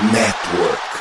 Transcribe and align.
Network. 0.00 0.91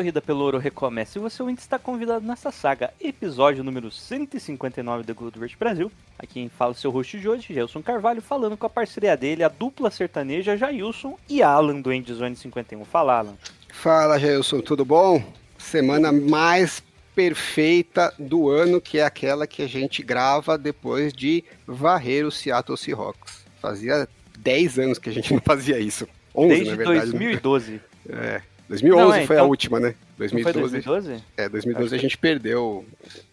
Corrida 0.00 0.22
pelo 0.22 0.42
ouro 0.44 0.56
recomeça 0.56 1.18
e 1.18 1.20
você 1.20 1.42
ainda 1.42 1.60
está 1.60 1.78
convidado 1.78 2.26
nessa 2.26 2.50
saga, 2.50 2.90
episódio 2.98 3.62
número 3.62 3.90
159 3.90 5.04
do 5.04 5.14
Gold 5.14 5.38
Rush 5.38 5.54
Brasil. 5.56 5.92
Aqui 6.18 6.32
quem 6.34 6.48
fala 6.48 6.70
é 6.70 6.74
o 6.74 6.74
seu 6.74 6.90
host 6.90 7.20
de 7.20 7.28
hoje, 7.28 7.52
Gelson 7.52 7.82
Carvalho, 7.82 8.22
falando 8.22 8.56
com 8.56 8.64
a 8.64 8.70
parceria 8.70 9.14
dele, 9.14 9.44
a 9.44 9.48
dupla 9.48 9.90
sertaneja 9.90 10.56
Jailson 10.56 11.18
e 11.28 11.42
Alan 11.42 11.82
do 11.82 11.92
Endzone 11.92 12.34
51. 12.34 12.82
Fala, 12.86 13.18
Alan. 13.18 13.34
Fala, 13.68 14.18
Gelson, 14.18 14.62
tudo 14.62 14.86
bom? 14.86 15.22
Semana 15.58 16.10
mais 16.10 16.82
perfeita 17.14 18.10
do 18.18 18.48
ano, 18.48 18.80
que 18.80 19.00
é 19.00 19.04
aquela 19.04 19.46
que 19.46 19.60
a 19.60 19.68
gente 19.68 20.02
grava 20.02 20.56
depois 20.56 21.12
de 21.12 21.44
varrer 21.66 22.26
o 22.26 22.30
Seattle 22.30 22.78
Seahawks. 22.78 23.44
Fazia 23.60 24.08
10 24.38 24.78
anos 24.78 24.98
que 24.98 25.10
a 25.10 25.12
gente 25.12 25.34
não 25.34 25.42
fazia 25.44 25.78
isso. 25.78 26.08
11, 26.34 26.48
Desde 26.48 26.70
na 26.70 26.76
verdade. 26.76 27.06
né? 27.12 27.18
2012. 27.18 27.80
É, 28.08 28.40
2011 28.70 29.02
Não, 29.08 29.14
é, 29.14 29.26
foi 29.26 29.36
a 29.36 29.38
então- 29.40 29.48
última, 29.48 29.78
né? 29.80 29.94
Não 30.18 30.28
foi 30.28 30.52
2012. 30.52 30.70
2012? 30.80 31.24
É, 31.36 31.48
2012 31.48 31.94
a 31.94 31.98
gente 31.98 32.16
perdeu 32.16 32.84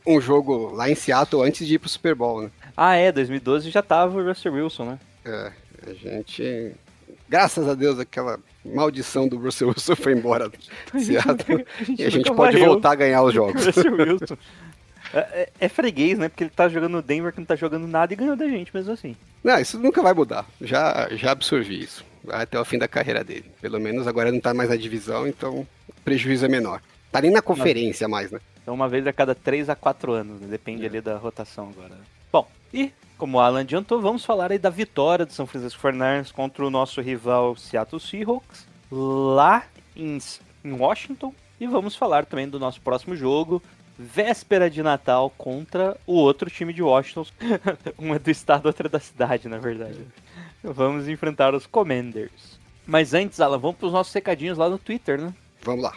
um 0.05 0.19
jogo 0.19 0.73
lá 0.73 0.89
em 0.89 0.95
Seattle 0.95 1.43
antes 1.43 1.65
de 1.65 1.75
ir 1.75 1.79
pro 1.79 1.87
Super 1.87 2.15
Bowl, 2.15 2.41
né? 2.41 2.49
Ah, 2.75 2.95
é, 2.95 3.11
2012 3.11 3.69
já 3.69 3.81
tava 3.81 4.19
o 4.19 4.25
Russell 4.27 4.53
Wilson, 4.53 4.85
né? 4.85 4.99
É, 5.23 5.51
a 5.89 5.93
gente... 5.93 6.71
Graças 7.29 7.67
a 7.67 7.73
Deus, 7.75 7.99
aquela 7.99 8.39
maldição 8.65 9.27
do 9.27 9.37
Russell 9.37 9.67
Wilson 9.69 9.95
foi 9.95 10.13
embora 10.13 10.49
do 10.49 10.57
Seattle. 10.99 11.65
e 11.97 12.03
a 12.03 12.09
gente 12.09 12.31
pode 12.33 12.53
varreu. 12.57 12.71
voltar 12.73 12.91
a 12.91 12.95
ganhar 12.95 13.21
os 13.21 13.33
jogos. 13.33 13.65
Russell 13.65 13.93
Wilson. 13.95 14.37
É, 15.13 15.19
é- 15.19 15.49
é 15.61 15.69
freguês, 15.69 16.17
né? 16.17 16.29
Porque 16.29 16.45
ele 16.45 16.51
tá 16.51 16.67
jogando 16.67 17.01
Denver 17.01 17.31
que 17.31 17.39
não 17.39 17.45
tá 17.45 17.55
jogando 17.55 17.85
nada 17.87 18.11
e 18.11 18.15
ganhou 18.15 18.35
da 18.35 18.47
gente 18.47 18.73
mesmo 18.73 18.91
assim. 18.93 19.15
Não, 19.43 19.59
isso 19.59 19.77
nunca 19.77 20.01
vai 20.01 20.13
mudar. 20.13 20.45
Já, 20.61 21.07
já 21.11 21.31
absorvi 21.31 21.81
isso. 21.83 22.03
Até 22.29 22.59
o 22.59 22.65
fim 22.65 22.77
da 22.77 22.87
carreira 22.87 23.23
dele. 23.23 23.45
Pelo 23.61 23.79
menos 23.79 24.07
agora 24.07 24.31
não 24.31 24.39
tá 24.39 24.53
mais 24.53 24.69
na 24.69 24.75
divisão, 24.75 25.27
então 25.27 25.59
o 25.59 25.67
prejuízo 26.03 26.45
é 26.45 26.49
menor. 26.49 26.81
Tá 27.11 27.21
nem 27.21 27.31
na 27.31 27.41
conferência 27.41 28.07
mais, 28.07 28.31
né? 28.31 28.39
Então 28.61 28.73
uma 28.73 28.89
vez 28.89 29.05
a 29.07 29.13
cada 29.13 29.33
3 29.33 29.69
a 29.69 29.75
4 29.75 30.11
anos, 30.11 30.41
né? 30.41 30.47
Depende 30.49 30.85
ali 30.85 30.99
da 30.99 31.17
rotação 31.17 31.69
agora. 31.69 31.97
Bom, 32.31 32.47
e 32.73 32.91
como 33.17 33.37
o 33.37 33.39
Alan 33.39 33.61
adiantou, 33.61 33.99
vamos 34.01 34.23
falar 34.23 34.51
aí 34.51 34.59
da 34.59 34.69
vitória 34.69 35.25
do 35.25 35.33
São 35.33 35.47
Francisco 35.47 35.81
49ers 35.81 36.31
contra 36.31 36.65
o 36.65 36.69
nosso 36.69 37.01
rival 37.01 37.55
Seattle 37.55 37.99
Seahawks 37.99 38.67
lá 38.91 39.63
em, 39.95 40.17
em 40.63 40.71
Washington. 40.73 41.33
E 41.59 41.65
vamos 41.65 41.95
falar 41.95 42.25
também 42.25 42.47
do 42.47 42.59
nosso 42.59 42.79
próximo 42.81 43.15
jogo, 43.15 43.63
véspera 43.97 44.69
de 44.69 44.83
Natal 44.83 45.31
contra 45.35 45.97
o 46.05 46.13
outro 46.13 46.49
time 46.49 46.71
de 46.71 46.83
Washington. 46.83 47.25
um 47.97 48.13
é 48.13 48.19
do 48.19 48.29
estado, 48.29 48.67
outro 48.67 48.85
é 48.85 48.89
da 48.89 48.99
cidade, 48.99 49.47
na 49.47 49.57
verdade. 49.57 50.05
Vamos 50.63 51.07
enfrentar 51.07 51.53
os 51.53 51.65
Commanders. 51.65 52.59
Mas 52.85 53.13
antes, 53.13 53.39
Alan, 53.39 53.57
vamos 53.57 53.77
para 53.77 53.87
os 53.87 53.93
nossos 53.93 54.13
recadinhos 54.13 54.57
lá 54.57 54.69
no 54.69 54.77
Twitter, 54.77 55.19
né? 55.19 55.33
Vamos 55.63 55.83
lá. 55.83 55.93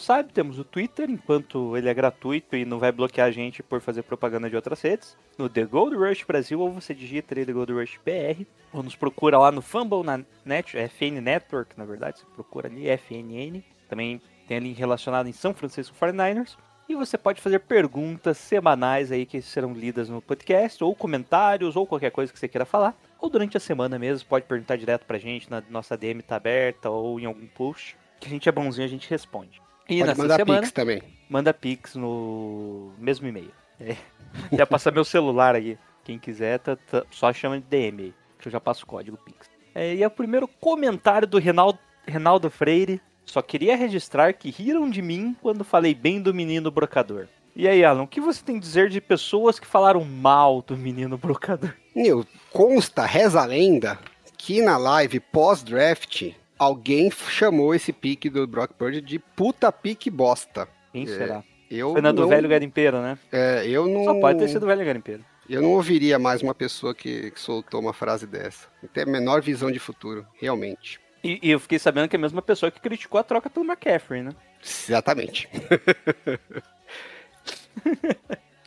Sabe, 0.00 0.32
temos 0.32 0.58
o 0.58 0.64
Twitter, 0.64 1.08
enquanto 1.08 1.76
ele 1.76 1.88
é 1.88 1.94
gratuito 1.94 2.56
e 2.56 2.64
não 2.64 2.80
vai 2.80 2.90
bloquear 2.90 3.28
a 3.28 3.30
gente 3.30 3.62
por 3.62 3.80
fazer 3.80 4.02
propaganda 4.02 4.50
de 4.50 4.56
outras 4.56 4.82
redes. 4.82 5.16
No 5.38 5.48
The 5.48 5.64
Gold 5.64 5.96
Rush 5.96 6.24
Brasil, 6.24 6.58
ou 6.58 6.72
você 6.72 6.92
digita 6.92 7.34
The 7.34 7.52
Gold 7.52 7.72
Rush 7.72 8.00
BR, 8.04 8.44
ou 8.72 8.82
nos 8.82 8.96
procura 8.96 9.38
lá 9.38 9.52
no 9.52 9.62
Fumble 9.62 10.02
na 10.02 10.24
Net, 10.44 10.76
FN 10.76 11.20
Network, 11.20 11.78
na 11.78 11.84
verdade, 11.84 12.18
você 12.18 12.26
procura 12.34 12.68
ali 12.68 12.88
FNN. 12.88 13.62
Também 13.88 14.20
tem 14.48 14.56
ali 14.56 14.72
relacionado 14.72 15.28
em 15.28 15.32
São 15.32 15.54
Francisco 15.54 15.96
49ers. 15.96 16.56
E 16.88 16.94
você 16.96 17.16
pode 17.16 17.40
fazer 17.40 17.60
perguntas 17.60 18.36
semanais 18.36 19.12
aí 19.12 19.24
que 19.24 19.40
serão 19.40 19.72
lidas 19.72 20.08
no 20.08 20.20
podcast, 20.20 20.82
ou 20.82 20.92
comentários, 20.92 21.76
ou 21.76 21.86
qualquer 21.86 22.10
coisa 22.10 22.32
que 22.32 22.38
você 22.38 22.48
queira 22.48 22.64
falar. 22.64 22.96
Ou 23.20 23.30
durante 23.30 23.56
a 23.56 23.60
semana 23.60 23.96
mesmo, 23.96 24.28
pode 24.28 24.44
perguntar 24.44 24.76
direto 24.76 25.06
pra 25.06 25.16
gente, 25.16 25.48
na 25.48 25.62
nossa 25.70 25.96
DM 25.96 26.20
tá 26.20 26.34
aberta, 26.34 26.90
ou 26.90 27.20
em 27.20 27.26
algum 27.26 27.46
post. 27.46 27.96
Que 28.18 28.26
a 28.26 28.30
gente 28.30 28.48
é 28.48 28.52
bonzinho, 28.52 28.86
a 28.86 28.90
gente 28.90 29.08
responde. 29.08 29.62
E 29.90 29.98
Pode 29.98 30.08
nessa 30.08 30.22
mandar 30.22 30.36
semana, 30.36 30.60
pix 30.60 30.72
também. 30.72 31.02
manda 31.28 31.52
pix 31.52 31.94
no 31.96 32.92
mesmo 32.98 33.26
e-mail. 33.26 33.50
É. 33.80 33.96
Já 34.56 34.64
passar 34.64 34.92
meu 34.92 35.04
celular 35.04 35.54
aí. 35.56 35.76
Quem 36.04 36.18
quiser, 36.18 36.58
tá- 36.60 36.76
tá- 36.76 37.04
só 37.10 37.32
chama 37.32 37.58
de 37.60 37.66
DM 37.66 38.02
aí, 38.04 38.14
que 38.38 38.48
eu 38.48 38.52
já 38.52 38.58
passo 38.60 38.84
o 38.84 38.86
código 38.86 39.18
pix. 39.18 39.50
É, 39.74 39.94
e 39.94 40.02
é 40.02 40.06
o 40.06 40.10
primeiro 40.10 40.48
comentário 40.48 41.26
do 41.28 41.38
Reinaldo, 41.38 41.78
Reinaldo 42.06 42.48
Freire. 42.50 43.00
Só 43.26 43.42
queria 43.42 43.76
registrar 43.76 44.32
que 44.32 44.50
riram 44.50 44.88
de 44.88 45.02
mim 45.02 45.36
quando 45.42 45.62
falei 45.62 45.94
bem 45.94 46.20
do 46.22 46.32
menino 46.32 46.70
brocador. 46.70 47.26
E 47.54 47.68
aí, 47.68 47.84
Alan, 47.84 48.02
o 48.02 48.08
que 48.08 48.20
você 48.20 48.42
tem 48.42 48.56
a 48.56 48.60
dizer 48.60 48.88
de 48.88 49.00
pessoas 49.00 49.58
que 49.60 49.66
falaram 49.66 50.02
mal 50.04 50.62
do 50.62 50.76
menino 50.76 51.18
brocador? 51.18 51.74
Meu, 51.94 52.24
consta, 52.50 53.04
reza 53.04 53.42
a 53.42 53.44
lenda, 53.44 53.98
que 54.38 54.62
na 54.62 54.76
live 54.78 55.20
pós-draft, 55.20 56.32
alguém 56.60 57.10
chamou 57.10 57.74
esse 57.74 57.92
pique 57.92 58.28
do 58.28 58.46
Brock 58.46 58.72
Purdy 58.74 59.00
de 59.00 59.18
puta 59.18 59.72
pique 59.72 60.10
bosta. 60.10 60.68
Quem 60.92 61.04
É, 61.04 61.06
será? 61.06 61.44
Eu 61.70 61.92
Foi 61.92 62.00
na 62.02 62.12
do 62.12 62.22
não, 62.22 62.28
velho 62.28 62.48
garimpeiro, 62.48 63.00
né? 63.00 63.18
é, 63.32 63.66
eu 63.66 63.86
não, 63.88 64.04
Só 64.04 64.20
pode 64.20 64.38
ter 64.38 64.48
sido 64.48 64.66
velho 64.66 64.84
garimpeiro. 64.84 65.24
eu 65.48 65.62
não 65.62 65.70
ouviria 65.70 66.18
mais 66.18 66.42
uma 66.42 66.54
pessoa 66.54 66.94
que, 66.94 67.30
que 67.30 67.40
soltou 67.40 67.80
uma 67.80 67.92
frase 67.92 68.26
dessa. 68.26 68.68
Tem 68.92 69.04
a 69.04 69.06
menor 69.06 69.40
visão 69.40 69.70
de 69.70 69.78
futuro, 69.78 70.26
realmente. 70.40 71.00
E, 71.22 71.38
e 71.42 71.50
eu 71.50 71.60
fiquei 71.60 71.78
sabendo 71.78 72.08
que 72.08 72.16
é 72.16 72.18
a 72.18 72.20
mesma 72.20 72.42
pessoa 72.42 72.70
que 72.70 72.80
criticou 72.80 73.20
a 73.20 73.24
troca 73.24 73.48
pelo 73.48 73.64
McCaffrey, 73.66 74.22
né? 74.22 74.32
Exatamente. 74.62 75.48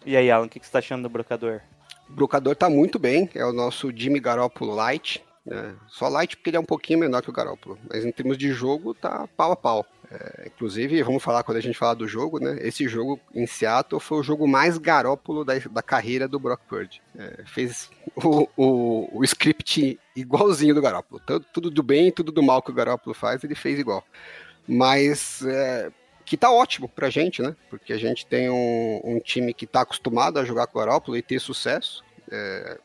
E 0.05 0.17
aí, 0.17 0.29
Alan, 0.29 0.47
o 0.47 0.49
que 0.49 0.59
que 0.59 0.65
você 0.65 0.71
tá 0.71 0.79
achando 0.79 1.03
do 1.03 1.09
brocador? 1.09 1.61
O 2.09 2.13
brocador 2.13 2.55
tá 2.55 2.69
muito 2.69 2.99
bem, 2.99 3.29
é 3.33 3.45
o 3.45 3.53
nosso 3.53 3.89
Jimmy 3.95 4.19
Garoppolo 4.19 4.75
Light. 4.75 5.23
Né? 5.45 5.75
Só 5.87 6.07
Light 6.07 6.37
porque 6.37 6.49
ele 6.49 6.57
é 6.57 6.59
um 6.59 6.65
pouquinho 6.65 6.99
menor 6.99 7.21
que 7.21 7.29
o 7.29 7.33
Garoppolo. 7.33 7.77
Mas 7.89 8.05
em 8.05 8.11
termos 8.11 8.37
de 8.37 8.51
jogo, 8.51 8.93
tá 8.93 9.27
pau 9.35 9.51
a 9.51 9.55
pau. 9.55 9.85
É, 10.09 10.47
inclusive, 10.47 11.01
vamos 11.01 11.23
falar 11.23 11.43
quando 11.43 11.57
a 11.57 11.61
gente 11.61 11.77
falar 11.77 11.95
do 11.95 12.07
jogo, 12.07 12.39
né? 12.39 12.57
Esse 12.61 12.87
jogo 12.87 13.19
em 13.33 13.47
Seattle 13.47 13.99
foi 13.99 14.19
o 14.19 14.23
jogo 14.23 14.47
mais 14.47 14.77
Garópolo 14.77 15.43
da, 15.43 15.53
da 15.57 15.81
carreira 15.81 16.27
do 16.27 16.39
Brock 16.39 16.61
Purdy. 16.67 17.01
É, 17.17 17.43
fez 17.45 17.90
o, 18.16 18.47
o, 18.55 19.19
o 19.19 19.23
script 19.23 19.99
igualzinho 20.16 20.75
do 20.75 20.81
Garópolo. 20.81 21.22
Tudo, 21.25 21.46
tudo 21.51 21.72
do 21.72 21.84
bem 21.84 22.07
e 22.07 22.11
tudo 22.11 22.31
do 22.31 22.43
mal 22.43 22.61
que 22.61 22.72
o 22.72 22.73
Garópolo 22.73 23.13
faz, 23.13 23.43
ele 23.43 23.55
fez 23.55 23.79
igual. 23.79 24.03
Mas 24.67 25.43
é, 25.46 25.91
que 26.25 26.37
tá 26.37 26.51
ótimo 26.51 26.87
pra 26.87 27.09
gente, 27.09 27.41
né? 27.41 27.55
Porque 27.69 27.91
a 27.91 27.97
gente 27.97 28.25
tem 28.25 28.49
um, 28.49 29.01
um 29.03 29.19
time 29.19 29.53
que 29.53 29.67
tá 29.67 29.81
acostumado 29.81 30.39
a 30.39 30.46
jogar 30.46 30.67
com 30.67 30.78
o 30.78 30.81
Garópolo 30.81 31.17
e 31.17 31.22
ter 31.22 31.39
sucesso. 31.39 32.03
É, 32.31 32.79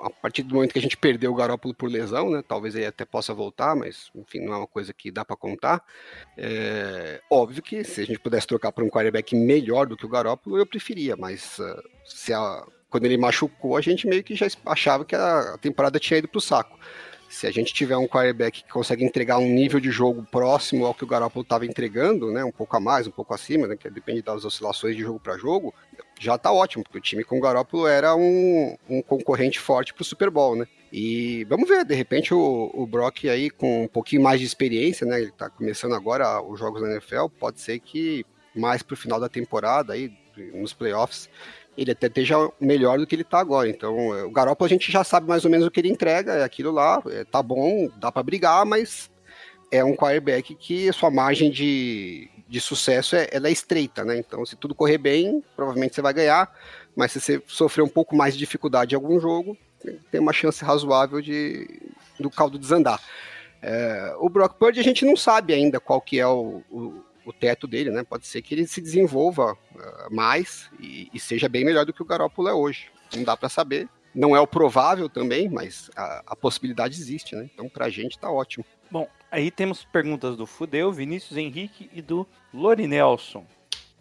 a, 0.00 0.10
partir 0.10 0.42
do 0.42 0.54
momento 0.54 0.72
que 0.72 0.78
a 0.78 0.82
gente 0.82 0.96
perdeu 0.96 1.32
o 1.32 1.34
Garópolo 1.34 1.74
por 1.74 1.90
lesão, 1.90 2.30
né? 2.30 2.42
Talvez 2.46 2.74
ele 2.74 2.86
até 2.86 3.04
possa 3.04 3.32
voltar, 3.34 3.74
mas 3.76 4.10
enfim, 4.14 4.40
não 4.40 4.54
é 4.54 4.56
uma 4.58 4.66
coisa 4.66 4.92
que 4.92 5.10
dá 5.10 5.24
pra 5.24 5.36
contar. 5.36 5.82
É, 6.36 7.20
óbvio 7.30 7.62
que 7.62 7.82
se 7.84 8.00
a 8.00 8.06
gente 8.06 8.18
pudesse 8.18 8.46
trocar 8.46 8.72
por 8.72 8.84
um 8.84 8.88
quarterback 8.88 9.34
melhor 9.34 9.86
do 9.86 9.96
que 9.96 10.06
o 10.06 10.08
Garópolo, 10.08 10.58
eu 10.58 10.66
preferia, 10.66 11.16
mas 11.16 11.58
uh, 11.58 11.82
se 12.04 12.32
a- 12.32 12.64
quando 12.88 13.04
ele 13.04 13.16
machucou, 13.18 13.76
a 13.76 13.80
gente 13.80 14.06
meio 14.06 14.22
que 14.22 14.34
já 14.34 14.46
achava 14.64 15.04
que 15.04 15.14
a, 15.14 15.58
temporada 15.60 15.98
tinha 15.98 16.18
ido 16.18 16.28
pro 16.28 16.40
saco. 16.40 16.78
Se 17.28 17.46
a 17.46 17.50
gente 17.50 17.74
tiver 17.74 17.96
um 17.96 18.06
quarterback 18.06 18.62
que 18.62 18.72
consegue 18.72 19.04
entregar 19.04 19.38
um 19.38 19.48
nível 19.48 19.80
de 19.80 19.90
jogo 19.90 20.26
próximo 20.30 20.86
ao 20.86 20.94
que 20.94 21.04
o 21.04 21.06
Garoppolo 21.06 21.42
estava 21.42 21.66
entregando, 21.66 22.30
né, 22.30 22.44
um 22.44 22.52
pouco 22.52 22.76
a 22.76 22.80
mais, 22.80 23.06
um 23.06 23.10
pouco 23.10 23.34
acima, 23.34 23.66
né, 23.66 23.76
que 23.76 23.88
depende 23.90 24.22
das 24.22 24.44
oscilações 24.44 24.96
de 24.96 25.02
jogo 25.02 25.20
para 25.20 25.36
jogo, 25.36 25.74
já 26.18 26.38
tá 26.38 26.50
ótimo, 26.50 26.82
porque 26.84 26.98
o 26.98 27.00
time 27.00 27.24
com 27.24 27.38
o 27.38 27.40
Garoppolo 27.40 27.86
era 27.86 28.14
um, 28.14 28.76
um 28.88 29.02
concorrente 29.02 29.58
forte 29.58 29.92
pro 29.92 30.04
Super 30.04 30.30
Bowl, 30.30 30.56
né? 30.56 30.66
E 30.92 31.44
vamos 31.44 31.68
ver, 31.68 31.84
de 31.84 31.94
repente 31.94 32.32
o, 32.32 32.70
o 32.72 32.86
Brock 32.86 33.28
aí 33.28 33.50
com 33.50 33.84
um 33.84 33.88
pouquinho 33.88 34.22
mais 34.22 34.40
de 34.40 34.46
experiência, 34.46 35.06
né? 35.06 35.20
Ele 35.20 35.30
tá 35.30 35.50
começando 35.50 35.94
agora 35.94 36.40
os 36.40 36.58
jogos 36.58 36.80
da 36.80 36.90
NFL, 36.90 37.26
pode 37.38 37.60
ser 37.60 37.80
que 37.80 38.24
mais 38.54 38.82
pro 38.82 38.96
final 38.96 39.20
da 39.20 39.28
temporada 39.28 39.92
aí, 39.92 40.10
nos 40.54 40.72
playoffs, 40.72 41.28
ele 41.76 41.92
até 41.92 42.06
esteja 42.06 42.36
melhor 42.60 42.98
do 42.98 43.06
que 43.06 43.14
ele 43.14 43.24
tá 43.24 43.38
agora. 43.38 43.68
Então, 43.68 44.14
é, 44.14 44.24
o 44.24 44.30
Garoppolo 44.30 44.66
a 44.66 44.68
gente 44.68 44.90
já 44.90 45.04
sabe 45.04 45.28
mais 45.28 45.44
ou 45.44 45.50
menos 45.50 45.66
o 45.66 45.70
que 45.70 45.80
ele 45.80 45.90
entrega, 45.90 46.34
é 46.34 46.44
aquilo 46.44 46.70
lá, 46.70 47.02
é, 47.08 47.24
tá 47.24 47.42
bom, 47.42 47.88
dá 47.96 48.10
para 48.10 48.22
brigar, 48.22 48.64
mas 48.64 49.10
é 49.70 49.84
um 49.84 49.94
quarterback 49.94 50.54
que 50.54 50.88
a 50.88 50.92
sua 50.92 51.10
margem 51.10 51.50
de, 51.50 52.28
de 52.48 52.60
sucesso 52.60 53.16
é, 53.16 53.28
ela 53.32 53.48
é 53.48 53.52
estreita, 53.52 54.04
né? 54.04 54.18
Então, 54.18 54.44
se 54.46 54.56
tudo 54.56 54.74
correr 54.74 54.98
bem, 54.98 55.42
provavelmente 55.54 55.94
você 55.94 56.02
vai 56.02 56.14
ganhar, 56.14 56.50
mas 56.94 57.12
se 57.12 57.20
você 57.20 57.42
sofrer 57.46 57.82
um 57.82 57.88
pouco 57.88 58.16
mais 58.16 58.34
de 58.34 58.38
dificuldade 58.38 58.94
em 58.94 58.96
algum 58.96 59.18
jogo, 59.20 59.56
tem 60.10 60.20
uma 60.20 60.32
chance 60.32 60.64
razoável 60.64 61.20
de 61.20 61.68
do 62.18 62.30
caldo 62.30 62.58
desandar. 62.58 63.00
É, 63.62 64.14
o 64.18 64.28
Brock 64.28 64.54
Purdy 64.58 64.80
a 64.80 64.84
gente 64.84 65.04
não 65.04 65.16
sabe 65.16 65.52
ainda 65.52 65.80
qual 65.80 66.00
que 66.00 66.18
é 66.18 66.26
o, 66.26 66.62
o, 66.70 67.02
o 67.26 67.32
teto 67.32 67.66
dele, 67.66 67.90
né? 67.90 68.04
Pode 68.04 68.26
ser 68.26 68.40
que 68.40 68.54
ele 68.54 68.66
se 68.66 68.80
desenvolva 68.80 69.52
uh, 69.52 70.14
mais 70.14 70.70
e, 70.78 71.10
e, 71.12 71.18
seja 71.18 71.48
bem 71.48 71.64
melhor 71.64 71.84
do 71.84 71.92
que 71.92 72.00
o 72.00 72.06
Garoppolo 72.06 72.48
é 72.48 72.54
hoje. 72.54 72.86
Não 73.14 73.24
dá 73.24 73.36
para 73.36 73.48
saber. 73.48 73.88
Não 74.14 74.34
é 74.34 74.40
o 74.40 74.46
provável 74.46 75.10
também, 75.10 75.48
mas 75.48 75.90
a, 75.96 76.22
a 76.28 76.36
possibilidade 76.36 76.98
existe, 76.98 77.34
né? 77.34 77.50
Então 77.52 77.68
pra 77.68 77.90
gente 77.90 78.18
tá 78.18 78.30
ótimo. 78.30 78.64
Bom, 78.90 79.08
aí 79.30 79.50
temos 79.50 79.84
perguntas 79.84 80.36
do 80.36 80.46
Fudeu, 80.46 80.92
Vinícius 80.92 81.36
Henrique 81.36 81.90
e 81.92 82.00
do 82.00 82.26
Lori 82.54 82.86
Nelson, 82.86 83.44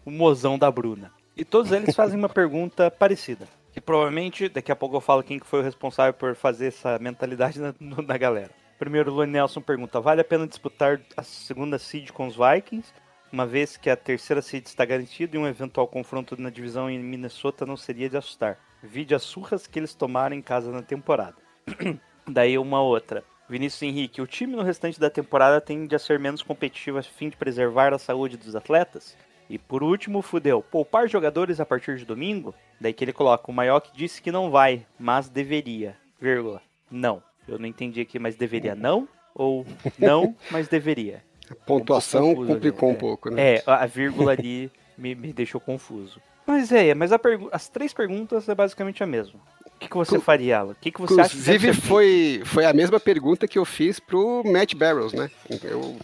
o 0.06 0.12
mozão 0.12 0.57
da 0.57 0.69
Bruna. 0.69 1.12
E 1.36 1.44
todos 1.44 1.72
eles 1.72 1.94
fazem 1.98 2.18
uma 2.18 2.30
pergunta 2.30 2.92
parecida. 2.92 3.48
Que 3.74 3.81
provavelmente, 3.81 4.48
daqui 4.48 4.72
a 4.72 4.75
pouco 4.75 4.95
eu 4.95 5.01
falo 5.01 5.24
quem 5.24 5.39
que 5.39 5.48
foi 5.48 5.60
o 5.60 5.63
responsável 5.63 6.13
por 6.13 6.33
fazer 6.36 6.68
essa 6.68 6.98
mentalidade 7.00 7.60
na, 7.60 7.74
na 7.80 8.18
galera. 8.18 8.51
Primeiro, 8.77 9.12
o 9.12 9.16
Lori 9.16 9.30
Nelson 9.30 9.62
pergunta: 9.62 10.00
vale 10.00 10.22
a 10.22 10.24
pena 10.24 10.48
disputar 10.48 11.01
a 11.18 11.24
segunda 11.24 11.77
seed 11.80 12.12
com 12.12 12.27
os 12.27 12.36
Vikings? 12.36 12.94
Uma 13.31 13.45
vez 13.45 13.75
que 13.75 13.89
a 13.89 13.98
terceira 13.98 14.42
seed 14.42 14.66
está 14.66 14.86
garantida 14.86 15.36
e 15.36 15.39
um 15.39 15.48
eventual 15.48 15.88
confronto 15.88 16.39
na 16.39 16.50
divisão 16.50 16.89
em 16.89 17.00
Minnesota 17.00 17.66
não 17.66 17.75
seria 17.75 18.10
de 18.10 18.18
assustar. 18.18 18.57
Vide 18.81 19.16
as 19.16 19.24
surras 19.24 19.68
que 19.68 19.80
eles 19.80 19.94
tomaram 19.94 20.36
em 20.36 20.42
casa 20.42 20.72
na 20.72 20.81
temporada. 20.81 21.36
Daí 22.27 22.57
uma 22.57 22.81
outra. 22.81 23.24
Vinícius 23.48 23.83
Henrique, 23.83 24.22
o 24.22 24.27
time 24.27 24.56
no 24.56 24.63
restante 24.63 25.00
da 25.00 25.10
temporada 25.10 25.62
tende 25.62 25.95
a 25.95 26.00
ser 26.00 26.19
menos 26.19 26.42
competitivo 26.42 26.98
a 26.98 27.04
fim 27.04 27.30
de 27.30 27.38
preservar 27.38 27.94
a 27.94 28.00
saúde 28.00 28.38
dos 28.38 28.56
atletas? 28.56 29.16
E 29.48 29.60
por 29.60 29.83
último, 29.83 30.24
fudeu, 30.24 30.63
poupar 30.63 31.07
jogadores 31.07 31.60
a 31.60 31.66
partir 31.66 31.98
de 31.98 32.06
domingo? 32.06 32.56
Daí 32.81 32.94
que 32.94 33.04
ele 33.04 33.13
coloca, 33.13 33.51
o 33.51 33.54
Maioc 33.54 33.88
disse 33.94 34.22
que 34.22 34.31
não 34.31 34.50
vai, 34.50 34.86
mas 34.98 35.30
deveria, 35.30 35.95
vírgula, 36.19 36.62
não. 36.89 37.22
Eu 37.48 37.60
não 37.60 37.68
entendi 37.68 38.01
aqui, 38.01 38.18
mas 38.18 38.36
deveria 38.36 38.74
não? 38.74 39.07
Ou 39.36 39.66
não, 40.00 40.36
mas 40.50 40.68
deveria? 40.68 41.24
A 41.51 41.56
pontuação 41.56 42.31
Um 42.31 42.47
complicou 42.47 42.89
ali, 42.89 42.97
um 42.97 43.00
pouco, 43.00 43.30
né? 43.30 43.56
É, 43.56 43.63
a 43.65 43.86
vírgula 43.86 44.31
ali 44.31 44.71
me, 44.97 45.13
me 45.15 45.33
deixou 45.33 45.59
confuso. 45.62 46.19
Mas 46.47 46.71
é, 46.71 46.94
mas 46.94 47.12
as 47.51 47.68
três 47.68 47.94
perguntas 47.94 48.47
é 48.47 48.53
basicamente 48.56 49.01
a 49.03 49.07
mesma. 49.07 49.39
O 49.65 49.77
que, 49.80 49.89
que 49.89 49.97
você 49.97 50.19
faria, 50.19 50.59
Alan? 50.59 50.71
O 50.71 50.75
que, 50.75 50.89
que 50.92 51.01
você 51.01 51.19
acha 51.19 51.31
que 51.31 51.36
deve 51.44 51.68
Inclusive, 51.68 51.68
ser 51.68 51.81
feito? 51.81 51.88
foi, 51.88 52.42
foi 52.45 52.65
a 52.65 52.71
mesma 52.74 52.97
pergunta 53.00 53.47
que 53.47 53.57
eu 53.59 53.65
fiz 53.65 54.00
pro 54.00 54.42
Matt 54.45 54.74
Barrows, 54.74 55.12
né? 55.12 55.30
Eu, 55.63 55.97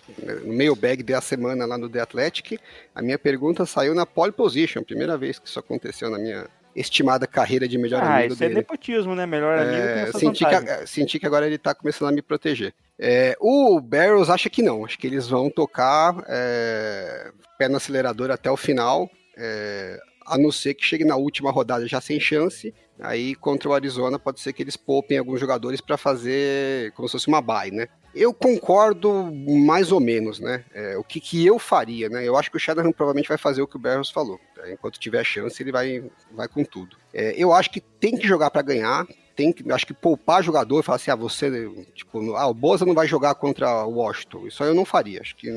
no 0.43 0.53
mailbag 0.53 1.01
da 1.03 1.21
semana 1.21 1.65
lá 1.65 1.77
no 1.77 1.87
The 1.87 2.01
Athletic, 2.01 2.59
a 2.93 3.01
minha 3.01 3.17
pergunta 3.17 3.65
saiu 3.65 3.95
na 3.95 4.05
pole 4.05 4.31
position. 4.33 4.83
Primeira 4.83 5.17
vez 5.17 5.39
que 5.39 5.47
isso 5.47 5.57
aconteceu 5.57 6.09
na 6.09 6.17
minha 6.19 6.47
estimada 6.75 7.25
carreira 7.25 7.67
de 7.67 7.77
melhor 7.77 8.01
Ah, 8.03 8.17
amigo 8.17 8.33
isso 8.33 8.43
é 8.43 8.47
dele. 8.47 8.59
nepotismo, 8.59 9.15
né? 9.15 9.25
Melhor 9.25 9.57
amigo 9.57 9.71
tem 9.77 10.03
É, 10.03 10.11
senti, 10.11 10.45
que, 10.45 10.87
senti 10.87 11.19
que 11.19 11.25
agora 11.25 11.45
ele 11.47 11.57
tá 11.57 11.73
começando 11.73 12.09
a 12.09 12.11
me 12.11 12.21
proteger. 12.21 12.73
É, 13.03 13.35
o 13.39 13.81
Barrows 13.81 14.29
acha 14.29 14.49
que 14.49 14.61
não. 14.61 14.85
Acho 14.85 14.97
que 14.99 15.07
eles 15.07 15.27
vão 15.27 15.49
tocar 15.49 16.23
é, 16.27 17.31
pé 17.57 17.67
no 17.67 17.77
acelerador 17.77 18.29
até 18.29 18.49
o 18.51 18.55
final. 18.55 19.09
é, 19.35 19.99
a 20.25 20.37
não 20.37 20.51
ser 20.51 20.75
que 20.75 20.85
chegue 20.85 21.03
na 21.03 21.15
última 21.15 21.51
rodada 21.51 21.87
já 21.87 21.99
sem 21.99 22.19
chance. 22.19 22.73
Aí 22.99 23.33
contra 23.33 23.67
o 23.67 23.73
Arizona 23.73 24.19
pode 24.19 24.39
ser 24.39 24.53
que 24.53 24.61
eles 24.61 24.77
poupem 24.77 25.17
alguns 25.17 25.39
jogadores 25.39 25.81
para 25.81 25.97
fazer 25.97 26.91
como 26.93 27.07
se 27.07 27.13
fosse 27.13 27.27
uma 27.27 27.41
bye, 27.41 27.71
né? 27.71 27.87
Eu 28.13 28.33
concordo 28.33 29.31
mais 29.65 29.91
ou 29.91 29.99
menos, 29.99 30.39
né? 30.39 30.63
É, 30.73 30.97
o 30.97 31.03
que, 31.03 31.19
que 31.19 31.45
eu 31.45 31.57
faria, 31.57 32.07
né? 32.09 32.25
Eu 32.25 32.37
acho 32.37 32.51
que 32.51 32.57
o 32.57 32.59
Shanahan 32.59 32.91
provavelmente 32.91 33.29
vai 33.29 33.37
fazer 33.37 33.61
o 33.61 33.67
que 33.67 33.77
o 33.77 33.79
Barrows 33.79 34.11
falou. 34.11 34.39
tá? 34.55 34.69
Enquanto 34.69 34.99
tiver 34.99 35.23
chance, 35.23 35.61
ele 35.61 35.71
vai, 35.71 36.03
vai 36.31 36.47
com 36.47 36.63
tudo. 36.63 36.95
É, 37.13 37.33
eu 37.35 37.51
acho 37.51 37.71
que 37.71 37.81
tem 37.81 38.17
que 38.17 38.27
jogar 38.27 38.51
para 38.51 38.61
ganhar. 38.61 39.07
Tem 39.41 39.51
que, 39.51 39.71
acho 39.71 39.87
que 39.87 39.93
poupar 39.93 40.43
jogador, 40.43 40.83
falar 40.83 40.97
assim, 40.97 41.09
ah, 41.09 41.15
você, 41.15 41.67
tipo, 41.95 42.35
ah, 42.35 42.45
o 42.45 42.53
Boza 42.53 42.85
não 42.85 42.93
vai 42.93 43.07
jogar 43.07 43.33
contra 43.33 43.83
o 43.87 43.95
Washington. 43.95 44.45
Isso 44.45 44.61
aí 44.61 44.69
eu 44.69 44.75
não 44.75 44.85
faria. 44.85 45.19
Acho 45.19 45.35
que 45.35 45.49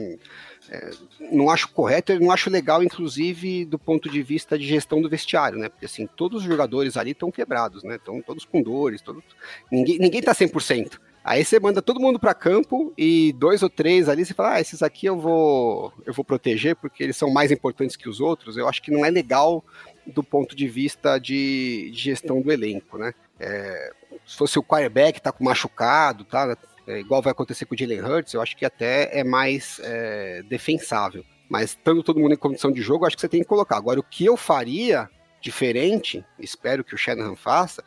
é, 0.71 0.91
não 1.31 1.51
acho 1.51 1.69
correto, 1.69 2.19
não 2.19 2.31
acho 2.31 2.49
legal, 2.49 2.83
inclusive, 2.83 3.67
do 3.67 3.79
ponto 3.79 4.09
de 4.09 4.23
vista 4.23 4.59
de 4.59 4.67
gestão 4.67 5.03
do 5.03 5.11
vestiário, 5.11 5.59
né? 5.59 5.69
Porque 5.69 5.85
assim, 5.85 6.07
todos 6.17 6.41
os 6.41 6.49
jogadores 6.49 6.97
ali 6.97 7.11
estão 7.11 7.31
quebrados, 7.31 7.85
né? 7.85 7.97
Estão 7.97 8.23
todos 8.23 8.47
com 8.47 8.63
dores, 8.63 9.03
todos... 9.03 9.23
ninguém, 9.71 9.99
ninguém 9.99 10.23
tá 10.23 10.35
100%. 10.35 10.99
Aí 11.23 11.45
você 11.45 11.61
manda 11.61 11.83
todo 11.83 12.01
mundo 12.01 12.19
para 12.19 12.33
campo 12.33 12.91
e 12.97 13.35
dois 13.35 13.63
ou 13.63 13.69
três 13.69 14.09
ali 14.09 14.25
você 14.25 14.33
fala, 14.33 14.55
ah, 14.55 14.61
esses 14.63 14.83
aqui 14.83 15.05
eu 15.05 15.19
vou 15.19 15.93
eu 16.07 16.15
vou 16.15 16.25
proteger 16.25 16.75
porque 16.77 17.03
eles 17.03 17.19
são 17.19 17.31
mais 17.31 17.51
importantes 17.51 17.97
que 17.97 18.09
os 18.09 18.19
outros. 18.19 18.57
Eu 18.57 18.67
acho 18.67 18.81
que 18.81 18.91
não 18.91 19.05
é 19.05 19.11
legal 19.11 19.63
do 20.07 20.23
ponto 20.23 20.57
de 20.57 20.67
vista 20.69 21.19
de 21.19 21.91
gestão 21.93 22.41
do 22.41 22.51
elenco, 22.51 22.97
né? 22.97 23.15
É, 23.41 23.91
se 24.27 24.37
fosse 24.37 24.59
o 24.59 24.63
quarterback 24.63 25.21
tá 25.21 25.33
com 25.33 25.45
machucado, 25.45 26.25
tá? 26.25 26.57
É, 26.87 27.01
igual 27.01 27.23
vai 27.23 27.33
acontecer 27.33 27.65
com 27.65 27.75
o 27.75 27.79
Jalen 27.79 28.03
Hurts, 28.03 28.35
eu 28.35 28.43
acho 28.43 28.57
que 28.57 28.65
até 28.65 29.19
é 29.19 29.25
mais 29.25 29.81
é, 29.83 30.43
defensável. 30.43 31.25
Mas 31.49 31.71
estando 31.71 32.03
todo 32.03 32.21
mundo 32.21 32.35
em 32.35 32.39
condição 32.39 32.71
de 32.73 32.81
jogo, 32.83 33.05
eu 33.05 33.07
acho 33.07 33.17
que 33.17 33.21
você 33.21 33.29
tem 33.29 33.41
que 33.41 33.47
colocar. 33.49 33.77
Agora, 33.77 33.99
o 34.01 34.03
que 34.03 34.25
eu 34.25 34.37
faria 34.37 35.09
diferente, 35.41 36.25
espero 36.39 36.83
que 36.83 36.95
o 36.95 36.99
Shanahan 36.99 37.37
faça, 37.37 37.85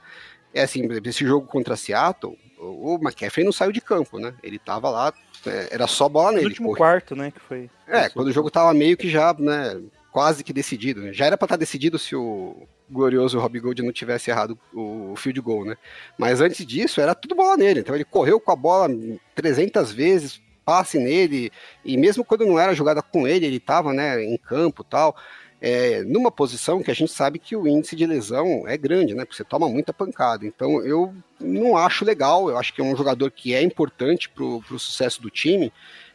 é 0.54 0.62
assim, 0.62 0.88
esse 1.04 1.26
jogo 1.26 1.48
contra 1.48 1.76
Seattle, 1.76 2.38
o 2.60 2.96
McCaffrey 3.02 3.44
não 3.46 3.52
saiu 3.52 3.72
de 3.72 3.82
campo, 3.82 4.20
né? 4.20 4.34
Ele 4.42 4.58
tava 4.60 4.90
lá, 4.90 5.14
é, 5.46 5.68
era 5.72 5.86
só 5.88 6.08
bola 6.10 6.32
No 6.32 6.38
nele. 6.38 6.48
último 6.50 6.68
corre- 6.70 6.78
quarto, 6.78 7.16
né? 7.16 7.32
Que 7.32 7.40
foi. 7.40 7.70
é, 7.88 8.10
quando 8.10 8.28
o 8.28 8.32
jogo 8.32 8.50
tava 8.50 8.74
meio 8.74 8.96
que 8.98 9.10
já, 9.10 9.34
né, 9.38 9.80
quase 10.12 10.44
que 10.44 10.54
decidido. 10.54 11.02
né? 11.02 11.14
Já 11.14 11.26
era 11.26 11.38
pra 11.38 11.46
estar 11.46 11.56
decidido 11.58 12.00
se 12.00 12.16
o 12.16 12.68
glorioso 12.90 13.40
Robbie 13.40 13.60
Gold 13.60 13.84
não 13.84 13.92
tivesse 13.92 14.30
errado 14.30 14.58
o 14.74 15.14
field 15.16 15.42
goal, 15.42 15.66
né? 15.66 15.76
Mas 16.18 16.42
antes 16.42 16.66
disso, 16.66 17.02
era 17.02 17.14
tudo 17.14 17.36
bola 17.36 17.58
nele. 17.58 17.82
Então 17.82 17.96
ele 17.96 18.06
correu 18.06 18.40
com 18.40 18.52
a 18.52 18.56
bola 18.56 18.90
300 19.36 19.92
vezes, 19.92 20.42
passe 20.66 21.00
nele, 21.00 21.52
e 21.84 21.98
mesmo 21.98 22.26
quando 22.26 22.46
não 22.46 22.60
era 22.60 22.74
jogada 22.74 23.02
com 23.02 23.28
ele, 23.28 23.46
ele 23.46 23.60
tava, 23.60 23.94
né, 23.94 24.24
em 24.24 24.38
campo 24.38 24.84
tal. 24.84 25.16
É, 25.60 26.04
numa 26.04 26.30
posição 26.30 26.84
que 26.84 26.92
a 26.92 26.94
gente 26.94 27.12
sabe 27.12 27.40
que 27.40 27.56
o 27.56 27.68
índice 27.68 27.96
de 27.96 28.06
lesão 28.06 28.68
é 28.68 28.78
grande, 28.78 29.16
né? 29.16 29.26
Porque 29.26 29.38
você 29.38 29.44
toma 29.44 29.68
muita 29.68 29.92
pancada. 29.92 30.46
Então 30.46 30.86
eu 30.86 31.16
não 31.40 31.76
acho 31.76 32.06
legal, 32.06 32.48
eu 32.48 32.58
acho 32.58 32.74
que 32.74 32.80
é 32.80 32.84
um 32.84 32.96
jogador 32.96 33.32
que 33.32 33.56
é 33.56 33.62
importante 33.64 34.30
pro, 34.30 34.62
pro 34.62 34.78
sucesso 34.78 35.20
do 35.20 35.32
time. 35.32 35.74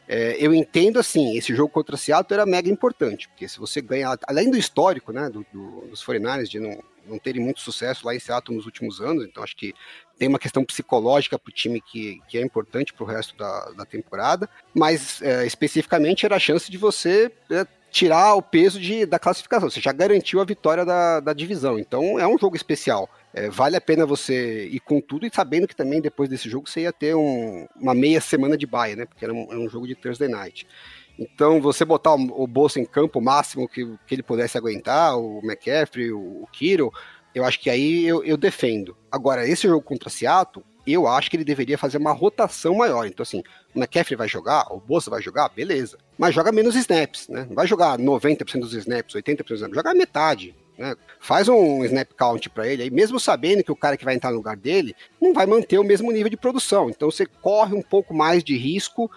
É, 0.08 0.36
eu 0.38 0.52
entendo 0.52 0.98
assim, 0.98 1.36
esse 1.36 1.54
jogo 1.54 1.68
contra 1.68 1.96
Seattle 1.96 2.34
era 2.34 2.46
mega 2.46 2.68
importante, 2.68 3.28
porque 3.28 3.48
se 3.48 3.58
você 3.58 3.80
ganhar, 3.80 4.18
além 4.26 4.50
do 4.50 4.56
histórico, 4.56 5.12
né, 5.12 5.30
do, 5.30 5.46
do, 5.52 5.86
dos 5.88 6.04
49ers 6.04 6.48
de 6.48 6.58
não, 6.58 6.82
não 7.06 7.18
terem 7.18 7.42
muito 7.42 7.60
sucesso 7.60 8.06
lá 8.06 8.14
em 8.14 8.18
Seattle 8.18 8.56
nos 8.56 8.66
últimos 8.66 9.00
anos, 9.00 9.24
então 9.24 9.42
acho 9.42 9.56
que 9.56 9.74
tem 10.18 10.28
uma 10.28 10.38
questão 10.38 10.64
psicológica 10.64 11.38
para 11.38 11.50
o 11.50 11.54
time 11.54 11.80
que, 11.80 12.20
que 12.28 12.38
é 12.38 12.42
importante 12.42 12.92
para 12.92 13.04
o 13.04 13.06
resto 13.06 13.36
da, 13.36 13.70
da 13.70 13.84
temporada, 13.84 14.48
mas 14.74 15.22
é, 15.22 15.46
especificamente 15.46 16.26
era 16.26 16.36
a 16.36 16.40
chance 16.40 16.70
de 16.70 16.78
você 16.78 17.30
é, 17.50 17.66
tirar 17.90 18.34
o 18.34 18.42
peso 18.42 18.80
de, 18.80 19.06
da 19.06 19.18
classificação, 19.18 19.70
você 19.70 19.80
já 19.80 19.92
garantiu 19.92 20.40
a 20.40 20.44
vitória 20.44 20.84
da, 20.84 21.20
da 21.20 21.32
divisão, 21.32 21.78
então 21.78 22.18
é 22.18 22.26
um 22.26 22.38
jogo 22.38 22.56
especial. 22.56 23.08
É, 23.34 23.48
vale 23.48 23.76
a 23.76 23.80
pena 23.80 24.04
você 24.04 24.66
ir 24.66 24.80
com 24.80 25.00
tudo 25.00 25.26
e 25.26 25.30
sabendo 25.32 25.66
que 25.66 25.74
também 25.74 26.00
depois 26.00 26.28
desse 26.28 26.48
jogo 26.50 26.68
você 26.68 26.82
ia 26.82 26.92
ter 26.92 27.14
um- 27.14 27.66
uma 27.76 27.94
meia 27.94 28.20
semana 28.20 28.56
de 28.58 28.66
baia, 28.66 28.94
né? 28.94 29.06
Porque 29.06 29.24
era 29.24 29.32
um, 29.32 29.46
era 29.50 29.58
um 29.58 29.68
jogo 29.68 29.86
de 29.86 29.94
Thursday 29.94 30.28
night. 30.28 30.66
Então, 31.18 31.60
você 31.60 31.84
botar 31.84 32.14
o, 32.14 32.42
o 32.42 32.46
Bolsa 32.46 32.80
em 32.80 32.84
campo 32.84 33.18
o 33.18 33.22
máximo 33.22 33.68
que, 33.68 33.86
que 34.06 34.14
ele 34.14 34.22
pudesse 34.22 34.58
aguentar, 34.58 35.16
o 35.18 35.40
McCaffrey, 35.44 36.12
o, 36.12 36.42
o 36.42 36.46
Kiro, 36.52 36.92
eu 37.34 37.44
acho 37.44 37.58
que 37.60 37.70
aí 37.70 38.04
eu, 38.04 38.22
eu 38.24 38.36
defendo. 38.36 38.96
Agora, 39.10 39.46
esse 39.48 39.66
jogo 39.66 39.82
contra 39.82 40.10
Seattle, 40.10 40.64
eu 40.86 41.06
acho 41.06 41.30
que 41.30 41.36
ele 41.36 41.44
deveria 41.44 41.78
fazer 41.78 41.98
uma 41.98 42.12
rotação 42.12 42.74
maior. 42.74 43.06
Então, 43.06 43.22
assim, 43.22 43.42
o 43.74 43.78
McCaffrey 43.78 44.16
vai 44.16 44.28
jogar, 44.28 44.66
o 44.70 44.80
Bolsa 44.80 45.10
vai 45.10 45.22
jogar, 45.22 45.48
beleza. 45.48 45.96
Mas 46.18 46.34
joga 46.34 46.50
menos 46.52 46.74
snaps, 46.74 47.28
né? 47.28 47.46
Não 47.48 47.54
vai 47.54 47.66
jogar 47.66 47.98
90% 47.98 48.60
dos 48.60 48.74
snaps, 48.74 49.14
80% 49.14 49.44
dos 49.44 49.56
snaps, 49.60 49.76
joga 49.76 49.94
metade. 49.94 50.54
Né? 50.76 50.96
Faz 51.20 51.48
um 51.48 51.84
snap 51.84 52.08
count 52.16 52.50
para 52.50 52.66
ele, 52.66 52.82
aí 52.82 52.90
mesmo 52.90 53.20
sabendo 53.20 53.62
que 53.62 53.72
o 53.72 53.76
cara 53.76 53.96
que 53.96 54.04
vai 54.04 54.14
entrar 54.14 54.30
no 54.30 54.36
lugar 54.36 54.56
dele 54.56 54.94
não 55.20 55.32
vai 55.32 55.46
manter 55.46 55.78
o 55.78 55.84
mesmo 55.84 56.10
nível 56.10 56.30
de 56.30 56.36
produção. 56.36 56.90
Então 56.90 57.10
você 57.10 57.26
corre 57.26 57.74
um 57.74 57.82
pouco 57.82 58.14
mais 58.14 58.42
de 58.42 58.56
risco 58.56 59.10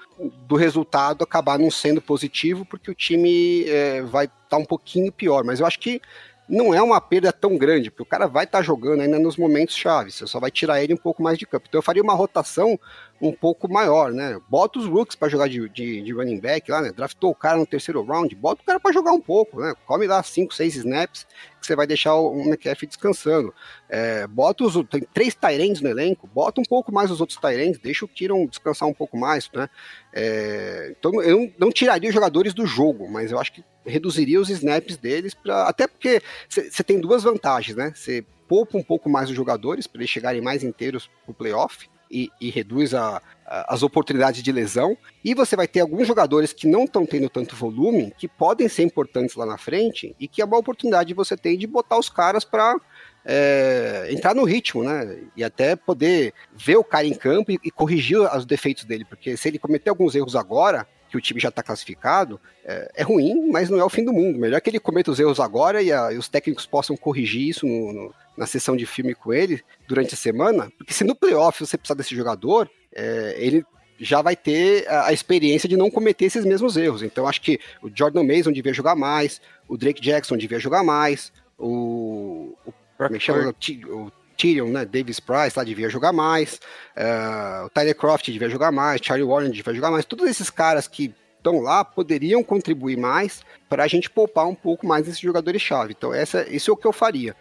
do 0.47 0.55
resultado 0.55 1.23
acabar 1.23 1.57
não 1.57 1.71
sendo 1.71 2.01
positivo, 2.01 2.65
porque 2.65 2.91
o 2.91 2.95
time 2.95 3.63
é, 3.65 4.01
vai 4.01 4.25
estar 4.25 4.57
um 4.57 4.65
pouquinho 4.65 5.11
pior. 5.11 5.43
Mas 5.43 5.59
eu 5.59 5.65
acho 5.65 5.79
que 5.79 6.01
não 6.47 6.73
é 6.73 6.81
uma 6.81 7.01
perda 7.01 7.33
tão 7.33 7.57
grande, 7.57 7.89
porque 7.89 8.03
o 8.03 8.05
cara 8.05 8.27
vai 8.27 8.45
estar 8.45 8.61
jogando 8.61 9.01
ainda 9.01 9.19
nos 9.19 9.37
momentos 9.37 9.75
chaves, 9.75 10.15
você 10.15 10.27
só 10.27 10.39
vai 10.39 10.51
tirar 10.51 10.83
ele 10.83 10.93
um 10.93 10.97
pouco 10.97 11.21
mais 11.23 11.37
de 11.37 11.45
campo. 11.45 11.65
Então 11.67 11.79
eu 11.79 11.83
faria 11.83 12.03
uma 12.03 12.13
rotação 12.13 12.79
um 13.21 13.31
pouco 13.31 13.71
maior, 13.71 14.11
né? 14.11 14.39
Bota 14.47 14.77
os 14.77 14.85
rooks 14.85 15.15
para 15.15 15.29
jogar 15.29 15.47
de, 15.47 15.67
de, 15.69 16.01
de, 16.01 16.13
running 16.13 16.39
back 16.39 16.69
lá, 16.69 16.81
né? 16.81 16.91
Draftou 16.91 17.31
o 17.31 17.35
cara 17.35 17.57
no 17.57 17.65
terceiro 17.65 18.03
round, 18.03 18.35
bota 18.35 18.61
o 18.61 18.65
cara 18.65 18.79
para 18.79 18.93
jogar 18.93 19.13
um 19.13 19.21
pouco, 19.21 19.59
né? 19.59 19.73
Come 19.85 20.05
lá 20.05 20.21
5, 20.21 20.53
6 20.53 20.75
snaps 20.75 21.25
que 21.65 21.67
você 21.67 21.75
vai 21.75 21.87
deixar 21.87 22.15
o 22.15 22.41
McCaffrey 22.41 22.87
descansando. 22.87 23.53
É, 23.89 24.27
bota 24.27 24.63
os. 24.63 24.73
Tem 24.89 25.01
três 25.13 25.33
Tyrands 25.33 25.81
no 25.81 25.89
elenco, 25.89 26.27
bota 26.27 26.61
um 26.61 26.63
pouco 26.63 26.93
mais 26.93 27.11
os 27.11 27.19
outros 27.19 27.39
Tyrands, 27.39 27.79
deixa 27.79 28.05
o 28.05 28.07
Kiron 28.07 28.45
descansar 28.45 28.87
um 28.87 28.93
pouco 28.93 29.17
mais, 29.17 29.49
né? 29.53 29.69
É, 30.13 30.95
então 30.97 31.21
eu 31.21 31.51
não, 31.57 31.71
tiraria 31.71 32.09
os 32.09 32.13
jogadores 32.13 32.53
do 32.53 32.65
jogo, 32.65 33.09
mas 33.09 33.31
eu 33.31 33.39
acho 33.39 33.51
que 33.51 33.63
reduziria 33.85 34.39
os 34.39 34.49
snaps 34.49 34.97
deles 34.97 35.33
para 35.33 35.67
até 35.67 35.87
porque 35.87 36.21
você 36.47 36.83
tem 36.83 36.99
duas 36.99 37.23
vantagens, 37.23 37.75
né? 37.75 37.91
Você 37.93 38.23
poupa 38.47 38.77
um 38.77 38.83
pouco 38.83 39.09
mais 39.09 39.29
os 39.29 39.35
jogadores 39.35 39.87
para 39.87 40.01
eles 40.01 40.09
chegarem 40.09 40.41
mais 40.41 40.63
inteiros 40.63 41.09
pro 41.25 41.33
playoff 41.33 41.89
e, 42.09 42.29
e 42.39 42.49
reduz 42.49 42.93
a, 42.93 43.21
as 43.45 43.83
oportunidades 43.83 44.41
de 44.41 44.51
lesão. 44.51 44.97
E 45.23 45.33
você 45.33 45.55
vai 45.55 45.67
ter 45.67 45.81
alguns 45.81 46.07
jogadores 46.07 46.51
que 46.51 46.67
não 46.67 46.85
estão 46.85 47.05
tendo 47.05 47.29
tanto 47.29 47.55
volume, 47.55 48.13
que 48.17 48.27
podem 48.27 48.67
ser 48.67 48.83
importantes 48.83 49.35
lá 49.35 49.45
na 49.45 49.57
frente, 49.57 50.15
e 50.19 50.27
que 50.27 50.41
é 50.41 50.45
uma 50.45 50.57
oportunidade 50.57 51.13
você 51.13 51.37
tem 51.37 51.57
de 51.57 51.67
botar 51.67 51.97
os 51.97 52.09
caras 52.09 52.43
para 52.43 52.75
é, 53.23 54.07
entrar 54.09 54.35
no 54.35 54.43
ritmo, 54.43 54.83
né? 54.83 55.17
E 55.35 55.43
até 55.43 55.75
poder 55.75 56.33
ver 56.55 56.77
o 56.77 56.83
cara 56.83 57.07
em 57.07 57.13
campo 57.13 57.51
e, 57.51 57.59
e 57.63 57.71
corrigir 57.71 58.19
os 58.19 58.45
defeitos 58.45 58.83
dele, 58.83 59.05
porque 59.05 59.35
se 59.37 59.47
ele 59.47 59.59
cometer 59.59 59.89
alguns 59.89 60.15
erros 60.15 60.35
agora, 60.35 60.87
que 61.15 61.17
o 61.17 61.21
time 61.21 61.39
já 61.39 61.49
está 61.49 61.63
classificado, 61.63 62.39
é, 62.63 62.91
é, 62.95 63.03
ruim, 63.03 63.49
mas 63.49 63.69
não 63.69 63.79
é 63.79 63.83
o 63.83 63.89
fim 63.89 64.03
do 64.03 64.13
mundo. 64.13 64.37
Melhor 64.37 64.59
que 64.59 64.69
ele 64.69 64.79
cometa 64.79 65.11
os 65.11 65.19
erros 65.19 65.39
agora 65.39 65.81
e, 65.81 65.91
a, 65.91 66.11
e 66.11 66.17
os 66.17 66.27
técnicos 66.27 66.65
possam 66.65 66.97
corrigir 66.97 67.47
isso 67.47 67.65
no, 67.65 67.93
no, 67.93 68.13
na 68.37 68.45
sessão 68.45 68.75
de 68.75 68.85
filme 68.85 69.15
com 69.15 69.33
ele 69.33 69.63
durante 69.87 70.13
a 70.13 70.17
semana, 70.17 70.71
porque 70.77 70.93
se 70.93 71.03
no 71.03 71.15
playoff 71.15 71.65
você 71.65 71.77
precisar 71.77 71.95
desse 71.95 72.15
jogador, 72.15 72.69
é, 72.93 73.35
ele 73.37 73.65
já 73.97 74.21
vai 74.21 74.35
ter 74.35 74.87
a, 74.89 75.07
a, 75.07 75.13
experiência 75.13 75.69
de 75.69 75.77
não 75.77 75.89
cometer 75.89 76.25
esses 76.25 76.43
mesmos 76.43 76.75
erros. 76.75 77.01
Então 77.01 77.27
acho 77.27 77.41
que 77.41 77.59
o 77.81 77.89
Jordan 77.93 78.23
Mason 78.23 78.51
devia 78.51 78.73
jogar 78.73 78.95
mais, 78.95 79.41
o 79.69 79.77
Drake 79.77 80.01
Jackson 80.01 80.35
devia 80.35 80.59
jogar 80.59 80.83
mais, 80.83 81.31
o, 81.57 82.53
o 82.65 82.73
é 83.03 83.09
que 83.09 83.19
chama? 83.19 83.55
O, 83.87 84.11
Tyrion, 84.35 84.69
né? 84.69 84.85
Davis 84.85 85.19
Price 85.19 85.57
lá 85.57 85.63
devia 85.63 85.89
jogar 85.89 86.11
mais, 86.11 86.59
uh, 86.95 87.65
o 87.65 87.69
Tyler 87.69 87.95
Croft 87.95 88.31
devia 88.31 88.49
jogar 88.49 88.71
mais, 88.71 89.01
Charlie 89.03 89.27
Warren 89.27 89.51
devia 89.51 89.73
jogar 89.73 89.91
mais. 89.91 90.05
Todos 90.05 90.27
esses 90.27 90.49
caras 90.49 90.87
que 90.87 91.13
estão 91.37 91.59
lá 91.59 91.85
poderiam 91.85 92.43
contribuir 92.43 92.97
mais 92.97 93.43
para 93.69 93.83
a 93.83 93.87
gente 93.87 94.09
poupar 94.09 94.47
um 94.47 94.55
pouco 94.55 94.87
mais 94.87 95.07
esses 95.07 95.19
jogadores-chave. 95.19 95.93
Então, 95.95 96.13
essa, 96.13 96.47
isso 96.49 96.71
é 96.71 96.73
o 96.73 96.77
que 96.77 96.87
eu 96.87 96.93
faria. 96.93 97.35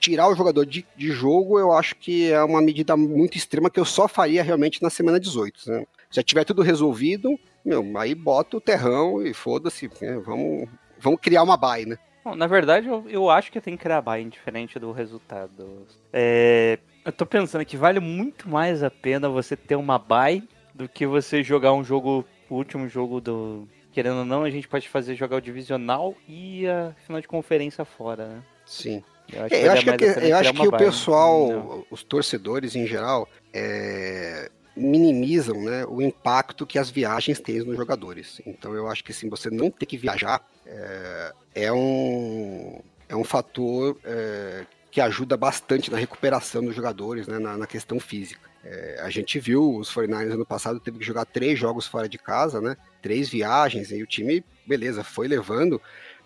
Tirar 0.00 0.28
o 0.28 0.34
jogador 0.34 0.66
de, 0.66 0.84
de 0.96 1.12
jogo, 1.12 1.58
eu 1.58 1.72
acho 1.72 1.94
que 1.96 2.30
é 2.30 2.42
uma 2.42 2.60
medida 2.60 2.96
muito 2.96 3.38
extrema 3.38 3.70
que 3.70 3.80
eu 3.80 3.84
só 3.84 4.08
faria 4.08 4.42
realmente 4.42 4.82
na 4.82 4.90
semana 4.90 5.20
18. 5.20 5.70
Né? 5.70 5.86
Se 6.10 6.16
já 6.16 6.22
tiver 6.22 6.44
tudo 6.44 6.62
resolvido, 6.62 7.38
meu, 7.64 7.84
aí 7.96 8.14
bota 8.14 8.56
o 8.56 8.60
terrão 8.60 9.24
e 9.24 9.32
foda-se, 9.32 9.88
né? 10.00 10.18
vamos, 10.18 10.68
vamos 10.98 11.20
criar 11.20 11.42
uma 11.42 11.56
bye, 11.56 11.86
né? 11.86 11.96
Bom, 12.24 12.34
na 12.34 12.46
verdade, 12.46 12.88
eu, 12.88 13.04
eu 13.08 13.28
acho 13.28 13.52
que 13.52 13.60
tem 13.60 13.76
que 13.76 13.82
criar 13.82 14.00
buy, 14.00 14.22
indiferente 14.22 14.78
do 14.78 14.92
resultado. 14.92 15.86
É, 16.10 16.78
eu 17.04 17.12
tô 17.12 17.26
pensando 17.26 17.64
que 17.66 17.76
vale 17.76 18.00
muito 18.00 18.48
mais 18.48 18.82
a 18.82 18.90
pena 18.90 19.28
você 19.28 19.54
ter 19.54 19.76
uma 19.76 19.98
buy 19.98 20.42
do 20.74 20.88
que 20.88 21.06
você 21.06 21.42
jogar 21.42 21.74
um 21.74 21.84
jogo, 21.84 22.24
o 22.48 22.54
último 22.54 22.88
jogo 22.88 23.20
do. 23.20 23.68
Querendo 23.92 24.20
ou 24.20 24.24
não, 24.24 24.42
a 24.42 24.50
gente 24.50 24.66
pode 24.66 24.88
fazer 24.88 25.14
jogar 25.14 25.36
o 25.36 25.40
divisional 25.40 26.14
e 26.26 26.66
a 26.66 26.94
final 27.04 27.20
de 27.20 27.28
conferência 27.28 27.84
fora, 27.84 28.26
né? 28.26 28.42
Sim. 28.64 29.04
Eu 29.32 29.44
acho, 29.44 29.54
é, 29.54 29.66
eu 29.66 29.72
acho 29.72 29.84
que, 29.84 30.04
eu 30.04 30.36
acho 30.36 30.52
que 30.52 30.68
o 30.68 30.72
pessoal, 30.72 31.48
não. 31.48 31.86
os 31.90 32.02
torcedores 32.02 32.74
em 32.74 32.86
geral, 32.86 33.28
é, 33.52 34.50
minimizam 34.76 35.62
né, 35.62 35.84
o 35.86 36.02
impacto 36.02 36.66
que 36.66 36.78
as 36.78 36.90
viagens 36.90 37.40
têm 37.40 37.60
nos 37.60 37.76
jogadores. 37.76 38.40
Então 38.46 38.74
eu 38.74 38.88
acho 38.88 39.04
que 39.04 39.12
assim, 39.12 39.28
você 39.28 39.50
não 39.50 39.70
ter 39.70 39.86
que 39.86 39.96
viajar 39.96 40.44
é, 40.66 41.32
é 41.54 41.72
um, 41.72 42.80
é 43.08 43.14
um 43.14 43.24
fator 43.24 43.96
é, 44.04 44.66
que 44.90 45.00
ajuda 45.00 45.36
bastante 45.36 45.90
na 45.90 45.98
recuperação 45.98 46.64
dos 46.64 46.74
jogadores, 46.74 47.26
né, 47.26 47.38
na, 47.38 47.56
na 47.56 47.66
questão 47.66 48.00
física. 48.00 48.48
É, 48.64 49.00
a 49.02 49.10
gente 49.10 49.38
viu 49.38 49.76
os 49.76 49.92
49ers 49.92 50.32
ano 50.32 50.46
passado 50.46 50.80
teve 50.80 50.98
que 50.98 51.04
jogar 51.04 51.26
três 51.26 51.58
jogos 51.58 51.86
fora 51.86 52.08
de 52.08 52.16
casa, 52.16 52.60
né? 52.60 52.76
Três 53.02 53.28
viagens, 53.28 53.90
e 53.90 54.02
o 54.02 54.06
time, 54.06 54.42
beleza, 54.66 55.04
foi 55.04 55.28
levando. 55.28 55.80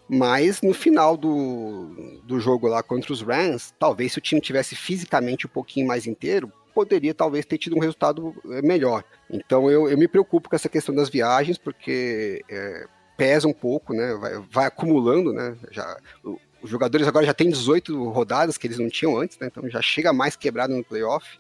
Mas 0.09 0.63
no 0.63 0.73
final 0.73 1.17
do, 1.17 2.21
do 2.25 2.41
jogo 2.41 2.69
lá 2.69 2.83
contra 2.83 3.13
os 3.13 3.21
Rams, 3.21 3.75
talvez 3.79 4.13
se 4.13 4.19
o 4.19 4.23
time 4.23 4.41
tivesse 4.41 4.77
fisicamente 4.77 5.47
um 5.47 5.51
pouquinho 5.51 5.87
mais 5.87 6.07
inteiro, 6.07 6.51
poderia 6.69 7.15
talvez 7.15 7.45
ter 7.45 7.59
tido 7.59 7.77
um 7.77 7.81
resultado 7.81 8.35
é, 8.51 8.63
melhor. 8.63 9.05
Então 9.31 9.71
eu, 9.71 9.89
eu 9.89 9.99
me 9.99 10.09
preocupo 10.09 10.49
com 10.49 10.57
essa 10.57 10.69
questão 10.69 10.95
das 10.95 11.09
viagens, 11.09 11.59
porque 11.59 12.45
é, 12.49 12.87
pesa 13.17 13.49
um 13.49 13.53
pouco, 13.53 13.93
né? 13.93 14.15
Vai, 14.15 14.39
vai 14.51 14.67
acumulando, 14.67 15.33
né? 15.33 15.57
Já, 15.71 15.99
os 16.63 16.71
jogadores 16.71 17.07
agora 17.07 17.27
já 17.27 17.35
têm 17.35 17.51
18 17.51 18.09
rodadas 18.11 18.57
que 18.57 18.67
eles 18.67 18.79
não 18.79 18.89
tinham 18.89 19.17
antes, 19.19 19.39
né? 19.39 19.49
Então 19.49 19.69
já 19.69 19.83
chega 19.83 20.13
mais 20.13 20.37
quebrado 20.37 20.75
no 20.75 20.85
playoff. 20.85 21.39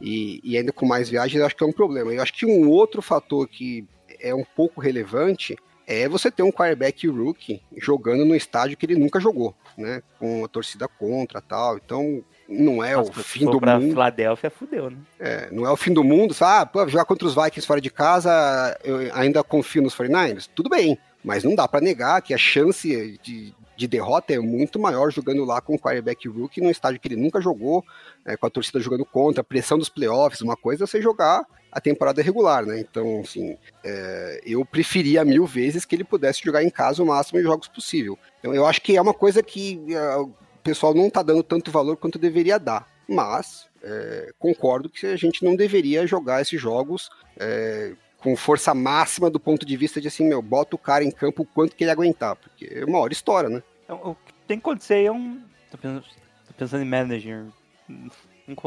E, 0.00 0.40
e 0.42 0.58
ainda 0.58 0.72
com 0.72 0.84
mais 0.84 1.08
viagens, 1.08 1.38
eu 1.38 1.46
acho 1.46 1.56
que 1.56 1.62
é 1.62 1.66
um 1.66 1.72
problema. 1.72 2.12
Eu 2.12 2.20
acho 2.20 2.32
que 2.32 2.44
um 2.44 2.68
outro 2.68 3.00
fator 3.00 3.46
que 3.46 3.86
é 4.20 4.34
um 4.34 4.44
pouco 4.44 4.80
relevante 4.80 5.56
é 5.86 6.08
você 6.08 6.30
ter 6.30 6.42
um 6.42 6.50
quarterback 6.50 7.06
rookie 7.06 7.62
jogando 7.76 8.24
no 8.24 8.34
estádio 8.34 8.76
que 8.76 8.86
ele 8.86 8.96
nunca 8.96 9.20
jogou, 9.20 9.54
né? 9.76 10.02
Com 10.18 10.44
a 10.44 10.48
torcida 10.48 10.88
contra 10.88 11.40
tal. 11.40 11.76
Então, 11.76 12.24
não 12.52 12.84
é 12.84 12.94
Nossa, 12.94 13.10
o 13.10 13.14
fim 13.14 13.44
do 13.44 13.60
pra 13.60 13.78
mundo. 13.78 13.90
Filadélfia 13.90 14.50
fudeu, 14.50 14.90
né? 14.90 14.96
É, 15.18 15.48
não 15.50 15.66
é 15.66 15.70
o 15.70 15.76
fim 15.76 15.92
do 15.92 16.04
mundo. 16.04 16.34
Ah, 16.40 16.66
pô, 16.66 16.86
jogar 16.86 17.04
contra 17.04 17.26
os 17.26 17.34
Vikings 17.34 17.66
fora 17.66 17.80
de 17.80 17.90
casa, 17.90 18.76
eu 18.84 19.10
ainda 19.14 19.42
confio 19.42 19.82
nos 19.82 19.94
49ers. 19.94 20.48
Tudo 20.54 20.68
bem, 20.68 20.98
mas 21.24 21.44
não 21.44 21.54
dá 21.54 21.66
para 21.66 21.80
negar 21.80 22.20
que 22.22 22.34
a 22.34 22.38
chance 22.38 23.18
de, 23.22 23.54
de 23.76 23.88
derrota 23.88 24.32
é 24.32 24.38
muito 24.38 24.78
maior 24.78 25.10
jogando 25.10 25.44
lá 25.44 25.60
com 25.60 25.74
o 25.74 25.78
quarterback 25.78 26.28
rookie 26.28 26.60
num 26.60 26.70
estádio 26.70 27.00
que 27.00 27.08
ele 27.08 27.20
nunca 27.20 27.40
jogou, 27.40 27.84
é, 28.24 28.36
com 28.36 28.46
a 28.46 28.50
torcida 28.50 28.80
jogando 28.80 29.04
contra, 29.04 29.40
a 29.40 29.44
pressão 29.44 29.78
dos 29.78 29.88
playoffs, 29.88 30.40
uma 30.40 30.56
coisa 30.56 30.84
é 30.84 30.86
você 30.86 31.00
jogar 31.00 31.44
a 31.70 31.80
temporada 31.80 32.22
regular, 32.22 32.66
né? 32.66 32.78
Então, 32.78 33.20
assim, 33.20 33.56
é, 33.82 34.40
eu 34.44 34.64
preferia 34.64 35.24
mil 35.24 35.46
vezes 35.46 35.86
que 35.86 35.96
ele 35.96 36.04
pudesse 36.04 36.42
jogar 36.44 36.62
em 36.62 36.68
casa 36.68 37.02
o 37.02 37.06
máximo 37.06 37.38
de 37.38 37.44
jogos 37.44 37.66
possível. 37.66 38.18
Então, 38.38 38.54
eu 38.54 38.66
acho 38.66 38.82
que 38.82 38.96
é 38.96 39.00
uma 39.00 39.14
coisa 39.14 39.42
que 39.42 39.80
uh, 39.88 40.22
o 40.22 40.34
pessoal 40.62 40.94
não 40.94 41.08
está 41.08 41.22
dando 41.22 41.42
tanto 41.42 41.70
valor 41.70 41.96
quanto 41.96 42.18
deveria 42.18 42.58
dar. 42.58 42.88
Mas 43.08 43.68
é, 43.82 44.32
concordo 44.38 44.88
que 44.88 45.06
a 45.06 45.16
gente 45.16 45.44
não 45.44 45.56
deveria 45.56 46.06
jogar 46.06 46.40
esses 46.40 46.60
jogos 46.60 47.10
é, 47.38 47.94
com 48.18 48.36
força 48.36 48.72
máxima 48.72 49.28
do 49.28 49.40
ponto 49.40 49.66
de 49.66 49.76
vista 49.76 50.00
de 50.00 50.08
assim, 50.08 50.26
meu, 50.26 50.40
bota 50.40 50.76
o 50.76 50.78
cara 50.78 51.02
em 51.02 51.10
campo 51.10 51.42
o 51.42 51.46
quanto 51.46 51.74
que 51.74 51.84
ele 51.84 51.90
aguentar, 51.90 52.36
porque 52.36 52.68
é 52.70 52.84
uma 52.84 52.98
hora 52.98 53.12
história, 53.12 53.48
né? 53.48 53.62
Então, 53.84 53.96
o 54.02 54.14
que 54.14 54.32
tem 54.46 54.58
que 54.58 54.62
acontecer 54.62 55.04
é 55.04 55.10
um. 55.10 55.42
Tô 55.70 55.76
pensando, 55.76 56.04
tô 56.46 56.54
pensando 56.56 56.82
em 56.82 56.88
manager. 56.88 57.46
Um, 57.90 58.08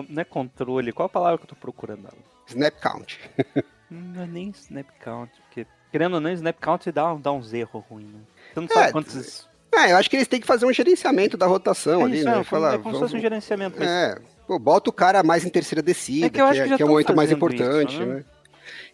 não 0.09 0.21
é 0.21 0.25
controle, 0.25 0.91
qual 0.91 1.05
a 1.05 1.09
palavra 1.09 1.37
que 1.37 1.43
eu 1.45 1.49
tô 1.49 1.55
procurando? 1.55 2.09
Snap 2.47 2.75
count. 2.81 3.19
não 3.89 4.23
é 4.23 4.27
nem 4.27 4.49
snap 4.49 4.87
count, 4.99 5.31
porque 5.43 5.65
querendo 5.91 6.15
ou 6.15 6.19
não, 6.19 6.31
snap 6.31 6.59
count 6.59 6.91
dá, 6.91 7.13
dá 7.15 7.31
uns 7.31 7.53
erros 7.53 7.83
ruins, 7.89 8.07
né? 8.07 8.19
Você 8.53 8.59
não 8.59 8.67
sabe 8.67 8.89
é, 8.89 8.91
quantos. 8.91 9.49
É, 9.77 9.91
eu 9.91 9.97
acho 9.97 10.09
que 10.09 10.15
eles 10.15 10.27
têm 10.27 10.39
que 10.39 10.47
fazer 10.47 10.65
um 10.65 10.73
gerenciamento 10.73 11.37
da 11.37 11.45
rotação 11.45 12.01
é 12.01 12.03
ali, 12.05 12.17
isso, 12.17 12.25
né? 12.25 12.39
É, 12.39 12.43
Falar, 12.43 12.75
é 12.75 12.77
como 12.77 12.95
se 12.95 13.01
fosse 13.01 13.15
um 13.15 13.19
gerenciamento. 13.19 13.77
Mas... 13.77 13.87
É, 13.87 14.17
pô, 14.47 14.57
bota 14.57 14.89
o 14.89 14.93
cara 14.93 15.23
mais 15.23 15.45
em 15.45 15.49
terceira 15.49 15.81
descida, 15.81 16.27
é 16.27 16.29
que, 16.29 16.35
que, 16.35 16.59
é, 16.59 16.77
que 16.77 16.83
é 16.83 16.85
o 16.85 16.89
momento 16.89 17.15
mais 17.15 17.31
importante, 17.31 17.93
isso, 17.93 18.05
né? 18.05 18.15
né? 18.15 18.25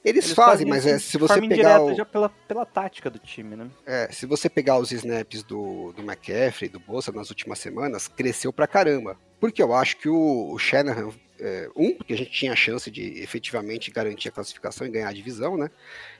Eles, 0.03 0.25
Eles 0.25 0.35
fazem, 0.35 0.67
mas 0.67 0.85
é, 0.85 0.97
se 0.97 1.17
você 1.17 1.39
pegar 1.39 1.79
o... 1.79 1.93
já 1.93 2.03
pela, 2.03 2.29
pela 2.47 2.65
tática 2.65 3.09
do 3.09 3.19
time, 3.19 3.55
né? 3.55 3.69
É, 3.85 4.09
se 4.11 4.25
você 4.25 4.49
pegar 4.49 4.79
os 4.79 4.91
snaps 4.91 5.43
do, 5.43 5.93
do 5.93 6.01
McCaffrey, 6.01 6.67
do 6.67 6.79
Bolsa 6.79 7.11
nas 7.11 7.29
últimas 7.29 7.59
semanas, 7.59 8.07
cresceu 8.07 8.51
pra 8.51 8.65
caramba. 8.65 9.15
Porque 9.39 9.61
eu 9.61 9.73
acho 9.73 9.97
que 9.97 10.09
o, 10.09 10.51
o 10.51 10.57
Shanahan, 10.57 11.09
é, 11.39 11.69
um, 11.75 11.93
porque 11.93 12.13
a 12.13 12.17
gente 12.17 12.31
tinha 12.31 12.51
a 12.51 12.55
chance 12.55 12.89
de 12.89 13.21
efetivamente 13.21 13.91
garantir 13.91 14.29
a 14.29 14.31
classificação 14.31 14.87
e 14.87 14.89
ganhar 14.89 15.09
a 15.09 15.13
divisão, 15.13 15.55
né? 15.55 15.69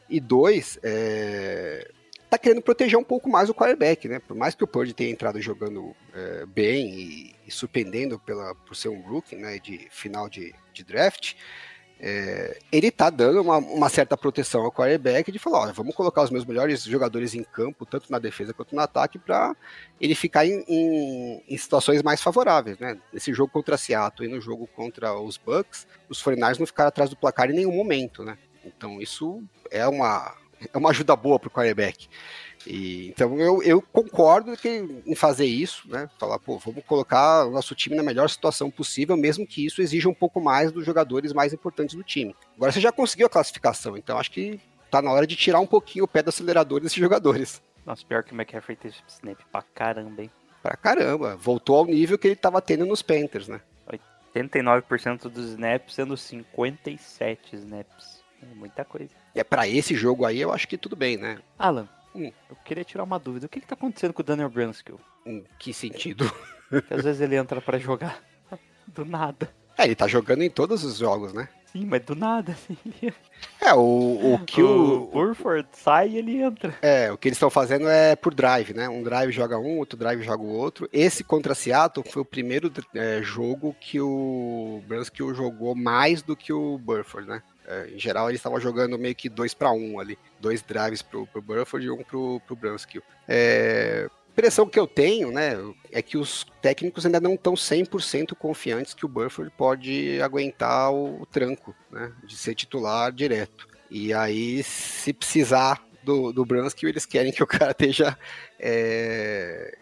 E 0.07 0.19
dois, 0.19 0.77
é, 0.83 1.89
tá 2.31 2.37
querendo 2.37 2.61
proteger 2.61 2.97
um 2.97 3.03
pouco 3.03 3.29
mais 3.29 3.49
o 3.49 3.53
quarterback, 3.53 4.07
né? 4.07 4.19
Por 4.19 4.35
mais 4.37 4.55
que 4.55 4.63
o 4.63 4.67
Purdy 4.67 4.93
tenha 4.93 5.11
entrado 5.11 5.41
jogando 5.41 5.93
é, 6.15 6.45
bem 6.45 6.89
e, 6.89 7.35
e, 7.45 7.51
surpreendendo 7.51 8.17
pela, 8.17 8.55
por 8.55 8.73
ser 8.73 8.87
um 8.87 9.01
rookie, 9.01 9.35
né? 9.35 9.59
De 9.59 9.87
final 9.91 10.29
de, 10.29 10.55
de 10.73 10.81
draft, 10.81 11.33
é, 11.99 12.57
ele 12.71 12.89
tá 12.89 13.09
dando 13.09 13.41
uma, 13.41 13.57
uma 13.57 13.89
certa 13.89 14.15
proteção 14.15 14.61
ao 14.63 14.71
quarterback 14.71 15.29
de 15.29 15.37
falar, 15.37 15.59
olha, 15.63 15.73
vamos 15.73 15.93
colocar 15.93 16.23
os 16.23 16.29
meus 16.31 16.45
melhores 16.45 16.83
jogadores 16.83 17.35
em 17.35 17.43
campo, 17.43 17.85
tanto 17.85 18.09
na 18.09 18.17
defesa 18.17 18.53
quanto 18.53 18.73
no 18.73 18.81
ataque, 18.81 19.19
para 19.19 19.53
ele 19.99 20.15
ficar 20.15 20.45
em, 20.45 20.63
em- 20.69 21.43
em 21.47 21.57
situações 21.57 22.01
mais 22.01 22.21
favoráveis, 22.21 22.79
né? 22.79 22.97
Nesse 23.11 23.33
jogo 23.33 23.51
contra 23.51 23.75
Seattle 23.77 24.27
e 24.27 24.31
no 24.31 24.39
jogo 24.39 24.67
contra 24.67 25.13
os 25.19 25.35
Bucks, 25.35 25.85
os 26.09 26.23
49ers 26.23 26.59
não 26.59 26.65
ficaram 26.65 26.87
atrás 26.87 27.09
do 27.09 27.17
placar 27.17 27.49
em 27.51 27.55
nenhum 27.55 27.73
momento, 27.75 28.23
né? 28.23 28.37
Então 28.65 29.01
isso 29.01 29.43
é 29.69 29.85
uma, 29.85 30.33
é 30.73 30.77
uma 30.77 30.89
ajuda 30.89 31.15
boa 31.15 31.39
pro 31.39 31.49
quarterback. 31.49 32.07
E, 32.65 33.09
então 33.09 33.39
eu, 33.39 33.63
eu 33.63 33.81
concordo 33.81 34.55
que, 34.55 34.85
em 35.05 35.15
fazer 35.15 35.45
isso, 35.45 35.89
né? 35.89 36.09
Falar, 36.19 36.37
pô, 36.39 36.59
vamos 36.59 36.83
colocar 36.85 37.45
o 37.45 37.51
nosso 37.51 37.73
time 37.73 37.95
na 37.95 38.03
melhor 38.03 38.29
situação 38.29 38.69
possível, 38.69 39.17
mesmo 39.17 39.47
que 39.47 39.65
isso 39.65 39.81
exija 39.81 40.07
um 40.07 40.13
pouco 40.13 40.39
mais 40.39 40.71
dos 40.71 40.85
jogadores 40.85 41.33
mais 41.33 41.53
importantes 41.53 41.95
do 41.95 42.03
time. 42.03 42.35
Agora 42.55 42.71
você 42.71 42.79
já 42.79 42.91
conseguiu 42.91 43.27
a 43.27 43.29
classificação, 43.29 43.97
então 43.97 44.17
acho 44.17 44.31
que 44.31 44.59
tá 44.91 45.01
na 45.01 45.11
hora 45.11 45.25
de 45.25 45.35
tirar 45.35 45.59
um 45.59 45.67
pouquinho 45.67 46.05
o 46.05 46.07
pé 46.07 46.21
do 46.21 46.29
acelerador 46.29 46.79
desses 46.79 46.97
jogadores. 46.97 47.61
Nossa, 47.85 48.05
pior 48.05 48.23
que 48.23 48.33
o 48.33 48.35
McCaffrey 48.35 48.75
teve 48.75 48.95
snap 49.07 49.39
pra 49.51 49.63
caramba, 49.73 50.21
hein? 50.21 50.31
Pra 50.61 50.75
caramba, 50.75 51.35
voltou 51.35 51.77
ao 51.77 51.85
nível 51.85 52.19
que 52.19 52.27
ele 52.27 52.35
tava 52.35 52.61
tendo 52.61 52.85
nos 52.85 53.01
Panthers, 53.01 53.47
né? 53.47 53.61
89% 54.35 55.29
dos 55.29 55.49
snaps, 55.51 55.95
sendo 55.95 56.15
57 56.15 57.55
snaps. 57.55 58.23
É 58.41 58.55
muita 58.55 58.85
coisa. 58.85 59.20
E 59.35 59.39
é 59.39 59.43
pra 59.43 59.67
esse 59.67 59.95
jogo 59.95 60.25
aí, 60.25 60.39
eu 60.41 60.51
acho 60.51 60.67
que 60.67 60.77
tudo 60.77 60.95
bem, 60.95 61.17
né? 61.17 61.39
Alan, 61.57 61.87
Hum. 62.13 62.31
eu 62.49 62.55
queria 62.65 62.83
tirar 62.83 63.03
uma 63.03 63.17
dúvida. 63.17 63.45
O 63.45 63.49
que, 63.49 63.61
que 63.61 63.67
tá 63.67 63.75
acontecendo 63.75 64.13
com 64.13 64.21
o 64.21 64.25
Daniel 64.25 64.49
Brunskill? 64.49 64.99
Em 65.25 65.43
que 65.57 65.73
sentido? 65.73 66.31
Que 66.87 66.93
às 66.93 67.03
vezes 67.03 67.19
ele 67.19 67.35
entra 67.35 67.59
pra 67.59 67.77
jogar. 67.77 68.23
Do 68.87 69.03
nada. 69.03 69.53
É, 69.77 69.83
ele 69.83 69.93
tá 69.95 70.07
jogando 70.07 70.41
em 70.41 70.49
todos 70.49 70.85
os 70.85 70.97
jogos, 70.97 71.33
né? 71.33 71.49
Sim, 71.71 71.85
mas 71.85 72.01
do 72.01 72.15
nada. 72.15 72.51
Assim, 72.51 72.77
ele... 72.85 73.13
É, 73.61 73.73
o, 73.73 74.35
o 74.35 74.39
que 74.47 74.61
o 74.61 75.03
o, 75.03 75.07
Burford 75.07 75.67
sai 75.71 76.09
e 76.09 76.17
ele 76.17 76.41
entra. 76.41 76.77
É, 76.81 77.11
o 77.11 77.17
que 77.17 77.29
eles 77.29 77.37
estão 77.37 77.49
fazendo 77.49 77.87
é 77.89 78.15
por 78.15 78.33
drive, 78.33 78.73
né? 78.73 78.89
Um 78.89 79.03
drive 79.03 79.31
joga 79.31 79.57
um, 79.57 79.77
outro 79.79 79.97
drive 79.97 80.21
joga 80.23 80.43
o 80.43 80.53
outro. 80.53 80.89
Esse 80.91 81.23
contra 81.23 81.55
Seattle 81.55 82.05
foi 82.09 82.21
o 82.21 82.25
primeiro 82.25 82.71
é, 82.93 83.21
jogo 83.21 83.75
que 83.79 83.99
o 84.01 84.81
Brunskill 84.85 85.33
jogou 85.33 85.73
mais 85.73 86.21
do 86.21 86.35
que 86.35 86.51
o 86.51 86.77
Burford, 86.77 87.27
né? 87.27 87.41
É, 87.67 87.89
em 87.93 87.99
geral, 87.99 88.29
eles 88.29 88.39
estavam 88.39 88.59
jogando 88.59 88.97
meio 88.97 89.15
que 89.15 89.29
dois 89.29 89.53
para 89.53 89.71
um 89.71 89.99
ali. 89.99 90.17
Dois 90.39 90.61
drives 90.61 91.01
pro, 91.01 91.27
pro 91.27 91.41
Burford 91.41 91.85
e 91.85 91.91
um 91.91 92.03
pro, 92.03 92.41
pro 92.45 92.55
Brunskill. 92.55 93.03
É, 93.27 94.07
a 94.09 94.31
impressão 94.31 94.67
que 94.67 94.79
eu 94.79 94.87
tenho, 94.87 95.31
né, 95.31 95.57
é 95.91 96.01
que 96.01 96.17
os 96.17 96.45
técnicos 96.61 97.05
ainda 97.05 97.19
não 97.19 97.33
estão 97.33 97.53
100% 97.53 98.33
confiantes 98.35 98.93
que 98.93 99.05
o 99.05 99.09
Burford 99.09 99.51
pode 99.57 100.21
aguentar 100.21 100.91
o, 100.91 101.21
o 101.21 101.25
tranco, 101.25 101.75
né, 101.91 102.11
de 102.23 102.37
ser 102.37 102.55
titular 102.55 103.11
direto. 103.11 103.67
E 103.89 104.13
aí, 104.13 104.63
se 104.63 105.11
precisar 105.11 105.85
do, 106.01 106.31
do 106.31 106.45
Brunskill, 106.45 106.89
eles 106.89 107.05
querem 107.05 107.31
que 107.31 107.43
o 107.43 107.47
cara 107.47 107.71
esteja 107.77 108.17
é, 108.57 109.77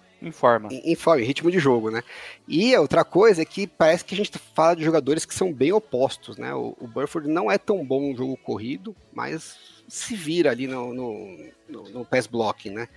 Em, 0.71 0.91
em 0.91 0.95
forma, 0.95 1.21
em 1.21 1.25
ritmo 1.25 1.49
de 1.51 1.59
jogo, 1.59 1.89
né? 1.89 2.01
E 2.47 2.73
a 2.75 2.81
outra 2.81 3.03
coisa 3.03 3.41
é 3.41 3.45
que 3.45 3.65
parece 3.67 4.03
que 4.03 4.13
a 4.13 4.17
gente 4.17 4.37
fala 4.53 4.75
de 4.75 4.83
jogadores 4.83 5.25
que 5.25 5.33
são 5.33 5.53
bem 5.53 5.71
opostos, 5.71 6.37
né? 6.37 6.53
O, 6.53 6.75
o 6.79 6.87
Burford 6.87 7.29
não 7.29 7.49
é 7.51 7.57
tão 7.57 7.85
bom 7.85 8.11
no 8.11 8.17
jogo 8.17 8.37
corrido, 8.37 8.95
mas 9.13 9.57
se 9.87 10.15
vira 10.15 10.51
ali 10.51 10.67
no, 10.67 10.93
no, 10.93 11.37
no, 11.67 11.89
no 11.89 12.05
pass 12.05 12.27
blocking, 12.27 12.71
né? 12.71 12.87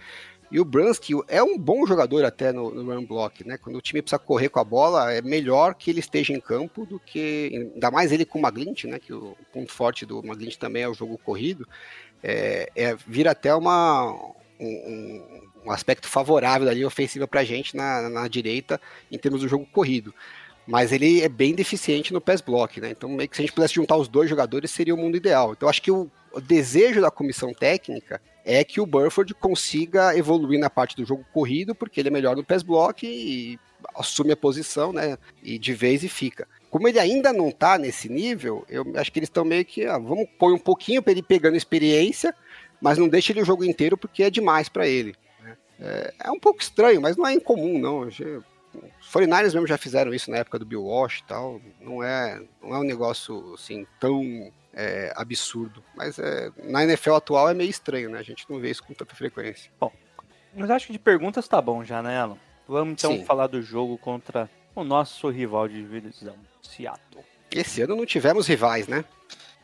E 0.51 0.61
o 0.61 0.67
Brunskill 0.67 1.25
é 1.29 1.43
um 1.43 1.57
bom 1.57 1.87
jogador 1.87 2.27
até 2.27 2.53
no, 2.53 2.71
no 2.71 2.95
run 2.95 3.07
block, 3.07 3.43
né? 3.47 3.57
Quando 3.57 3.77
o 3.77 3.81
time 3.81 4.03
precisa 4.03 4.19
correr 4.19 4.51
com 4.51 4.61
a 4.61 4.65
bola, 4.65 5.11
é 5.11 5.23
melhor 5.23 5.75
que 5.75 5.91
ele 5.91 6.01
esteja 6.01 6.35
em 6.35 6.41
campo 6.41 6.85
do 6.85 7.01
que. 7.01 7.71
Ainda 7.75 7.91
mais 7.91 8.13
ele 8.13 8.27
com 8.27 8.39
o 8.39 8.43
Maglint, 8.43 8.85
né? 8.85 8.99
Que 8.99 9.15
o 9.15 9.35
ponto 9.51 9.73
forte 9.73 10.05
do 10.05 10.23
Maglint 10.23 10.57
também 10.57 10.83
é 10.83 10.89
o 10.89 10.93
jogo 10.93 11.17
corrido. 11.17 11.67
É, 12.23 12.71
é, 12.77 12.95
vira 13.07 13.31
até 13.31 13.55
uma, 13.55 14.13
um, 14.61 14.67
um- 14.67 15.52
um 15.65 15.71
aspecto 15.71 16.09
favorável 16.09 16.69
ali 16.69 16.85
ofensiva 16.85 17.27
pra 17.27 17.45
gente 17.45 17.77
na, 17.77 18.09
na 18.09 18.29
direita 18.29 18.81
em 19.11 19.19
termos 19.19 19.41
do 19.41 19.49
jogo 19.49 19.67
corrido. 19.73 20.15
Mas 20.67 20.93
ele 20.93 21.21
é 21.21 21.29
bem 21.29 21.55
deficiente 21.55 22.13
no 22.13 22.21
pass 22.21 22.41
block, 22.41 22.81
né? 22.81 22.91
Então, 22.91 23.09
meio 23.09 23.29
que 23.29 23.37
se 23.37 23.43
a 23.43 23.45
gente 23.45 23.55
pudesse 23.55 23.75
juntar 23.75 23.97
os 23.97 24.09
dois 24.09 24.31
jogadores, 24.31 24.71
seria 24.71 24.95
o 24.95 24.99
mundo 24.99 25.17
ideal. 25.17 25.53
Então, 25.53 25.69
acho 25.69 25.83
que 25.83 25.91
o, 25.91 26.09
o 26.33 26.41
desejo 26.41 27.01
da 27.01 27.11
comissão 27.11 27.53
técnica 27.53 28.21
é 28.45 28.63
que 28.63 28.81
o 28.81 28.87
Burford 28.87 29.35
consiga 29.35 30.17
evoluir 30.17 30.61
na 30.61 30.71
parte 30.71 30.97
do 30.97 31.05
jogo 31.05 31.25
corrido, 31.33 31.75
porque 31.75 32.01
ele 32.01 32.09
é 32.09 32.13
melhor 32.13 32.37
no 32.37 32.45
pass 32.45 32.63
block 32.63 33.07
e 33.07 33.59
assume 33.95 34.33
a 34.33 34.37
posição, 34.37 34.93
né? 34.93 35.19
E 35.43 35.59
de 35.59 35.73
vez 35.73 36.05
e 36.05 36.09
fica. 36.09 36.47
Como 36.71 36.89
ele 36.89 36.99
ainda 36.99 37.33
não 37.33 37.51
tá 37.51 37.77
nesse 37.77 38.09
nível, 38.09 38.65
eu 38.69 38.85
acho 38.97 39.13
que 39.13 39.19
eles 39.19 39.29
estão 39.29 39.45
meio 39.45 39.65
que, 39.65 39.85
ah, 39.85 39.99
vamos 39.99 40.27
pôr 40.39 40.53
um 40.55 40.59
pouquinho 40.59 41.03
para 41.03 41.13
ele 41.13 41.23
pegando 41.23 41.57
experiência, 41.57 42.35
mas 42.81 42.99
não 42.99 43.09
deixa 43.09 43.33
ele 43.33 43.43
o 43.43 43.45
jogo 43.45 43.65
inteiro 43.65 43.97
porque 43.97 44.23
é 44.23 44.31
demais 44.31 44.69
para 44.69 44.87
ele. 44.87 45.15
É, 45.83 46.15
é 46.25 46.31
um 46.31 46.39
pouco 46.39 46.63
estranho, 46.63 47.01
mas 47.01 47.17
não 47.17 47.27
é 47.27 47.35
incomum, 47.35 47.79
não. 47.79 48.01
Os 48.01 48.17
49ers 49.13 49.53
mesmo 49.53 49.67
já 49.67 49.77
fizeram 49.77 50.15
isso 50.15 50.31
na 50.31 50.39
época 50.39 50.59
do 50.59 50.65
Bill 50.65 50.85
Walsh 50.85 51.19
e 51.19 51.25
tal. 51.25 51.61
Não 51.81 52.03
é, 52.03 52.41
não 52.63 52.75
é 52.75 52.79
um 52.79 52.85
negócio 52.85 53.55
assim 53.55 53.87
tão 53.99 54.51
é, 54.73 55.13
absurdo. 55.17 55.83
Mas 55.97 56.19
é, 56.19 56.51
na 56.65 56.85
NFL 56.85 57.15
atual 57.15 57.51
é 57.51 57.55
meio 57.55 57.71
estranho, 57.71 58.11
né? 58.11 58.19
A 58.19 58.23
gente 58.23 58.47
não 58.49 58.61
vê 58.61 58.71
isso 58.71 58.85
com 58.85 58.95
tanta 58.95 59.15
frequência. 59.15 59.71
Mas 60.55 60.71
acho 60.71 60.87
que 60.87 60.93
de 60.93 60.99
perguntas 60.99 61.49
tá 61.49 61.61
bom 61.61 61.85
já, 61.85 62.01
né, 62.03 62.19
Alan? 62.19 62.39
Vamos 62.69 62.95
então 62.95 63.13
Sim. 63.13 63.25
falar 63.25 63.49
do 63.49 63.61
jogo 63.61 63.99
contra 63.99 64.49
o 64.75 64.85
nosso 64.85 65.29
rival 65.29 65.67
de 65.69 65.83
divisão, 65.83 66.37
Seattle. 66.63 67.25
Esse 67.51 67.83
ano 67.83 67.97
não 67.97 68.07
tivemos 68.07 68.47
rivais, 68.47 68.87
né? 68.87 69.05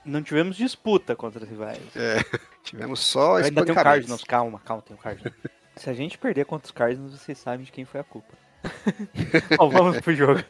Não 0.04 0.22
tivemos 0.22 0.56
disputa 0.56 1.14
contra 1.14 1.44
os 1.44 1.48
rivais. 1.48 1.80
Tivemos 2.62 3.00
só 3.00 3.36
Ainda 3.36 3.64
tem 3.64 3.72
o. 3.72 3.74
Cardinals, 3.74 4.24
calma, 4.24 4.60
calma, 4.62 4.82
tem 4.82 4.94
o 4.94 4.98
Cardinals. 4.98 5.34
Se 5.78 5.88
a 5.88 5.94
gente 5.94 6.18
perder 6.18 6.44
contra 6.44 6.66
os 6.66 6.72
Cardinals, 6.72 7.12
vocês 7.12 7.38
sabem 7.38 7.64
de 7.64 7.72
quem 7.72 7.84
foi 7.84 8.00
a 8.00 8.04
culpa. 8.04 8.34
Bom, 9.56 9.70
vamos 9.70 10.00
pro 10.00 10.14
jogo. 10.14 10.42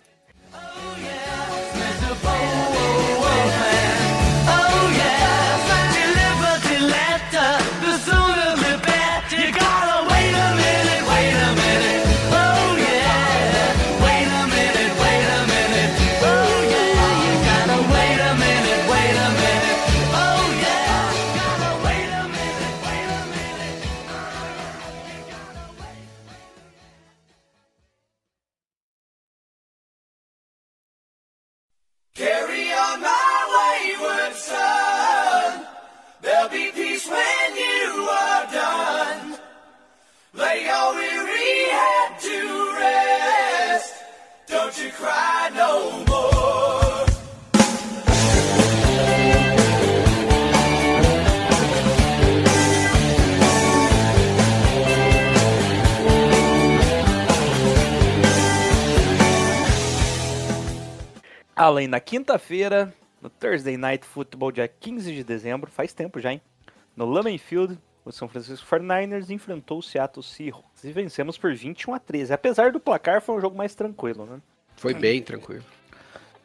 Além 61.78 61.86
na 61.86 62.00
quinta-feira, 62.00 62.92
no 63.22 63.30
Thursday 63.30 63.76
Night 63.76 64.04
Football, 64.04 64.50
dia 64.50 64.66
15 64.66 65.14
de 65.14 65.22
dezembro, 65.22 65.70
faz 65.70 65.92
tempo 65.92 66.18
já, 66.18 66.32
hein? 66.32 66.42
No 66.96 67.06
Lambeau 67.06 67.38
Field, 67.38 67.78
o 68.04 68.10
São 68.10 68.26
Francisco 68.26 68.66
49ers 68.68 69.30
enfrentou 69.30 69.78
o 69.78 69.82
Seattle 69.82 70.24
Seahawks 70.24 70.82
e 70.82 70.90
vencemos 70.90 71.38
por 71.38 71.54
21 71.54 71.94
a 71.94 72.00
13. 72.00 72.32
Apesar 72.32 72.72
do 72.72 72.80
placar, 72.80 73.22
foi 73.22 73.36
um 73.36 73.40
jogo 73.40 73.56
mais 73.56 73.76
tranquilo, 73.76 74.26
né? 74.26 74.40
Foi 74.74 74.92
bem 74.92 75.22
tranquilo. 75.22 75.62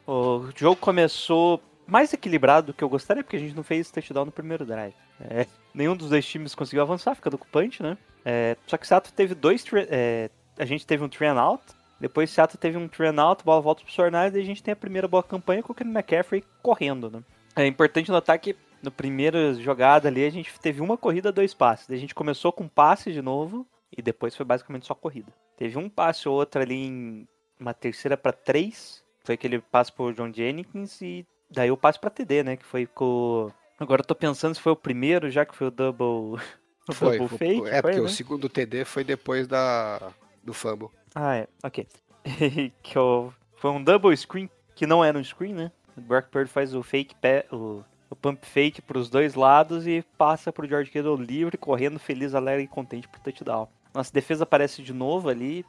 O 0.06 0.50
jogo 0.54 0.76
começou 0.76 1.60
mais 1.84 2.12
equilibrado 2.12 2.68
do 2.68 2.72
que 2.72 2.84
eu 2.84 2.88
gostaria, 2.88 3.24
porque 3.24 3.34
a 3.34 3.40
gente 3.40 3.56
não 3.56 3.64
fez 3.64 3.90
touchdown 3.90 4.26
no 4.26 4.30
primeiro 4.30 4.64
drive. 4.64 4.94
É, 5.20 5.48
nenhum 5.74 5.96
dos 5.96 6.10
dois 6.10 6.24
times 6.24 6.54
conseguiu 6.54 6.82
avançar, 6.82 7.16
ficando 7.16 7.36
com 7.36 7.44
o 7.44 7.48
punch, 7.48 7.82
né? 7.82 7.98
É, 8.24 8.56
só 8.68 8.76
que 8.76 8.84
o 8.84 8.86
Seattle 8.86 9.12
teve 9.12 9.34
dois... 9.34 9.64
é, 9.90 10.30
a 10.56 10.64
gente 10.64 10.86
teve 10.86 11.02
um 11.02 11.08
three 11.08 11.26
out, 11.26 11.64
depois 12.04 12.30
o 12.30 12.34
Seattle 12.34 12.58
teve 12.60 12.76
um 12.76 12.82
and 13.00 13.22
out, 13.22 13.42
bola 13.42 13.62
volta 13.62 13.82
pro 13.82 13.90
Sornais, 13.90 14.34
e 14.34 14.38
a 14.38 14.44
gente 14.44 14.62
tem 14.62 14.72
a 14.72 14.76
primeira 14.76 15.08
boa 15.08 15.22
campanha 15.22 15.62
com 15.62 15.72
o 15.72 15.74
Kenny 15.74 15.90
McCaffrey 15.90 16.44
correndo, 16.62 17.10
né? 17.10 17.22
É 17.56 17.66
importante 17.66 18.10
notar 18.10 18.38
que 18.38 18.54
no 18.82 18.90
primeiro 18.90 19.54
jogada 19.62 20.06
ali 20.06 20.22
a 20.22 20.28
gente 20.28 20.52
teve 20.60 20.82
uma 20.82 20.98
corrida, 20.98 21.32
dois 21.32 21.54
passes. 21.54 21.90
A 21.90 21.96
gente 21.96 22.14
começou 22.14 22.52
com 22.52 22.68
passe 22.68 23.10
de 23.10 23.22
novo 23.22 23.66
e 23.96 24.02
depois 24.02 24.36
foi 24.36 24.44
basicamente 24.44 24.84
só 24.86 24.94
corrida. 24.94 25.32
Teve 25.56 25.78
um 25.78 25.88
passe 25.88 26.28
ou 26.28 26.34
outro 26.34 26.60
ali 26.60 26.74
em 26.86 27.28
uma 27.58 27.72
terceira 27.72 28.18
para 28.18 28.32
três, 28.32 29.02
foi 29.24 29.36
aquele 29.36 29.60
passe 29.60 29.90
pro 29.90 30.12
John 30.12 30.30
Jennings 30.30 31.00
e 31.00 31.26
daí 31.50 31.70
o 31.70 31.76
passe 31.78 31.98
pra 31.98 32.10
TD, 32.10 32.42
né? 32.42 32.56
Que 32.58 32.66
foi 32.66 32.84
com. 32.84 33.50
Agora 33.80 34.02
eu 34.02 34.06
tô 34.06 34.14
pensando 34.14 34.54
se 34.54 34.60
foi 34.60 34.72
o 34.72 34.76
primeiro, 34.76 35.30
já 35.30 35.46
que 35.46 35.56
foi 35.56 35.68
o 35.68 35.70
double. 35.70 36.38
O 36.86 36.92
Foi, 36.92 37.16
double 37.16 37.38
foi- 37.38 37.38
fake. 37.38 37.68
é 37.70 37.80
porque 37.80 37.94
foi, 37.96 38.00
o 38.02 38.04
né? 38.04 38.10
segundo 38.10 38.46
TD 38.46 38.84
foi 38.84 39.02
depois 39.04 39.48
da 39.48 40.12
do 40.42 40.52
fumble. 40.52 40.90
Ah, 41.14 41.36
é, 41.36 41.48
ok. 41.62 41.86
que 42.82 42.98
o- 42.98 43.32
foi 43.56 43.70
um 43.70 43.82
double 43.82 44.16
screen, 44.16 44.48
que 44.74 44.86
não 44.86 45.04
era 45.04 45.18
um 45.18 45.22
screen, 45.24 45.54
né? 45.54 45.72
O 45.96 46.00
Brock 46.00 46.28
Purdy 46.28 46.50
faz 46.50 46.74
o 46.74 46.82
fake, 46.82 47.14
pé, 47.16 47.46
o, 47.52 47.82
o 48.10 48.16
pump 48.16 48.44
fake 48.44 48.82
pros 48.82 49.08
dois 49.08 49.34
lados 49.34 49.86
e 49.86 50.02
passa 50.18 50.52
pro 50.52 50.66
George 50.66 50.90
Kittle 50.90 51.16
livre, 51.16 51.56
correndo 51.56 51.98
feliz, 51.98 52.34
alegre 52.34 52.64
e 52.64 52.68
contente 52.68 53.06
pro 53.08 53.20
touchdown. 53.20 53.68
Nossa 53.94 54.12
defesa 54.12 54.42
aparece 54.42 54.82
de 54.82 54.92
novo 54.92 55.28
ali, 55.28 55.64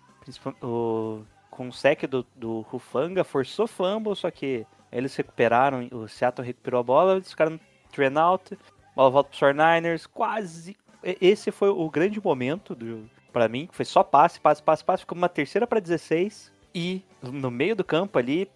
o- 0.62 1.21
com 1.51 1.67
o 1.69 1.73
sec 1.73 2.03
do, 2.08 2.25
do 2.36 2.62
Rufanga, 2.62 3.23
forçou 3.23 3.67
fumble, 3.67 4.15
só 4.15 4.31
que 4.31 4.65
eles 4.91 5.15
recuperaram, 5.15 5.88
o 5.91 6.08
Seattle 6.08 6.45
recuperou 6.45 6.79
a 6.79 6.84
bola, 6.84 7.13
eles 7.15 7.29
ficaram 7.29 7.51
no 7.51 8.19
out, 8.19 8.58
bola 8.95 9.10
volta 9.10 9.29
pros 9.29 9.39
49ers, 9.39 10.08
quase... 10.12 10.75
Esse 11.03 11.51
foi 11.51 11.69
o 11.69 11.88
grande 11.89 12.19
momento 12.21 12.73
do, 12.73 13.08
pra 13.36 13.50
mim, 13.50 13.67
foi 13.69 13.84
só 13.84 14.02
passe, 14.02 14.39
passe, 14.39 14.63
passe, 14.63 14.82
passe, 14.82 15.02
ficou 15.02 15.17
uma 15.17 15.28
terceira 15.28 15.67
pra 15.67 15.82
16 15.82 16.54
e 16.74 17.02
no 17.21 17.52
meio 17.52 17.76
do 17.76 17.84
campo 17.84 18.17
ali, 18.17 18.50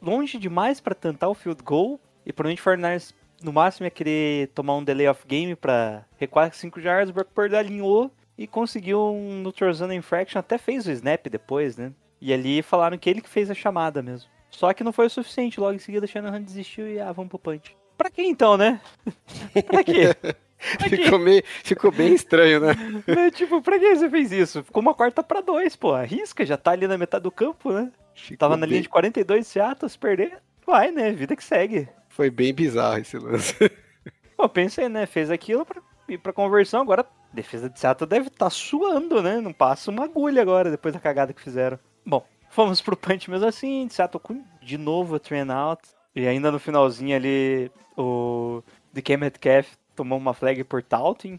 longe 0.00 0.38
demais 0.38 0.80
pra 0.80 0.94
tentar 0.94 1.28
o 1.28 1.34
field 1.34 1.60
goal 1.64 1.98
e 2.24 2.32
provavelmente 2.32 2.62
o 2.62 2.64
49ers 2.64 3.14
no 3.42 3.52
máximo 3.52 3.84
ia 3.84 3.90
querer 3.90 4.46
tomar 4.54 4.76
um 4.76 4.84
delay 4.84 5.08
of 5.08 5.26
game 5.26 5.56
pra 5.56 6.04
recuar 6.16 6.54
5 6.54 6.78
yards, 6.78 7.10
o 7.10 7.12
Brock 7.12 7.30
Purdy 7.34 7.56
alinhou 7.56 8.12
e 8.38 8.46
conseguiu 8.46 9.12
um 9.12 9.42
neutral 9.42 9.74
zone 9.74 9.96
infraction, 9.96 10.38
até 10.38 10.56
fez 10.56 10.86
o 10.86 10.92
snap 10.92 11.26
depois, 11.26 11.76
né? 11.76 11.92
E 12.20 12.32
ali 12.32 12.62
falaram 12.62 12.96
que 12.96 13.10
ele 13.10 13.20
que 13.20 13.28
fez 13.28 13.50
a 13.50 13.54
chamada 13.54 14.04
mesmo. 14.04 14.30
Só 14.52 14.72
que 14.72 14.84
não 14.84 14.92
foi 14.92 15.06
o 15.06 15.10
suficiente, 15.10 15.58
logo 15.58 15.74
em 15.74 15.80
seguida 15.80 16.06
Shanahan 16.06 16.40
desistiu 16.40 16.86
e 16.88 17.00
ah, 17.00 17.10
vamos 17.10 17.28
pro 17.28 17.40
punch. 17.40 17.76
Pra 17.98 18.08
que 18.08 18.22
então, 18.22 18.56
né? 18.56 18.80
pra 19.66 19.82
quê? 19.82 20.14
Ficou, 20.88 21.18
meio, 21.18 21.42
ficou 21.64 21.90
bem 21.90 22.14
estranho, 22.14 22.60
né? 22.60 22.74
Né, 23.06 23.30
tipo, 23.30 23.60
pra 23.60 23.78
que 23.78 23.96
você 23.96 24.08
fez 24.08 24.30
isso? 24.32 24.62
Ficou 24.62 24.80
uma 24.80 24.94
quarta 24.94 25.22
pra 25.22 25.40
dois, 25.40 25.74
pô. 25.76 25.92
Arrisca, 25.92 26.46
já 26.46 26.56
tá 26.56 26.70
ali 26.70 26.86
na 26.86 26.96
metade 26.96 27.24
do 27.24 27.30
campo, 27.32 27.72
né? 27.72 27.90
Ficou 28.14 28.36
Tava 28.38 28.56
na 28.56 28.60
bem- 28.66 28.70
linha 28.70 28.82
de 28.82 28.88
42 28.88 29.46
Seattle, 29.46 29.88
se 29.90 29.98
perder, 29.98 30.38
vai, 30.66 30.90
né? 30.92 31.10
Vida 31.12 31.34
que 31.34 31.42
segue. 31.44 31.88
Foi 32.08 32.30
bem 32.30 32.54
bizarro 32.54 32.98
esse 32.98 33.18
lance. 33.18 33.54
Pô, 34.36 34.48
pensei, 34.48 34.88
né? 34.88 35.06
Fez 35.06 35.30
aquilo 35.30 35.64
pra 35.66 35.80
ir 36.08 36.18
pra 36.18 36.32
conversão, 36.32 36.80
agora 36.82 37.02
a 37.02 37.34
defesa 37.34 37.68
de 37.70 37.78
Seattle 37.80 38.08
deve 38.08 38.28
estar 38.28 38.50
suando, 38.50 39.22
né? 39.22 39.40
Não 39.40 39.52
passa 39.52 39.90
uma 39.90 40.04
agulha 40.04 40.42
agora, 40.42 40.70
depois 40.70 40.92
da 40.94 41.00
cagada 41.00 41.32
que 41.32 41.40
fizeram. 41.42 41.78
Bom, 42.04 42.24
fomos 42.50 42.80
pro 42.80 42.96
punch 42.96 43.30
mesmo 43.30 43.46
assim, 43.46 43.88
Seattle 43.90 44.20
com 44.20 44.44
de 44.60 44.76
novo 44.78 45.16
a 45.16 45.18
train 45.18 45.50
out. 45.50 45.82
E 46.14 46.26
ainda 46.26 46.52
no 46.52 46.58
finalzinho 46.58 47.16
ali, 47.16 47.70
o 47.96 48.62
DK 48.92 49.16
Metcalf 49.16 49.66
tomou 49.94 50.18
uma 50.18 50.34
flag 50.34 50.62
por 50.64 50.82
taunting. 50.82 51.38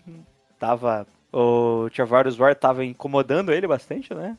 Tava... 0.59 1.05
O 1.35 1.89
Travarius 1.89 2.37
Ward 2.39 2.59
tava 2.59 2.85
incomodando 2.85 3.51
ele 3.51 3.65
bastante, 3.67 4.13
né? 4.13 4.37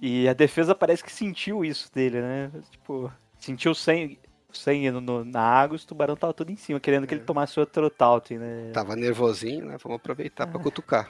E 0.00 0.28
a 0.28 0.32
defesa 0.32 0.74
parece 0.74 1.04
que 1.04 1.12
sentiu 1.12 1.64
isso 1.64 1.88
dele, 1.94 2.20
né? 2.20 2.50
Tipo, 2.72 3.12
sentiu 3.38 3.72
sangue, 3.72 4.18
sangue 4.52 4.90
no- 4.90 5.00
no- 5.00 5.24
na 5.24 5.40
água, 5.40 5.76
os 5.76 5.84
tubarão 5.84 6.16
tava 6.16 6.34
tudo 6.34 6.50
em 6.50 6.56
cima, 6.56 6.80
querendo 6.80 7.06
que 7.06 7.14
ele 7.14 7.20
tomasse 7.22 7.60
outro 7.60 7.88
taunting, 7.88 8.38
né? 8.38 8.72
Tava 8.72 8.96
nervosinho, 8.96 9.64
né? 9.66 9.76
Vamos 9.80 9.96
aproveitar 9.96 10.48
pra 10.48 10.58
cutucar. 10.60 11.08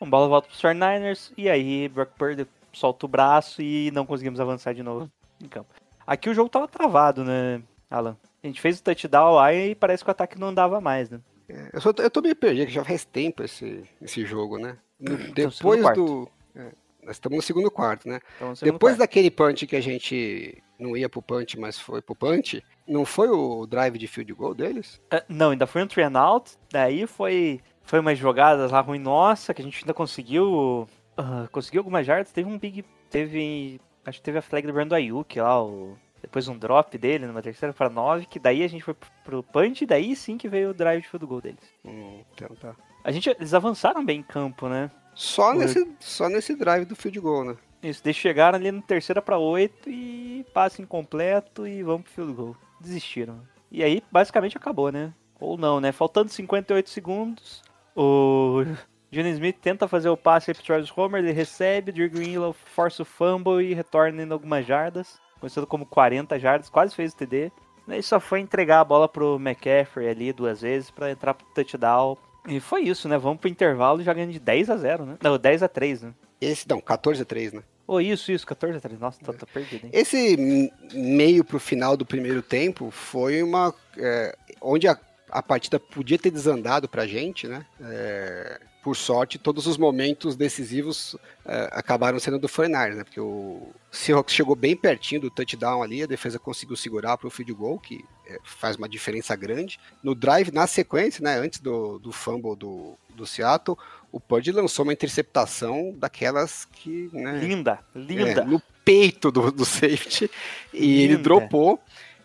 A 0.00 0.04
bola 0.04 0.26
volta 0.26 0.48
pros 0.48 0.60
49ers 0.60 1.32
e 1.36 1.48
aí 1.48 1.88
Brock 1.88 2.10
Purdy 2.18 2.48
solta 2.72 3.06
o 3.06 3.08
braço 3.08 3.62
e 3.62 3.92
não 3.92 4.04
conseguimos 4.04 4.40
avançar 4.40 4.74
de 4.74 4.82
novo 4.82 5.08
em 5.40 5.46
campo. 5.46 5.68
Aqui 6.04 6.28
o 6.28 6.34
jogo 6.34 6.48
tava 6.48 6.66
travado, 6.66 7.22
né, 7.24 7.62
Alan? 7.90 8.16
A 8.42 8.46
gente 8.46 8.60
fez 8.60 8.78
o 8.78 8.82
touchdown 8.82 9.32
lá 9.34 9.52
e 9.52 9.74
parece 9.74 10.02
que 10.04 10.10
o 10.10 10.12
ataque 10.12 10.38
não 10.38 10.48
andava 10.48 10.80
mais, 10.80 11.10
né? 11.10 11.20
É, 11.48 11.70
Eu, 11.72 11.80
só, 11.80 11.90
eu 11.98 12.10
tô 12.10 12.20
meio 12.22 12.36
perdido, 12.36 12.66
que 12.68 12.72
já 12.72 12.84
faz 12.84 13.04
tempo 13.04 13.42
esse, 13.42 13.82
esse 14.00 14.24
jogo, 14.24 14.56
né? 14.58 14.76
No- 14.98 15.16
segundo 15.18 15.34
depois 15.34 15.94
do. 15.94 16.28
é, 16.54 16.72
nós 17.02 17.16
estamos 17.16 17.36
no 17.36 17.42
segundo 17.42 17.70
quarto, 17.70 18.08
né? 18.08 18.20
Então, 18.36 18.54
segundo 18.54 18.72
Depois 18.74 18.92
quarto. 18.94 18.98
daquele 19.00 19.30
punch 19.30 19.66
que 19.66 19.74
a 19.76 19.80
gente 19.80 20.62
não 20.78 20.96
ia 20.96 21.08
pro 21.08 21.20
punch, 21.22 21.58
mas 21.58 21.78
foi 21.78 22.00
pro 22.00 22.14
punch, 22.14 22.62
não 22.86 23.04
foi 23.04 23.28
o 23.28 23.66
drive 23.66 23.98
de 23.98 24.06
field 24.06 24.32
goal 24.34 24.54
deles? 24.54 25.00
Ah, 25.10 25.22
Não, 25.28 25.50
ainda 25.50 25.66
foi 25.66 25.82
um 25.82 25.86
train 25.86 26.14
out, 26.16 26.52
daí 26.70 27.06
foi, 27.06 27.60
foi 27.82 27.98
umas 28.00 28.18
jogadas 28.18 28.70
lá 28.70 28.80
ruim 28.80 28.98
nossa, 28.98 29.52
que 29.52 29.60
a 29.60 29.64
gente 29.64 29.82
ainda 29.82 29.92
conseguiu. 29.94 30.86
ah, 31.16 31.48
conseguiu 31.50 31.80
algumas 31.80 32.06
jardas, 32.06 32.32
teve 32.32 32.48
um 32.48 32.58
big. 32.58 32.84
Teve. 33.10 33.80
Acho 34.04 34.18
que 34.18 34.24
teve 34.24 34.38
a 34.38 34.42
flag 34.42 34.66
do 34.66 34.72
Brando 34.72 34.94
Ayuk 34.94 35.38
lá, 35.40 35.62
o, 35.62 35.96
depois 36.20 36.48
um 36.48 36.56
drop 36.58 36.96
dele 36.98 37.26
numa 37.26 37.42
terceira 37.42 37.72
para 37.72 37.88
nove, 37.88 38.26
que 38.26 38.38
daí 38.38 38.62
a 38.62 38.68
gente 38.68 38.84
foi 38.84 38.94
pro- 39.24 39.42
punch, 39.42 39.82
e 39.82 39.86
daí 39.86 40.14
sim 40.14 40.36
que 40.36 40.48
veio 40.48 40.70
o 40.70 40.74
drive 40.74 41.02
de 41.02 41.08
field 41.08 41.26
goal 41.26 41.40
deles. 41.40 41.60
Hum, 41.84 42.22
então 42.34 42.48
tá. 42.56 42.74
A 43.02 43.10
gente, 43.10 43.28
eles 43.30 43.54
avançaram 43.54 44.04
bem 44.04 44.20
em 44.20 44.22
campo, 44.22 44.68
né? 44.68 44.90
Só 45.14 45.52
nesse, 45.54 45.86
só 45.98 46.28
nesse 46.28 46.54
drive 46.54 46.84
do 46.84 46.94
field 46.96 47.18
goal, 47.20 47.44
né? 47.44 47.56
Isso, 47.82 48.02
eles 48.04 48.16
chegaram 48.16 48.58
ali 48.58 48.70
no 48.70 48.82
terceira 48.82 49.22
para 49.22 49.38
oito 49.38 49.88
e 49.88 50.44
passe 50.52 50.82
incompleto 50.82 51.66
e 51.66 51.82
vamos 51.82 52.02
pro 52.02 52.12
field 52.12 52.32
goal. 52.34 52.56
Desistiram. 52.80 53.40
E 53.70 53.82
aí, 53.82 54.02
basicamente, 54.10 54.56
acabou, 54.56 54.92
né? 54.92 55.12
Ou 55.38 55.56
não, 55.56 55.80
né? 55.80 55.90
Faltando 55.92 56.30
58 56.30 56.90
segundos, 56.90 57.62
o 57.96 58.62
Johnny 59.10 59.30
Smith 59.30 59.56
tenta 59.60 59.88
fazer 59.88 60.10
o 60.10 60.16
passe 60.16 60.52
pro 60.52 60.62
Travis 60.62 60.92
Homer, 60.94 61.22
ele 61.22 61.32
recebe, 61.32 61.90
Drew 61.92 62.10
Greenlaw 62.10 62.52
força 62.52 63.02
o 63.02 63.06
fumble 63.06 63.62
e 63.64 63.72
retorna 63.74 64.22
em 64.22 64.30
algumas 64.30 64.66
jardas. 64.66 65.18
Começando 65.40 65.66
como 65.66 65.86
40 65.86 66.38
jardas, 66.38 66.68
quase 66.68 66.94
fez 66.94 67.12
o 67.12 67.16
TD. 67.16 67.50
Daí 67.86 68.02
só 68.02 68.20
foi 68.20 68.40
entregar 68.40 68.80
a 68.80 68.84
bola 68.84 69.08
pro 69.08 69.36
McCaffrey 69.36 70.08
ali 70.08 70.32
duas 70.32 70.60
vezes 70.60 70.90
para 70.90 71.10
entrar 71.10 71.34
pro 71.34 71.46
touchdown. 71.54 72.16
E 72.46 72.60
foi 72.60 72.82
isso, 72.82 73.08
né? 73.08 73.18
Vamos 73.18 73.40
pro 73.40 73.48
intervalo 73.48 74.02
já 74.02 74.12
ganhando 74.12 74.32
de 74.32 74.38
10 74.38 74.70
a 74.70 74.76
0, 74.76 75.04
né? 75.04 75.16
Não, 75.22 75.36
10 75.38 75.62
a 75.62 75.68
3, 75.68 76.02
né? 76.02 76.14
Esse, 76.40 76.68
não, 76.68 76.80
14 76.80 77.22
a 77.22 77.24
3, 77.24 77.52
né? 77.54 77.62
Oh, 77.86 78.00
isso, 78.00 78.30
isso, 78.30 78.46
14 78.46 78.78
a 78.78 78.80
3. 78.80 79.00
Nossa, 79.00 79.18
tô, 79.22 79.32
tô 79.32 79.46
perdido, 79.46 79.86
hein? 79.86 79.90
Esse 79.92 80.72
meio 80.94 81.44
pro 81.44 81.58
final 81.58 81.96
do 81.96 82.06
primeiro 82.06 82.40
tempo 82.40 82.90
foi 82.90 83.42
uma. 83.42 83.74
é, 83.98 84.36
onde 84.60 84.86
a, 84.86 84.96
a 85.30 85.42
partida 85.42 85.78
podia 85.78 86.18
ter 86.18 86.30
desandado 86.30 86.88
pra 86.88 87.06
gente, 87.06 87.46
né? 87.46 87.64
É, 87.80 88.60
por 88.82 88.96
sorte, 88.96 89.38
todos 89.38 89.66
os 89.66 89.76
momentos 89.76 90.36
decisivos 90.36 91.14
é, 91.44 91.68
acabaram 91.72 92.18
sendo 92.18 92.38
do 92.38 92.48
49ers, 92.48 92.94
né? 92.94 93.04
Porque 93.04 93.20
o 93.20 93.68
Seahawks 93.90 94.34
chegou 94.34 94.56
bem 94.56 94.74
pertinho 94.74 95.20
do 95.20 95.30
touchdown 95.30 95.82
ali, 95.82 96.02
a 96.02 96.06
defesa 96.06 96.38
conseguiu 96.38 96.76
segurar 96.76 97.18
pro 97.18 97.30
field 97.30 97.52
goal, 97.52 97.78
que 97.78 98.02
é, 98.26 98.38
faz 98.42 98.76
uma 98.76 98.88
diferença 98.88 99.36
grande. 99.36 99.78
No 100.02 100.14
drive, 100.14 100.50
na 100.50 100.66
sequência, 100.66 101.22
né? 101.22 101.36
Antes 101.38 101.60
do, 101.60 101.98
do 101.98 102.10
fumble 102.10 102.56
do, 102.56 102.96
do 103.14 103.26
Seattle, 103.26 103.76
o 104.10 104.18
Purdy 104.18 104.50
lançou 104.50 104.82
uma 104.84 104.92
interceptação 104.94 105.94
daquelas 105.96 106.64
que. 106.64 107.10
Né, 107.12 107.38
Linda, 107.38 107.80
linda. 107.94 108.40
é, 108.40 108.44
no 108.44 108.62
peito 108.84 109.30
do, 109.30 109.52
do 109.52 109.64
safety 109.64 110.30
e 110.72 111.02
ele 111.02 111.12
Linda. 111.16 111.22
dropou. 111.22 111.78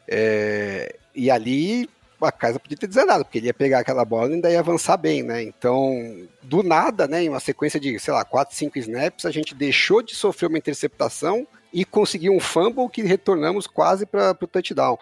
é, 0.08 0.96
e 1.14 1.32
ali 1.32 1.90
a 2.22 2.32
casa 2.32 2.60
podia 2.60 2.78
ter 2.78 2.88
desandado, 2.88 3.24
porque 3.24 3.40
ele 3.40 3.48
ia 3.48 3.54
pegar 3.54 3.80
aquela 3.80 4.06
bola 4.06 4.30
e 4.30 4.34
ainda 4.34 4.52
ia 4.52 4.60
avançar 4.60 4.98
bem, 4.98 5.24
né? 5.24 5.44
Então, 5.44 6.28
do 6.42 6.64
nada, 6.64 7.08
né, 7.08 7.24
em 7.24 7.30
uma 7.30 7.40
sequência 7.40 7.80
de, 7.80 7.98
sei 8.00 8.14
lá, 8.14 8.24
4, 8.24 8.56
5 8.56 8.78
snaps, 8.80 9.26
a 9.26 9.32
gente 9.32 9.54
deixou 9.54 10.02
de 10.02 10.16
sofrer 10.16 10.48
uma 10.48 10.58
interceptação 10.58 11.48
e 11.74 11.84
conseguiu 11.84 12.34
um 12.34 12.40
fumble 12.40 12.90
que 12.90 13.02
retornamos 13.02 13.68
quase 13.68 14.06
para 14.06 14.38
o 14.40 14.48
touchdown. 14.48 14.98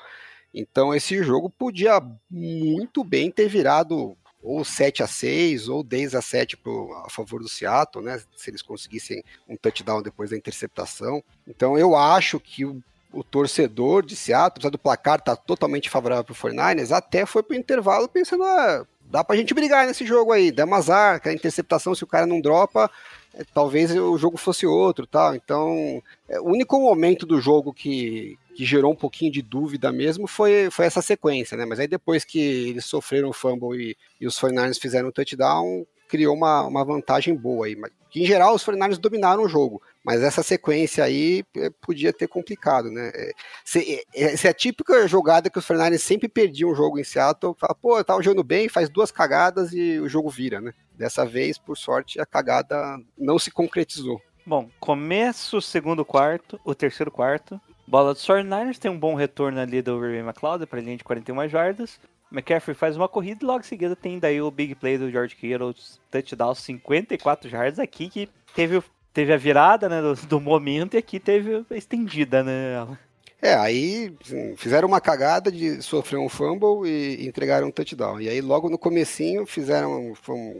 Então, 0.54 0.94
esse 0.94 1.24
jogo 1.24 1.50
podia 1.50 2.02
muito 2.30 3.04
bem 3.04 3.32
ter 3.32 3.48
virado 3.48 4.16
ou 4.44 4.66
7 4.66 5.02
a 5.02 5.08
6 5.08 5.70
ou 5.70 5.82
10 5.82 6.16
a 6.16 6.22
7 6.22 6.58
pro, 6.58 6.94
a 7.06 7.10
favor 7.10 7.42
do 7.42 7.48
Seattle, 7.48 8.04
né? 8.04 8.22
Se 8.36 8.50
eles 8.50 8.62
conseguissem 8.62 9.24
um 9.48 9.56
touchdown 9.56 10.02
depois 10.02 10.32
da 10.32 10.38
interceptação. 10.38 11.24
Então 11.48 11.78
eu 11.78 11.96
acho 11.96 12.40
que 12.42 12.66
o 13.14 13.24
torcedor 13.24 14.04
de 14.04 14.16
Seattle, 14.16 14.54
apesar 14.56 14.70
do 14.70 14.78
placar 14.78 15.20
estar 15.20 15.36
totalmente 15.36 15.90
favorável 15.90 16.24
pro 16.24 16.36
49ers, 16.36 16.92
até 16.92 17.26
foi 17.26 17.44
pro 17.44 17.56
intervalo 17.56 18.10
pensando, 18.10 18.44
ah, 18.44 18.86
dá 19.06 19.24
pra 19.24 19.36
gente 19.36 19.54
brigar 19.54 19.86
nesse 19.86 20.06
jogo 20.06 20.32
aí, 20.32 20.52
dá 20.52 20.66
um 20.66 20.74
azar, 20.74 21.22
que 21.22 21.30
a 21.30 21.34
interceptação, 21.34 21.94
se 21.94 22.04
o 22.04 22.08
cara 22.08 22.26
não 22.26 22.42
dropa, 22.42 22.90
é, 23.36 23.44
talvez 23.54 23.92
o 23.92 24.18
jogo 24.18 24.38
fosse 24.38 24.66
outro, 24.66 25.08
tal. 25.08 25.36
Então, 25.36 26.02
é, 26.28 26.40
o 26.40 26.46
único 26.46 26.80
momento 26.80 27.26
do 27.26 27.40
jogo 27.40 27.74
que, 27.74 28.38
que 28.56 28.66
gerou 28.66 28.92
um 28.92 28.96
pouquinho 28.96 29.32
de 29.32 29.42
dúvida 29.42 29.92
mesmo 29.92 30.28
foi, 30.28 30.70
foi 30.72 30.86
essa 30.86 31.02
sequência, 31.02 31.58
né? 31.58 31.66
Mas 31.66 31.80
aí 31.80 31.88
depois 31.88 32.24
que 32.24 32.40
eles 32.40 32.86
sofreram 32.86 33.30
o 33.30 33.34
fumble 33.34 33.80
e, 33.80 33.98
e 34.20 34.28
os 34.28 34.40
49ers 34.40 34.80
fizeram 34.80 35.10
o 35.10 35.12
touchdown, 35.12 35.86
criou 36.08 36.36
uma, 36.36 36.64
uma 36.64 36.86
vantagem 36.86 37.36
boa 37.36 37.66
aí. 37.66 37.76
Mas, 37.76 37.92
em 38.16 38.26
geral, 38.26 38.54
os 38.54 38.64
49ers 38.64 38.98
dominaram 38.98 39.44
o 39.44 39.50
jogo, 39.50 39.82
mas 40.04 40.22
essa 40.22 40.44
sequência 40.44 41.04
aí 41.04 41.44
é, 41.56 41.70
podia 41.70 42.12
ter 42.12 42.28
complicado, 42.28 42.92
né? 42.92 43.12
É, 43.14 43.32
é, 43.78 44.04
essa 44.34 44.48
é 44.48 44.52
a 44.52 44.54
típica 44.54 45.08
jogada 45.08 45.50
que 45.50 45.58
os 45.58 45.66
49ers 45.66 46.00
sempre 46.00 46.28
perdiam 46.28 46.72
o 46.72 46.76
jogo 46.76 47.00
em 47.00 47.04
Seattle, 47.04 47.56
fala, 47.58 47.74
pô, 47.74 48.04
tá 48.04 48.20
jogando 48.22 48.44
bem, 48.44 48.68
faz 48.68 48.90
duas 48.90 49.12
cagadas 49.12 49.72
e 49.72 50.00
o 50.00 50.10
jogo 50.10 50.30
vira, 50.30 50.60
né? 50.60 50.74
Dessa 50.96 51.26
vez, 51.26 51.58
por 51.58 51.78
sorte, 51.78 52.20
a 52.20 52.26
cagada 52.26 53.00
não 53.18 53.40
se 53.40 53.50
concretizou. 53.50 54.22
Bom, 54.46 54.70
começa 54.80 55.56
o 55.56 55.62
segundo 55.62 56.04
quarto, 56.04 56.60
o 56.66 56.76
terceiro 56.76 57.10
quarto. 57.10 57.60
Bola 57.88 58.14
dos 58.14 58.26
49ers 58.26 58.78
tem 58.78 58.92
um 58.92 59.00
bom 59.00 59.16
retorno 59.16 59.60
ali 59.60 59.82
do 59.82 60.00
Ray 60.00 60.20
McLeod 60.20 60.66
para 60.66 60.82
linha 60.82 60.98
de 60.98 61.04
41 61.04 61.48
jardas. 61.48 62.00
McCaffrey 62.32 62.76
faz 62.76 62.98
uma 62.98 63.08
corrida 63.08 63.44
e 63.44 63.46
logo 63.46 63.60
em 63.60 63.68
seguida 63.68 63.96
tem 63.96 64.18
daí 64.18 64.42
o 64.42 64.50
big 64.50 64.74
play 64.76 64.98
do 64.98 65.10
George 65.12 65.36
Kittle, 65.36 65.76
touchdown 66.10 66.56
54 66.56 67.48
jardas 67.50 67.80
aqui 67.80 68.10
que 68.10 68.28
teve, 68.56 68.82
teve 69.14 69.32
a 69.34 69.38
virada 69.38 69.88
né, 69.88 70.02
do, 70.02 70.16
do 70.28 70.40
momento 70.42 70.96
e 70.96 70.98
aqui 70.98 71.20
teve 71.20 71.66
a 71.70 71.76
estendida, 71.76 72.44
né? 72.44 72.98
É, 73.42 73.56
aí 73.56 74.16
fizeram 74.56 74.88
uma 74.88 75.02
cagada 75.02 75.52
de 75.52 75.82
sofrer 75.82 76.18
um 76.18 76.30
fumble 76.30 76.90
e 76.90 77.28
entregaram 77.28 77.68
um 77.68 77.72
touchdown. 77.72 78.22
E 78.22 78.30
aí 78.30 78.40
logo 78.40 78.70
no 78.70 78.78
comecinho 78.78 79.46
fizeram, 79.46 80.14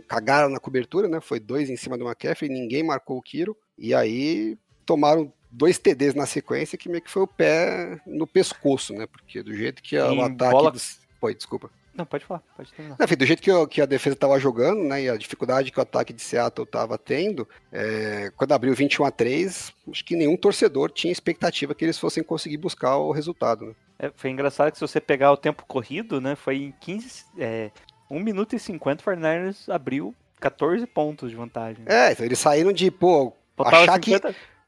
cagaram 0.08 0.50
na 0.50 0.60
cobertura, 0.60 1.08
né? 1.08 1.22
Foi 1.22 1.40
dois 1.40 1.70
em 1.70 1.78
cima 1.78 1.98
do 1.98 2.04
McCaffrey, 2.06 2.50
ninguém 2.52 2.84
marcou 2.84 3.18
o 3.18 3.22
Kiro. 3.22 3.56
E 3.78 3.94
aí 3.94 4.58
tomaram 4.86 5.32
dois 5.50 5.78
TDs 5.80 6.14
na 6.14 6.26
sequência 6.26 6.78
que 6.78 6.90
meio 6.90 7.02
que 7.02 7.10
foi 7.10 7.22
o 7.24 7.28
pé 7.28 8.02
no 8.06 8.28
pescoço, 8.28 8.94
né? 8.94 9.08
Porque 9.08 9.42
do 9.42 9.54
jeito 9.56 9.82
que 9.82 9.96
a- 9.96 10.12
o 10.12 10.22
ataque... 10.22 10.52
bola- 10.52 10.72
dos- 10.72 11.00
Foi, 11.22 11.34
desculpa. 11.34 11.70
Não, 11.96 12.06
pode 12.06 12.26
falar, 12.26 12.42
pode 12.58 12.72
terminar. 12.74 12.98
Enfim, 13.00 13.16
do 13.16 13.26
jeito 13.26 13.42
que, 13.42 13.52
o- 13.52 13.68
que 13.68 13.82
a 13.82 13.86
defesa 13.86 14.16
estava 14.16 14.40
jogando, 14.40 14.84
né, 14.84 15.04
e 15.04 15.10
a 15.10 15.16
dificuldade 15.16 15.72
que 15.72 15.78
o 15.80 15.82
ataque 15.82 16.12
de 16.12 16.22
Seattle 16.22 16.66
estava 16.66 16.98
tendo, 16.98 17.48
é, 17.72 18.32
quando 18.36 18.52
abriu 18.54 18.74
21 18.74 19.06
a 19.06 19.12
3, 19.12 19.72
acho 19.92 20.04
que 20.04 20.16
nenhum 20.16 20.36
torcedor 20.36 20.90
tinha 20.90 21.12
expectativa 21.12 21.76
que 21.76 21.86
eles 21.86 22.00
fossem 22.00 22.24
conseguir 22.24 22.58
buscar 22.58 22.98
o 22.98 23.12
resultado. 23.12 23.66
Né? 23.68 23.74
É, 24.00 24.12
foi 24.16 24.32
engraçado 24.32 24.72
que 24.72 24.78
se 24.78 24.82
você 24.88 25.00
pegar 25.00 25.32
o 25.32 25.38
tempo 25.38 25.64
corrido, 25.68 26.20
né? 26.20 26.36
Foi 26.36 26.56
em 26.58 26.74
15. 26.82 27.26
É, 27.38 27.70
1 28.10 28.20
minuto 28.20 28.56
e 28.56 28.60
50, 28.60 29.02
o 29.02 29.06
49ers 29.16 29.70
abriu 29.74 30.14
14 30.40 30.86
pontos 30.88 31.30
de 31.30 31.36
vantagem. 31.36 31.84
É, 31.86 32.12
então 32.12 32.26
eles 32.26 32.40
saíram 32.40 32.74
de, 32.74 32.90
pô, 32.92 33.32
Faltava 33.56 33.84
achar, 33.84 34.00
que, 34.00 34.20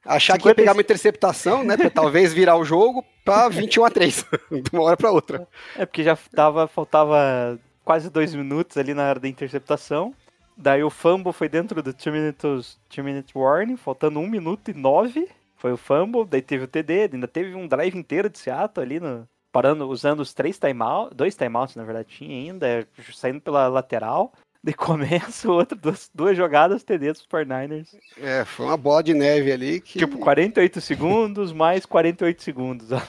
50 0.06 0.16
achar 0.16 0.38
que 0.38 0.48
ia 0.48 0.52
50 0.52 0.56
pegar 0.56 0.74
uma 0.74 0.82
interceptação, 0.82 1.64
né, 1.64 1.76
pra 1.76 1.90
talvez 1.90 2.34
virar 2.34 2.58
o 2.58 2.66
jogo, 2.66 3.04
pra 3.24 3.50
21 3.50 3.86
a 3.86 3.90
3, 3.90 4.26
de 4.52 4.70
uma 4.72 4.84
hora 4.84 4.98
pra 4.98 5.12
outra. 5.12 5.48
É 5.76 5.86
porque 5.86 6.04
já 6.04 6.16
tava, 6.16 6.68
faltava 6.68 7.60
quase 7.84 8.10
dois 8.10 8.34
minutos 8.34 8.78
ali 8.78 8.94
na 8.94 9.10
hora 9.10 9.20
da 9.20 9.28
interceptação. 9.28 10.14
Daí 10.58 10.84
o 10.84 10.90
fumble 10.90 11.34
foi 11.34 11.50
dentro 11.50 11.82
do 11.82 11.92
2 11.92 12.06
minutes, 12.06 12.80
two 12.90 13.04
minute 13.04 13.38
warning, 13.38 13.76
faltando 13.76 14.20
1 14.20 14.28
minuto 14.28 14.72
e 14.72 14.74
9. 14.74 15.28
Foi 15.58 15.74
o 15.74 15.78
fumble, 15.78 16.26
daí 16.26 16.42
teve 16.42 16.64
o 16.64 16.68
TD, 16.68 17.10
ainda 17.14 17.28
teve 17.28 17.56
um 17.56 17.68
drive 17.68 17.98
inteiro 17.98 18.30
de 18.30 18.38
Seattle 18.38 18.86
ali 18.86 19.00
no, 19.00 19.28
parando, 19.52 19.88
usando 19.88 20.20
os 20.20 20.34
três 20.34 20.60
timeouts, 20.60 21.16
dois 21.16 21.36
timeouts 21.36 21.78
na 21.78 21.84
verdade 21.86 22.10
tinha 22.10 22.36
ainda, 22.36 22.88
saindo 23.14 23.40
pela 23.40 23.68
lateral. 23.68 24.34
Daí 24.66 24.74
começa 24.74 25.48
o 25.48 25.52
outro, 25.54 25.78
duas, 25.78 26.10
duas 26.12 26.36
jogadas 26.36 26.84
TD 26.84 27.12
dos 27.14 27.28
49ers. 27.28 27.88
É, 28.20 28.44
foi 28.44 28.66
uma 28.66 28.76
bola 28.76 29.04
de 29.04 29.14
neve 29.14 29.52
ali 29.52 29.80
que... 29.80 30.00
Tipo, 30.00 30.18
48 30.18 30.82
segundos 30.82 31.54
mais 31.54 31.86
48 31.86 32.42
segundos. 32.42 32.92
ó. 32.92 33.00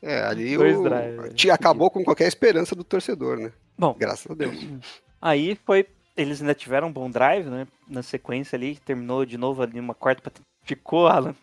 é, 0.00 0.22
ali 0.24 0.54
dois 0.56 0.76
o, 0.76 0.84
drives. 0.84 1.34
te- 1.34 1.50
acabou 1.50 1.90
com 1.90 2.04
qualquer 2.04 2.28
esperança 2.28 2.76
do 2.76 2.84
torcedor, 2.84 3.38
né? 3.38 3.50
Bom, 3.76 3.96
Graças 3.98 4.30
a 4.30 4.34
Deus. 4.34 4.56
Aí 5.20 5.58
foi. 5.66 5.84
Eles 6.16 6.40
ainda 6.40 6.54
tiveram 6.54 6.86
um 6.86 6.92
bom 6.92 7.10
drive, 7.10 7.46
né? 7.50 7.66
Na 7.88 8.00
sequência 8.00 8.54
ali, 8.54 8.76
terminou 8.76 9.26
de 9.26 9.36
novo 9.36 9.62
ali 9.64 9.80
uma 9.80 9.94
quarta. 9.96 10.22
pra- 10.22 10.32
Ficou, 10.62 11.08
Alan. 11.08 11.34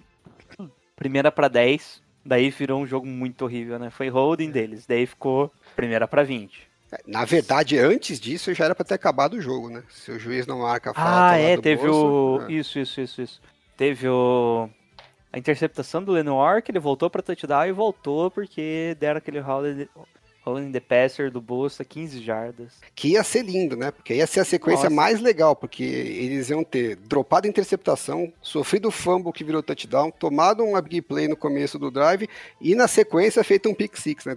Primeira 0.95 1.29
pra 1.29 1.49
10. 1.49 2.01
Daí 2.25 2.49
virou 2.51 2.79
um 2.81 2.87
jogo 2.87 3.05
muito 3.05 3.43
horrível, 3.43 3.77
né? 3.77 3.89
Foi 3.89 4.07
holding 4.07 4.49
deles. 4.49 4.85
Daí 4.85 5.05
ficou 5.05 5.51
primeira 5.75 6.07
pra 6.07 6.23
20. 6.23 6.70
Na 7.07 7.23
verdade, 7.25 7.77
antes 7.77 8.19
disso, 8.19 8.53
já 8.53 8.65
era 8.65 8.75
pra 8.75 8.83
ter 8.83 8.95
acabado 8.95 9.33
o 9.35 9.41
jogo, 9.41 9.69
né? 9.69 9.83
Se 9.89 10.11
o 10.11 10.19
juiz 10.19 10.45
não 10.45 10.59
marca 10.59 10.91
a 10.91 10.93
falta 10.93 11.29
Ah, 11.31 11.37
é, 11.37 11.57
teve 11.57 11.87
bolso, 11.87 12.05
o. 12.05 12.41
né? 12.41 12.51
Isso, 12.53 12.79
isso, 12.79 12.99
isso, 13.01 13.21
isso. 13.21 13.41
Teve 13.77 14.07
o. 14.09 14.69
A 15.33 15.39
interceptação 15.39 16.03
do 16.03 16.11
Lenoir, 16.11 16.61
que 16.61 16.71
ele 16.71 16.79
voltou 16.79 17.09
pra 17.09 17.21
touchdown 17.21 17.65
e 17.65 17.71
voltou 17.71 18.29
porque 18.29 18.97
deram 18.99 19.19
aquele 19.19 19.39
holding, 19.39 19.87
holding 20.43 20.71
the 20.71 20.79
passer 20.79 21.29
do 21.31 21.39
Bolsa 21.39 21.85
15 21.85 22.21
jardas. 22.21 22.73
Que 22.95 23.09
ia 23.09 23.23
ser 23.23 23.43
lindo, 23.43 23.75
né? 23.75 23.91
Porque 23.91 24.13
ia 24.15 24.25
ser 24.25 24.39
a 24.39 24.45
sequência 24.45 24.85
Nossa. 24.89 24.95
mais 24.95 25.19
legal, 25.21 25.55
porque 25.55 25.83
eles 25.83 26.49
iam 26.49 26.63
ter 26.63 26.95
dropado 26.95 27.45
a 27.45 27.49
interceptação, 27.49 28.31
sofrido 28.41 28.87
o 28.87 28.91
fumble 28.91 29.31
que 29.31 29.43
virou 29.43 29.61
touchdown, 29.61 30.09
tomado 30.11 30.63
uma 30.63 30.81
big 30.81 31.01
play 31.03 31.27
no 31.27 31.35
começo 31.35 31.77
do 31.77 31.91
drive 31.91 32.27
e 32.59 32.73
na 32.75 32.87
sequência 32.87 33.43
feito 33.43 33.69
um 33.69 33.73
pick 33.73 33.95
six, 33.97 34.25
né? 34.25 34.35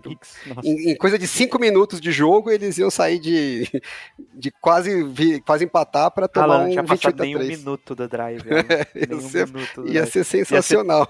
Em, 0.63 0.91
em 0.91 0.97
coisa 0.97 1.19
de 1.19 1.27
cinco 1.27 1.59
minutos 1.59 2.01
de 2.01 2.13
jogo, 2.13 2.51
eles 2.51 2.77
iam 2.79 2.91
sair 2.91 3.19
de, 3.19 3.67
de 4.35 4.51
quase, 4.61 5.03
vi- 5.05 5.41
quase 5.41 5.65
empatar 5.65 6.11
para 6.11 6.29
tomar 6.29 6.45
Alan, 6.45 6.59
não 6.59 6.67
um 6.67 6.71
tinha 6.71 6.83
28 6.83 7.03
passado 7.03 7.21
a 7.21 7.25
nem 7.25 7.35
um 7.37 7.39
3. 7.39 7.59
minuto 7.59 7.95
da 7.95 8.07
drive. 8.07 8.43
Alan. 8.53 8.65
Ia 9.11 9.17
um 9.17 9.21
ser- 9.31 9.47
minuto 9.47 9.83
do 9.83 9.87
Ia 9.87 9.93
drive. 10.03 10.11
ser 10.13 10.25
sensacional. 10.25 11.09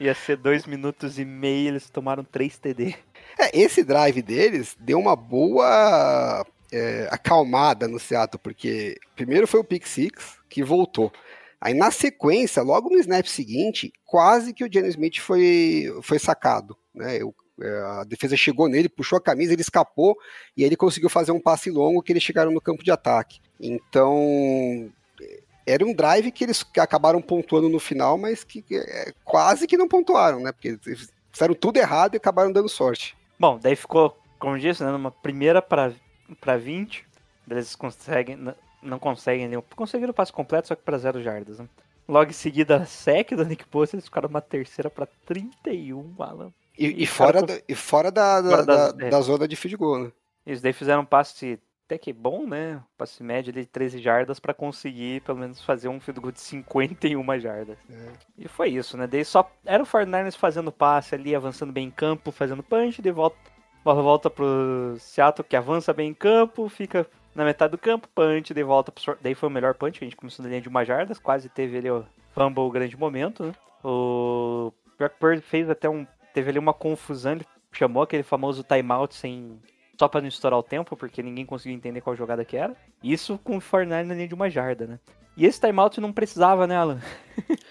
Ia 0.00 0.14
ser 0.14 0.36
dois 0.36 0.66
minutos 0.66 1.18
e 1.18 1.24
meio, 1.24 1.68
eles 1.68 1.88
tomaram 1.88 2.24
3 2.24 2.58
TD. 2.58 2.94
É, 3.38 3.58
esse 3.58 3.82
drive 3.82 4.22
deles 4.22 4.76
deu 4.78 4.98
uma 4.98 5.16
boa 5.16 6.46
é, 6.72 7.08
acalmada 7.10 7.86
no 7.88 7.98
Seattle, 7.98 8.40
porque 8.42 8.98
primeiro 9.14 9.46
foi 9.46 9.60
o 9.60 9.64
pick 9.64 9.86
six 9.86 10.38
que 10.48 10.62
voltou. 10.62 11.12
Aí 11.60 11.74
na 11.74 11.90
sequência, 11.90 12.62
logo 12.62 12.90
no 12.90 12.98
snap 12.98 13.26
seguinte, 13.26 13.92
quase 14.04 14.52
que 14.52 14.64
o 14.64 14.72
Jenny 14.72 14.88
Smith 14.88 15.18
foi, 15.18 15.94
foi 16.02 16.18
sacado. 16.18 16.76
Né? 16.92 17.18
É, 17.60 17.80
a 18.00 18.04
defesa 18.04 18.36
chegou 18.36 18.68
nele, 18.68 18.88
puxou 18.88 19.18
a 19.18 19.22
camisa, 19.22 19.52
ele 19.52 19.62
escapou 19.62 20.16
e 20.56 20.62
aí 20.62 20.68
ele 20.68 20.76
conseguiu 20.76 21.08
fazer 21.08 21.30
um 21.30 21.40
passe 21.40 21.70
longo 21.70 22.02
que 22.02 22.12
eles 22.12 22.22
chegaram 22.22 22.50
no 22.50 22.60
campo 22.60 22.82
de 22.82 22.90
ataque. 22.90 23.40
Então 23.60 24.90
era 25.66 25.84
um 25.84 25.94
drive 25.94 26.32
que 26.32 26.42
eles 26.42 26.64
acabaram 26.76 27.22
pontuando 27.22 27.68
no 27.68 27.78
final, 27.78 28.18
mas 28.18 28.42
que 28.42 28.64
é, 28.72 29.12
quase 29.24 29.66
que 29.66 29.76
não 29.76 29.86
pontuaram, 29.86 30.40
né? 30.40 30.50
Porque 30.50 30.76
fizeram 31.30 31.54
tudo 31.54 31.76
errado 31.76 32.14
e 32.14 32.16
acabaram 32.16 32.50
dando 32.50 32.68
sorte. 32.68 33.16
Bom, 33.42 33.58
daí 33.60 33.74
ficou, 33.74 34.16
como 34.38 34.56
disse, 34.56 34.84
né, 34.84 34.92
numa 34.92 35.10
primeira 35.10 35.60
pra, 35.60 35.90
pra 36.40 36.56
20. 36.56 37.04
daí 37.44 37.58
Eles 37.58 37.74
conseguem, 37.74 38.38
não 38.80 39.00
conseguem 39.00 39.48
nenhum. 39.48 39.62
Conseguiram 39.74 40.12
o 40.12 40.14
passe 40.14 40.32
completo, 40.32 40.68
só 40.68 40.76
que 40.76 40.82
pra 40.84 40.96
0 40.96 41.20
jardas. 41.20 41.58
Né? 41.58 41.68
Logo 42.06 42.30
em 42.30 42.32
seguida, 42.34 42.76
a 42.76 42.86
sec 42.86 43.32
do 43.32 43.44
Nick 43.44 43.64
Bosa, 43.68 43.96
eles 43.96 44.04
ficaram 44.04 44.28
uma 44.28 44.40
terceira 44.40 44.88
pra 44.88 45.06
31, 45.26 46.14
Alan. 46.20 46.52
E, 46.78 46.86
E 46.86 47.02
e 47.02 47.06
fora, 47.06 47.32
cara, 47.40 47.46
da, 47.46 47.62
e 47.68 47.74
fora 47.74 48.12
da, 48.12 48.40
da, 48.40 48.50
fora 48.50 48.64
das- 48.64 48.92
da- 48.92 49.06
é. 49.06 49.10
da 49.10 49.20
zona 49.20 49.48
de 49.48 49.56
field 49.56 49.76
goal, 49.76 49.98
né? 50.04 50.12
Eles 50.46 50.62
daí 50.62 50.72
fizeram 50.72 51.02
um 51.02 51.04
passe 51.04 51.58
até 51.92 51.98
que 51.98 52.12
bom, 52.12 52.46
né? 52.46 52.82
Passe 52.96 53.22
médio 53.22 53.52
de 53.52 53.66
13 53.66 53.98
jardas 53.98 54.40
pra 54.40 54.54
conseguir 54.54 55.20
pelo 55.20 55.38
menos 55.38 55.62
fazer 55.62 55.88
um 55.88 56.00
field 56.00 56.20
goal 56.20 56.32
de 56.32 56.40
51 56.40 57.38
jardas. 57.38 57.76
E 58.38 58.48
foi 58.48 58.70
isso, 58.70 58.96
né? 58.96 59.06
Daí 59.06 59.24
só 59.24 59.50
era 59.64 59.82
o 59.82 59.86
49ers 59.86 60.36
fazendo 60.36 60.72
passe 60.72 61.14
ali, 61.14 61.34
avançando 61.34 61.72
bem 61.72 61.88
em 61.88 61.90
campo, 61.90 62.32
fazendo 62.32 62.62
punch, 62.62 63.02
de 63.02 63.10
volta, 63.10 63.36
bola 63.84 64.02
volta 64.02 64.30
pro 64.30 64.96
Seattle 64.98 65.46
que 65.46 65.54
avança 65.54 65.92
bem 65.92 66.10
em 66.10 66.14
campo, 66.14 66.66
fica 66.68 67.06
na 67.34 67.44
metade 67.44 67.72
do 67.72 67.78
campo, 67.78 68.08
punch, 68.14 68.54
de 68.54 68.62
volta 68.62 68.90
pro... 68.90 69.18
Daí 69.20 69.34
foi 69.34 69.50
o 69.50 69.52
melhor 69.52 69.74
punch, 69.74 69.98
a 70.00 70.04
gente 70.04 70.16
começou 70.16 70.42
na 70.42 70.48
linha 70.48 70.62
de 70.62 70.68
uma 70.68 70.84
jardas, 70.84 71.18
quase 71.18 71.50
teve 71.50 71.76
ali 71.76 71.90
o 71.90 72.06
fumble, 72.34 72.64
o 72.64 72.70
grande 72.70 72.96
momento, 72.96 73.44
né? 73.44 73.52
O 73.84 74.72
Brock 74.96 75.12
Purdy 75.20 75.42
fez 75.42 75.68
até 75.68 75.90
um... 75.90 76.06
Teve 76.32 76.48
ali 76.48 76.58
uma 76.58 76.72
confusão, 76.72 77.32
ele 77.32 77.46
chamou 77.70 78.02
aquele 78.02 78.22
famoso 78.22 78.64
timeout 78.64 79.14
sem... 79.14 79.60
Só 79.98 80.08
pra 80.08 80.20
não 80.20 80.28
estourar 80.28 80.58
o 80.58 80.62
tempo, 80.62 80.96
porque 80.96 81.22
ninguém 81.22 81.44
conseguiu 81.44 81.76
entender 81.76 82.00
qual 82.00 82.16
jogada 82.16 82.44
que 82.44 82.56
era. 82.56 82.74
Isso 83.02 83.38
com 83.38 83.58
o 83.58 83.60
49 83.60 84.08
na 84.08 84.14
linha 84.14 84.28
de 84.28 84.34
uma 84.34 84.50
jarda, 84.50 84.86
né? 84.86 84.98
E 85.36 85.46
esse 85.46 85.60
timeout 85.60 86.00
não 86.00 86.12
precisava, 86.12 86.66
né, 86.66 86.76
Alan? 86.76 87.00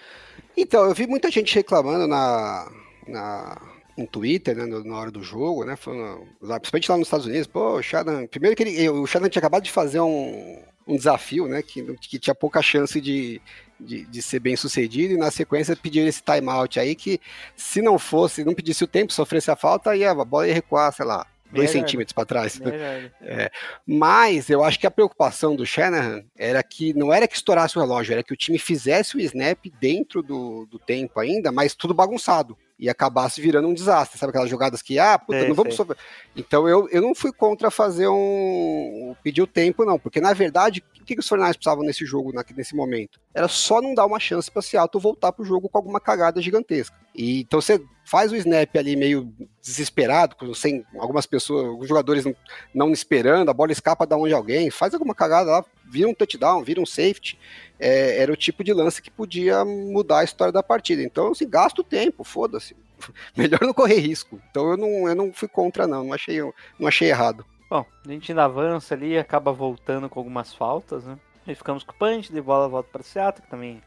Então, 0.56 0.84
eu 0.84 0.94
vi 0.94 1.06
muita 1.06 1.30
gente 1.30 1.54
reclamando 1.54 2.06
na, 2.06 2.70
na, 3.08 3.60
no 3.96 4.06
Twitter, 4.06 4.56
né, 4.56 4.66
na 4.66 4.98
hora 4.98 5.10
do 5.10 5.22
jogo, 5.22 5.64
né, 5.64 5.76
falando, 5.76 6.26
principalmente 6.40 6.90
lá 6.90 6.98
nos 6.98 7.06
Estados 7.06 7.26
Unidos, 7.26 7.46
pô, 7.46 7.76
o 7.78 7.82
Shannon, 7.82 8.26
primeiro 8.26 8.56
que 8.56 8.62
ele, 8.62 8.88
o 8.90 9.06
Shannon 9.06 9.28
tinha 9.28 9.40
acabado 9.40 9.62
de 9.62 9.70
fazer 9.70 10.00
um, 10.00 10.62
um 10.86 10.96
desafio, 10.96 11.46
né, 11.48 11.62
que, 11.62 11.82
que 11.96 12.18
tinha 12.18 12.34
pouca 12.34 12.60
chance 12.60 13.00
de, 13.00 13.40
de, 13.80 14.04
de 14.04 14.22
ser 14.22 14.40
bem 14.40 14.56
sucedido, 14.56 15.14
e 15.14 15.16
na 15.16 15.30
sequência 15.30 15.74
pediu 15.74 16.06
esse 16.06 16.22
timeout 16.22 16.78
aí, 16.78 16.94
que 16.94 17.20
se 17.56 17.80
não 17.80 17.98
fosse, 17.98 18.44
não 18.44 18.54
pedisse 18.54 18.84
o 18.84 18.88
tempo, 18.88 19.12
sofresse 19.12 19.50
a 19.50 19.56
falta, 19.56 19.96
ia, 19.96 20.10
a 20.10 20.24
bola 20.24 20.46
ia 20.46 20.54
recuar, 20.54 20.92
sei 20.92 21.06
lá, 21.06 21.26
dois 21.52 21.70
centímetros 21.70 22.12
para 22.12 22.24
trás. 22.24 22.54
Jarda. 22.54 23.12
Mas 23.86 24.48
eu 24.48 24.64
acho 24.64 24.78
que 24.78 24.86
a 24.86 24.90
preocupação 24.90 25.54
do 25.54 25.66
Shanahan 25.66 26.24
era 26.36 26.62
que 26.62 26.92
não 26.94 27.12
era 27.12 27.28
que 27.28 27.36
estourasse 27.36 27.76
o 27.76 27.80
relógio, 27.80 28.12
era 28.12 28.22
que 28.22 28.32
o 28.32 28.36
time 28.36 28.58
fizesse 28.58 29.16
o 29.16 29.20
snap 29.20 29.58
dentro 29.80 30.22
do, 30.22 30.66
do 30.66 30.78
tempo 30.78 31.20
ainda, 31.20 31.52
mas 31.52 31.74
tudo 31.74 31.94
bagunçado. 31.94 32.56
E 32.78 32.88
acabasse 32.88 33.40
virando 33.40 33.68
um 33.68 33.74
desastre. 33.74 34.18
Sabe 34.18 34.30
aquelas 34.30 34.50
jogadas 34.50 34.82
que, 34.82 34.98
ah, 34.98 35.16
puta, 35.16 35.38
Sei, 35.38 35.48
não 35.48 35.54
vamos 35.54 35.76
sofrer. 35.76 35.96
Então 36.34 36.68
eu, 36.68 36.88
eu 36.88 37.00
não 37.00 37.14
fui 37.14 37.32
contra 37.32 37.70
fazer 37.70 38.08
um. 38.08 39.14
pedir 39.22 39.40
o 39.40 39.46
tempo, 39.46 39.84
não. 39.84 40.00
Porque 40.00 40.20
na 40.20 40.32
verdade, 40.32 40.82
o 41.00 41.04
que, 41.04 41.14
que 41.14 41.20
os 41.20 41.28
Fornais 41.28 41.56
precisavam 41.56 41.84
nesse 41.84 42.04
jogo, 42.04 42.32
nesse 42.56 42.74
momento? 42.74 43.20
Era 43.32 43.46
só 43.46 43.80
não 43.80 43.94
dar 43.94 44.04
uma 44.04 44.18
chance 44.18 44.50
para 44.50 44.62
Seattle 44.62 45.00
voltar 45.00 45.30
pro 45.30 45.44
jogo 45.44 45.68
com 45.68 45.78
alguma 45.78 46.00
cagada 46.00 46.42
gigantesca. 46.42 46.96
E 47.14 47.42
então 47.42 47.60
você 47.60 47.80
faz 48.04 48.32
o 48.32 48.36
snap 48.36 48.74
ali 48.76 48.96
meio 48.96 49.32
desesperado, 49.62 50.36
sem 50.54 50.84
algumas 50.98 51.24
pessoas, 51.24 51.66
alguns 51.66 51.88
jogadores 51.88 52.24
não, 52.24 52.34
não 52.74 52.92
esperando, 52.92 53.48
a 53.48 53.54
bola 53.54 53.70
escapa 53.70 54.04
da 54.04 54.16
onde 54.16 54.30
de 54.30 54.34
alguém, 54.34 54.70
faz 54.70 54.92
alguma 54.92 55.14
cagada 55.14 55.50
lá, 55.50 55.64
vira 55.88 56.08
um 56.08 56.14
touchdown, 56.14 56.64
vira 56.64 56.80
um 56.80 56.86
safety. 56.86 57.38
É, 57.78 58.18
era 58.18 58.32
o 58.32 58.36
tipo 58.36 58.64
de 58.64 58.72
lance 58.72 59.00
que 59.00 59.10
podia 59.10 59.64
mudar 59.64 60.20
a 60.20 60.24
história 60.24 60.52
da 60.52 60.62
partida. 60.62 61.02
Então, 61.02 61.32
assim, 61.32 61.48
gasta 61.48 61.80
o 61.80 61.84
tempo, 61.84 62.24
foda-se. 62.24 62.76
melhor 63.36 63.60
não 63.60 63.72
correr 63.72 63.98
risco. 63.98 64.40
Então 64.50 64.70
eu 64.70 64.76
não, 64.76 65.08
eu 65.08 65.14
não 65.14 65.32
fui 65.32 65.48
contra, 65.48 65.86
não. 65.86 66.04
Não 66.04 66.12
achei, 66.12 66.40
não 66.78 66.88
achei 66.88 67.08
errado. 67.08 67.44
Bom, 67.68 67.84
a 68.04 68.08
gente 68.08 68.30
ainda 68.30 68.44
avança 68.44 68.94
ali, 68.94 69.18
acaba 69.18 69.52
voltando 69.52 70.08
com 70.08 70.20
algumas 70.20 70.52
faltas, 70.52 71.04
né? 71.04 71.18
Aí 71.46 71.54
ficamos 71.54 71.82
com 71.82 71.92
o 71.92 71.94
punch, 71.94 72.32
de 72.32 72.40
bola 72.40 72.68
volta 72.68 72.88
para 72.92 73.02
Seattle, 73.02 73.42
que 73.42 73.50
também 73.50 73.82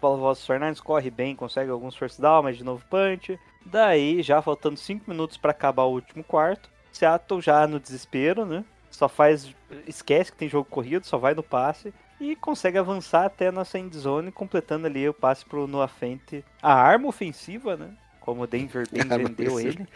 bola 0.00 0.16
volta 0.16 0.38
pro 0.38 0.46
Fernandes, 0.46 0.80
corre 0.80 1.10
bem, 1.10 1.34
consegue 1.34 1.70
alguns 1.70 1.96
first 1.96 2.20
down, 2.20 2.42
mas 2.42 2.56
de 2.56 2.64
novo 2.64 2.84
punch. 2.90 3.38
Daí, 3.64 4.22
já 4.22 4.40
faltando 4.42 4.76
5 4.76 5.08
minutos 5.08 5.36
para 5.36 5.50
acabar 5.50 5.84
o 5.84 5.92
último 5.92 6.22
quarto, 6.22 6.70
Seattle 6.92 7.40
já 7.40 7.66
no 7.66 7.80
desespero, 7.80 8.44
né? 8.44 8.64
Só 8.90 9.08
faz, 9.08 9.54
esquece 9.86 10.30
que 10.30 10.38
tem 10.38 10.48
jogo 10.48 10.68
corrido, 10.70 11.04
só 11.04 11.18
vai 11.18 11.34
no 11.34 11.42
passe 11.42 11.92
e 12.20 12.34
consegue 12.34 12.78
avançar 12.78 13.26
até 13.26 13.48
a 13.48 13.52
nossa 13.52 13.78
end 13.78 13.96
zone, 13.96 14.32
completando 14.32 14.86
ali 14.86 15.08
o 15.08 15.14
passe 15.14 15.44
pro 15.44 15.66
Noah 15.66 15.88
Fent. 15.88 16.42
A 16.62 16.72
arma 16.72 17.08
ofensiva, 17.08 17.76
né? 17.76 17.90
Como 18.20 18.42
o 18.42 18.46
Denver 18.46 18.86
bem 18.90 19.04
vendeu 19.04 19.60
ele, 19.60 19.86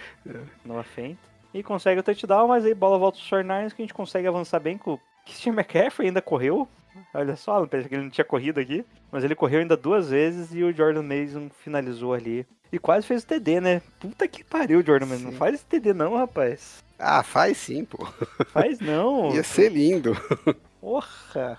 Noah 0.65 0.85
Fent. 0.85 1.19
E 1.53 1.63
consegue 1.63 2.01
o 2.01 2.03
touchdown, 2.03 2.49
mas 2.49 2.65
aí 2.65 2.75
bola 2.75 2.99
volta 2.99 3.19
pro 3.19 3.27
Fernandes, 3.27 3.73
que 3.73 3.83
a 3.83 3.85
gente 3.85 3.95
consegue 3.95 4.29
avançar 4.29 4.61
bem 4.61 4.79
com 4.79 4.95
o 4.95 5.01
Christian 5.25 5.53
McCaffrey 5.53 6.09
ainda 6.09 6.23
correu. 6.23 6.69
Olha 7.15 7.37
só, 7.37 7.61
não 7.61 7.69
pensei 7.69 7.89
que 7.89 7.95
ele 7.95 8.05
não 8.05 8.11
tinha 8.11 8.25
corrido 8.25 8.61
aqui. 8.61 8.85
Mas 9.11 9.25
ele 9.25 9.35
correu 9.35 9.61
ainda 9.61 9.77
duas 9.77 10.11
vezes 10.11 10.55
e 10.55 10.63
o 10.63 10.73
Jordan 10.73 11.03
Mason 11.03 11.49
finalizou 11.63 12.15
ali. 12.15 12.47
E 12.73 12.79
quase 12.79 13.07
fez 13.07 13.23
o 13.23 13.27
TD, 13.27 13.61
né? 13.61 13.83
Puta 13.99 14.29
que 14.29 14.45
pariu, 14.45 14.83
Jordan 14.85 15.07
Mason. 15.07 15.25
Não 15.25 15.33
faz 15.33 15.55
esse 15.57 15.65
TD 15.65 15.93
não, 15.93 16.17
rapaz. 16.17 16.83
Ah, 16.99 17.23
faz 17.23 17.57
sim, 17.59 17.85
pô. 17.85 18.07
Faz 18.47 18.79
não. 18.79 19.33
Ia 19.35 19.43
ser 19.43 19.73
lindo. 19.73 20.17
Porra. 20.81 21.59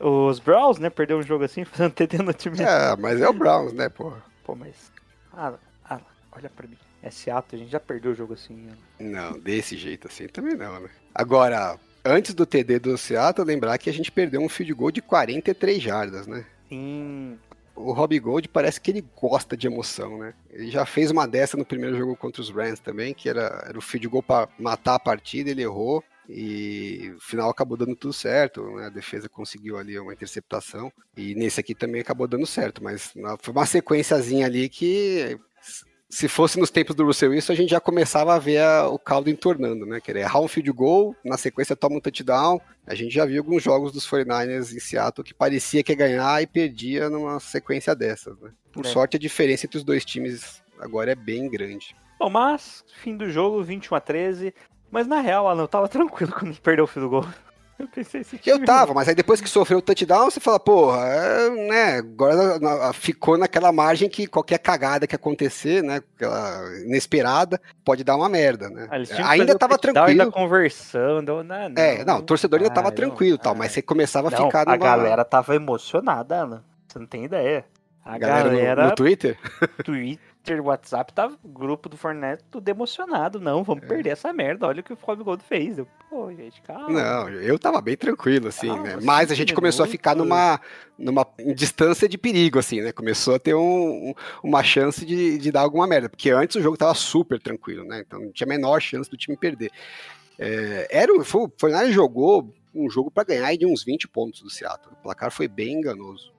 Os 0.00 0.38
Browns, 0.40 0.78
né, 0.78 0.88
perdeu 0.88 1.18
um 1.18 1.22
jogo 1.22 1.44
assim, 1.44 1.62
fazendo 1.66 1.92
TD 1.92 2.18
no 2.18 2.32
time. 2.32 2.56
É, 2.60 2.96
mas 2.96 3.20
é 3.20 3.28
o 3.28 3.32
Browns, 3.32 3.72
né, 3.72 3.88
pô? 3.88 4.12
Pô, 4.42 4.54
mas... 4.54 4.90
Ah, 5.32 5.54
ah, 5.84 6.00
olha 6.32 6.48
pra 6.48 6.66
mim. 6.66 6.78
É 7.02 7.10
Seattle, 7.10 7.60
a 7.60 7.62
gente 7.62 7.72
já 7.72 7.78
perdeu 7.78 8.12
o 8.12 8.14
jogo 8.14 8.32
assim. 8.32 8.54
né? 8.54 8.72
Não, 8.98 9.38
desse 9.38 9.76
jeito 9.76 10.08
assim 10.08 10.26
também 10.26 10.56
não, 10.56 10.80
né? 10.80 10.88
Agora, 11.14 11.78
antes 12.06 12.34
do 12.34 12.46
TD 12.46 12.78
do 12.78 12.96
Seattle, 12.96 13.46
lembrar 13.46 13.78
que 13.78 13.90
a 13.90 13.92
gente 13.92 14.10
perdeu 14.10 14.40
um 14.40 14.48
field 14.48 14.72
goal 14.74 14.90
de 14.90 15.02
43 15.02 15.82
jardas, 15.82 16.26
né? 16.26 16.44
Sim. 16.68 17.38
O 17.74 17.92
Robbie 17.92 18.18
Gold 18.18 18.48
parece 18.48 18.80
que 18.80 18.90
ele 18.90 19.04
gosta 19.14 19.54
de 19.54 19.66
emoção, 19.66 20.18
né? 20.18 20.32
Ele 20.50 20.70
já 20.70 20.86
fez 20.86 21.10
uma 21.10 21.28
dessa 21.28 21.58
no 21.58 21.64
primeiro 21.64 21.96
jogo 21.96 22.16
contra 22.16 22.40
os 22.40 22.48
Rams 22.48 22.80
também, 22.80 23.12
que 23.12 23.28
era, 23.28 23.64
era 23.68 23.78
o 23.78 23.82
field 23.82 24.08
goal 24.08 24.22
para 24.22 24.48
matar 24.58 24.94
a 24.94 24.98
partida, 24.98 25.50
ele 25.50 25.62
errou 25.62 26.02
e 26.28 27.10
no 27.12 27.20
final 27.20 27.50
acabou 27.50 27.76
dando 27.76 27.94
tudo 27.94 28.12
certo, 28.12 28.62
né? 28.76 28.86
A 28.86 28.90
defesa 28.90 29.28
conseguiu 29.28 29.76
ali 29.76 29.98
uma 29.98 30.12
interceptação 30.12 30.90
e 31.16 31.34
nesse 31.34 31.60
aqui 31.60 31.74
também 31.74 32.00
acabou 32.00 32.26
dando 32.26 32.46
certo, 32.46 32.82
mas 32.82 33.12
foi 33.40 33.52
uma 33.52 33.66
sequenciazinha 33.66 34.46
ali 34.46 34.68
que 34.68 35.38
se 36.08 36.28
fosse 36.28 36.58
nos 36.58 36.70
tempos 36.70 36.94
do 36.94 37.04
Russell 37.04 37.30
Wilson, 37.30 37.52
a 37.52 37.56
gente 37.56 37.70
já 37.70 37.80
começava 37.80 38.34
a 38.34 38.38
ver 38.38 38.58
a- 38.58 38.88
o 38.88 38.98
caldo 38.98 39.28
entornando, 39.28 39.84
né? 39.84 40.00
Querer 40.00 40.20
errar 40.20 40.40
um 40.40 40.48
field 40.48 40.70
goal, 40.72 41.14
na 41.24 41.36
sequência 41.36 41.74
toma 41.74 41.96
um 41.96 42.00
touchdown. 42.00 42.60
A 42.86 42.94
gente 42.94 43.12
já 43.12 43.24
viu 43.26 43.42
alguns 43.42 43.62
jogos 43.62 43.90
dos 43.92 44.06
49ers 44.06 44.72
em 44.72 44.78
Seattle 44.80 45.24
que 45.24 45.34
parecia 45.34 45.82
que 45.82 45.92
ia 45.92 45.96
ganhar 45.98 46.40
e 46.42 46.46
perdia 46.46 47.10
numa 47.10 47.40
sequência 47.40 47.94
dessas, 47.94 48.38
né? 48.40 48.50
Por 48.72 48.86
É. 48.86 48.88
sorte, 48.88 49.16
a 49.16 49.20
diferença 49.20 49.66
entre 49.66 49.78
os 49.78 49.84
dois 49.84 50.04
times 50.04 50.62
agora 50.78 51.10
é 51.12 51.14
bem 51.16 51.48
grande. 51.50 51.96
Bom, 52.18 52.30
mas, 52.30 52.84
fim 53.02 53.16
do 53.16 53.28
jogo, 53.28 53.62
21 53.62 53.96
a 53.96 54.00
13. 54.00 54.54
Mas 54.90 55.06
na 55.06 55.20
real, 55.20 55.48
Alan, 55.48 55.62
eu 55.64 55.68
tava 55.68 55.88
tranquilo 55.88 56.32
quando 56.32 56.56
perdeu 56.60 56.84
o 56.84 56.88
fio 56.88 57.02
do 57.02 57.10
gol. 57.10 57.26
Eu 57.78 57.86
pensei 57.88 58.22
esse 58.22 58.40
Eu 58.46 58.64
tava, 58.64 58.94
mas 58.94 59.06
aí 59.08 59.14
depois 59.14 59.40
que 59.40 59.48
sofreu 59.48 59.78
o 59.78 59.82
touchdown, 59.82 60.30
você 60.30 60.40
fala, 60.40 60.58
porra, 60.58 61.06
é, 61.06 61.50
né, 61.50 61.98
agora 61.98 62.92
ficou 62.94 63.36
naquela 63.36 63.70
margem 63.70 64.08
que 64.08 64.26
qualquer 64.26 64.58
cagada 64.58 65.06
que 65.06 65.14
acontecer, 65.14 65.82
né, 65.82 66.02
aquela 66.16 66.78
inesperada, 66.84 67.60
pode 67.84 68.02
dar 68.02 68.16
uma 68.16 68.28
merda, 68.28 68.70
né? 68.70 68.88
Ah, 68.90 69.30
Ainda 69.30 69.58
tava 69.58 69.76
tranquilo. 69.76 70.08
Ainda 70.08 70.30
conversando. 70.30 71.44
Não, 71.44 71.68
não, 71.68 71.82
É, 71.82 72.04
não, 72.04 72.18
o 72.18 72.22
torcedor 72.22 72.60
ainda 72.60 72.72
tava 72.72 72.88
Ah, 72.88 72.90
não, 72.90 72.96
tranquilo 72.96 73.36
e 73.36 73.38
tal, 73.38 73.52
ah, 73.52 73.56
mas 73.56 73.72
você 73.72 73.82
começava 73.82 74.28
a 74.28 74.30
Não, 74.30 74.46
ficar 74.46 74.62
a 74.62 74.64
numa... 74.64 74.76
galera 74.78 75.24
tava 75.24 75.54
emocionada, 75.54 76.40
Alan. 76.40 76.64
Você 76.88 76.98
não 76.98 77.06
tem 77.06 77.24
ideia. 77.24 77.64
A 78.04 78.16
galera 78.18 78.48
no- 78.50 78.56
galera, 78.56 78.84
no, 78.86 78.94
Twitter? 78.94 79.36
Twitter, 79.84 80.25
WhatsApp, 80.64 81.12
tava 81.12 81.36
grupo 81.44 81.88
do 81.88 81.96
Fortnite 81.96 82.42
tudo 82.50 82.68
emocionado. 82.68 83.40
Não, 83.40 83.62
vamos 83.64 83.82
É. 83.84 83.86
perder 83.86 84.10
essa 84.10 84.32
merda. 84.32 84.66
Olha 84.66 84.80
o 84.80 84.82
que 84.82 84.92
o 84.92 84.98
Rob 85.02 85.22
Gold 85.24 85.42
fez. 85.42 85.78
Eu, 85.78 85.86
Pô, 86.08 86.32
gente, 86.32 86.62
calma. 86.62 86.88
Não, 86.90 87.28
eu 87.28 87.58
tava 87.58 87.80
bem 87.80 87.96
tranquilo, 87.96 88.48
assim, 88.48 88.68
Calma, 88.68 88.82
né? 88.84 88.98
Mas 89.02 89.30
a 89.30 89.34
gente 89.34 89.52
começou 89.52 89.84
a 89.84 89.88
ficar 89.88 90.14
numa, 90.14 90.60
numa 90.96 91.26
distância 91.54 92.08
de 92.08 92.16
perigo, 92.16 92.58
assim, 92.58 92.80
né? 92.80 92.92
Começou 92.92 93.34
a 93.34 93.38
ter 93.38 93.54
um- 93.54 94.10
um- 94.10 94.14
uma 94.42 94.62
chance 94.62 95.04
de, 95.04 95.36
de 95.36 95.50
dar 95.50 95.62
alguma 95.62 95.86
merda. 95.86 96.08
Porque 96.08 96.30
antes 96.30 96.54
o 96.56 96.62
jogo 96.62 96.76
tava 96.76 96.94
super 96.94 97.40
tranquilo, 97.42 97.84
né? 97.84 98.02
Então 98.06 98.20
não 98.20 98.30
tinha 98.32 98.46
a 98.46 98.48
menor 98.48 98.80
chance 98.80 99.10
do 99.10 99.16
time 99.16 99.36
perder. 99.36 99.70
É, 100.38 100.86
era, 100.90 101.12
o- 101.12 101.24
foi, 101.24 101.42
o 101.42 101.52
Fortnite 101.58 101.92
jogou 101.92 102.54
um 102.74 102.88
jogo 102.88 103.10
pra 103.10 103.24
ganhar 103.24 103.56
de 103.56 103.66
uns 103.66 103.82
20 103.82 104.06
pontos 104.06 104.42
do 104.42 104.50
Seattle. 104.50 104.92
O 104.92 105.02
placar 105.02 105.30
foi 105.30 105.48
bem 105.48 105.74
enganoso. 105.74 106.32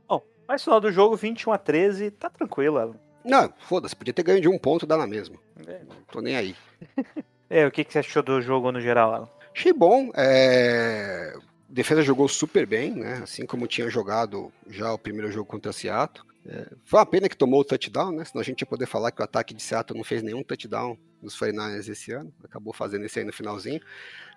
Mas 0.50 0.64
final 0.64 0.80
do 0.80 0.90
jogo, 0.90 1.18
21 1.18 1.52
a 1.52 1.58
13, 1.58 2.10
tá 2.10 2.30
tranquilo, 2.30 2.78
Alan. 2.78 2.96
Não, 3.28 3.54
foda-se, 3.60 3.96
podia 3.96 4.14
ter 4.14 4.24
ganho 4.24 4.42
de 4.42 4.48
um 4.48 4.58
ponto, 4.58 4.86
dá 4.88 4.98
na 4.98 5.06
mesma. 5.06 5.36
É. 5.68 5.82
Não 5.88 5.96
tô 6.12 6.22
nem 6.22 6.36
aí. 6.36 6.56
É, 7.50 7.66
o 7.66 7.72
que, 7.72 7.86
que 7.86 7.94
você 7.94 8.00
achou 8.00 8.22
do 8.22 8.42
jogo 8.42 8.74
no 8.74 8.82
geral, 8.82 9.14
Alan? 9.14 9.30
Achei 9.56 9.72
bom. 9.72 10.12
é, 10.16 11.34
a 11.38 11.40
defesa 11.70 12.02
jogou 12.02 12.28
super 12.28 12.66
bem, 12.66 12.92
né? 12.92 13.22
Assim 13.24 13.46
como 13.46 13.68
tinha 13.68 13.90
jogado 13.90 14.52
já 14.70 14.92
o 14.92 14.98
primeiro 14.98 15.32
jogo 15.32 15.50
contra 15.50 15.72
Seattle. 15.72 16.26
É, 16.46 16.68
foi 16.86 17.00
uma 17.00 17.06
pena 17.06 17.30
que 17.30 17.38
tomou 17.38 17.62
o 17.62 17.64
touchdown, 17.64 18.12
né? 18.12 18.26
Senão 18.26 18.42
a 18.42 18.44
gente 18.44 18.62
ia 18.62 18.68
poder 18.68 18.86
falar 18.86 19.12
que 19.12 19.22
o 19.22 19.24
ataque 19.24 19.54
de 19.54 19.64
Seattle 19.64 19.98
não 19.98 20.04
fez 20.04 20.22
nenhum 20.22 20.44
touchdown 20.44 20.98
nos 21.22 21.40
49ers 21.40 21.90
esse 21.90 22.12
ano. 22.12 22.34
Acabou 22.44 22.74
fazendo 22.74 23.06
esse 23.06 23.20
aí 23.20 23.26
no 23.26 23.34
finalzinho. 23.34 23.82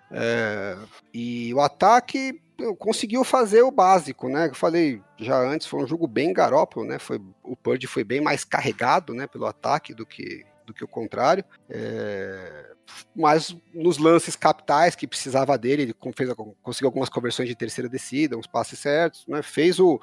É, 0.09 0.77
e 1.13 1.53
o 1.53 1.61
ataque 1.61 2.41
conseguiu 2.77 3.23
fazer 3.23 3.61
o 3.61 3.71
básico, 3.71 4.29
né? 4.29 4.47
Eu 4.47 4.55
falei 4.55 5.01
já 5.17 5.37
antes, 5.37 5.67
foi 5.67 5.83
um 5.83 5.87
jogo 5.87 6.07
bem 6.07 6.33
garópolo, 6.33 6.85
né? 6.85 6.99
Foi, 6.99 7.19
o 7.43 7.55
Purdy 7.55 7.87
foi 7.87 8.03
bem 8.03 8.21
mais 8.21 8.43
carregado, 8.43 9.13
né? 9.13 9.27
Pelo 9.27 9.45
ataque 9.45 9.93
do 9.93 10.05
que, 10.05 10.45
do 10.65 10.73
que 10.73 10.83
o 10.83 10.87
contrário. 10.87 11.43
É, 11.69 12.71
mas 13.15 13.55
nos 13.73 13.97
lances 13.97 14.35
capitais 14.35 14.95
que 14.95 15.07
precisava 15.07 15.57
dele, 15.57 15.83
ele 15.83 15.95
fez, 16.15 16.29
conseguiu 16.61 16.87
algumas 16.87 17.09
conversões 17.09 17.47
de 17.47 17.55
terceira 17.55 17.89
descida, 17.89 18.37
uns 18.37 18.47
passes 18.47 18.79
certos, 18.79 19.25
né? 19.27 19.41
Fez 19.41 19.79
o 19.79 19.99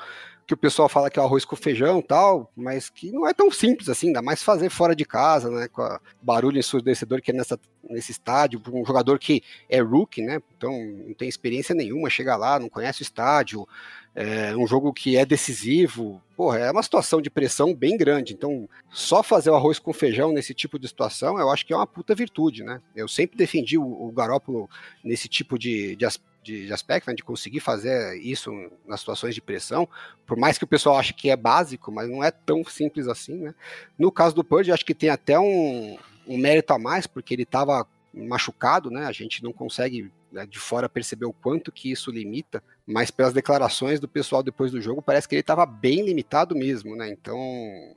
que 0.48 0.54
o 0.54 0.56
pessoal 0.56 0.88
fala 0.88 1.10
que 1.10 1.18
é 1.18 1.22
o 1.22 1.26
arroz 1.26 1.44
com 1.44 1.54
feijão 1.54 2.00
tal, 2.00 2.50
mas 2.56 2.88
que 2.88 3.12
não 3.12 3.28
é 3.28 3.34
tão 3.34 3.50
simples 3.50 3.90
assim, 3.90 4.06
ainda 4.06 4.22
mais 4.22 4.42
fazer 4.42 4.70
fora 4.70 4.96
de 4.96 5.04
casa, 5.04 5.50
né? 5.50 5.68
Com 5.68 5.82
a 5.82 6.00
barulho 6.22 6.58
ensurdecedor 6.58 7.20
que 7.20 7.30
é 7.30 7.34
nessa, 7.34 7.60
nesse 7.84 8.12
estádio, 8.12 8.58
um 8.72 8.82
jogador 8.82 9.18
que 9.18 9.42
é 9.68 9.82
rookie, 9.82 10.22
né? 10.22 10.40
Então 10.56 10.72
não 11.06 11.12
tem 11.12 11.28
experiência 11.28 11.74
nenhuma, 11.74 12.08
chega 12.08 12.34
lá, 12.34 12.58
não 12.58 12.70
conhece 12.70 13.02
o 13.02 13.04
estádio, 13.04 13.68
é 14.14 14.56
um 14.56 14.66
jogo 14.66 14.90
que 14.90 15.18
é 15.18 15.26
decisivo, 15.26 16.20
porra, 16.34 16.60
é 16.60 16.70
uma 16.70 16.82
situação 16.82 17.20
de 17.20 17.28
pressão 17.28 17.74
bem 17.74 17.94
grande. 17.94 18.32
Então, 18.32 18.66
só 18.90 19.22
fazer 19.22 19.50
o 19.50 19.54
arroz 19.54 19.78
com 19.78 19.92
feijão 19.92 20.32
nesse 20.32 20.54
tipo 20.54 20.78
de 20.78 20.88
situação, 20.88 21.38
eu 21.38 21.50
acho 21.50 21.66
que 21.66 21.74
é 21.74 21.76
uma 21.76 21.86
puta 21.86 22.14
virtude, 22.14 22.64
né? 22.64 22.80
Eu 22.96 23.06
sempre 23.06 23.36
defendi 23.36 23.76
o, 23.76 23.84
o 23.84 24.10
Garópolo 24.10 24.68
nesse 25.04 25.28
tipo 25.28 25.58
de, 25.58 25.94
de, 25.94 26.06
de- 26.48 26.66
de 26.66 26.72
aspecto, 26.72 27.08
né? 27.08 27.14
de 27.14 27.22
conseguir 27.22 27.60
fazer 27.60 28.16
isso 28.22 28.50
nas 28.86 29.00
situações 29.00 29.34
de 29.34 29.40
pressão, 29.42 29.88
por 30.26 30.36
mais 30.36 30.56
que 30.56 30.64
o 30.64 30.68
pessoal 30.68 30.96
ache 30.98 31.12
que 31.12 31.28
é 31.30 31.36
básico, 31.36 31.92
mas 31.92 32.08
não 32.08 32.24
é 32.24 32.30
tão 32.30 32.64
simples 32.64 33.06
assim, 33.06 33.34
né? 33.36 33.54
No 33.98 34.10
caso 34.10 34.34
do 34.34 34.42
Purdy, 34.42 34.72
acho 34.72 34.84
que 34.84 34.94
tem 34.94 35.10
até 35.10 35.38
um, 35.38 35.98
um 36.26 36.38
mérito 36.38 36.72
a 36.72 36.78
mais, 36.78 37.06
porque 37.06 37.34
ele 37.34 37.42
estava 37.42 37.86
machucado, 38.26 38.90
né? 38.90 39.06
A 39.06 39.12
gente 39.12 39.42
não 39.42 39.52
consegue 39.52 40.10
né, 40.32 40.46
de 40.46 40.58
fora 40.58 40.88
perceber 40.88 41.24
o 41.24 41.32
quanto 41.32 41.72
que 41.72 41.90
isso 41.90 42.10
limita, 42.10 42.62
mas 42.86 43.10
pelas 43.10 43.32
declarações 43.32 43.98
do 43.98 44.06
pessoal 44.08 44.42
depois 44.42 44.70
do 44.70 44.80
jogo, 44.80 45.00
parece 45.00 45.26
que 45.28 45.34
ele 45.34 45.40
estava 45.40 45.64
bem 45.64 46.04
limitado 46.04 46.54
mesmo, 46.54 46.94
né? 46.96 47.08
Então, 47.10 47.38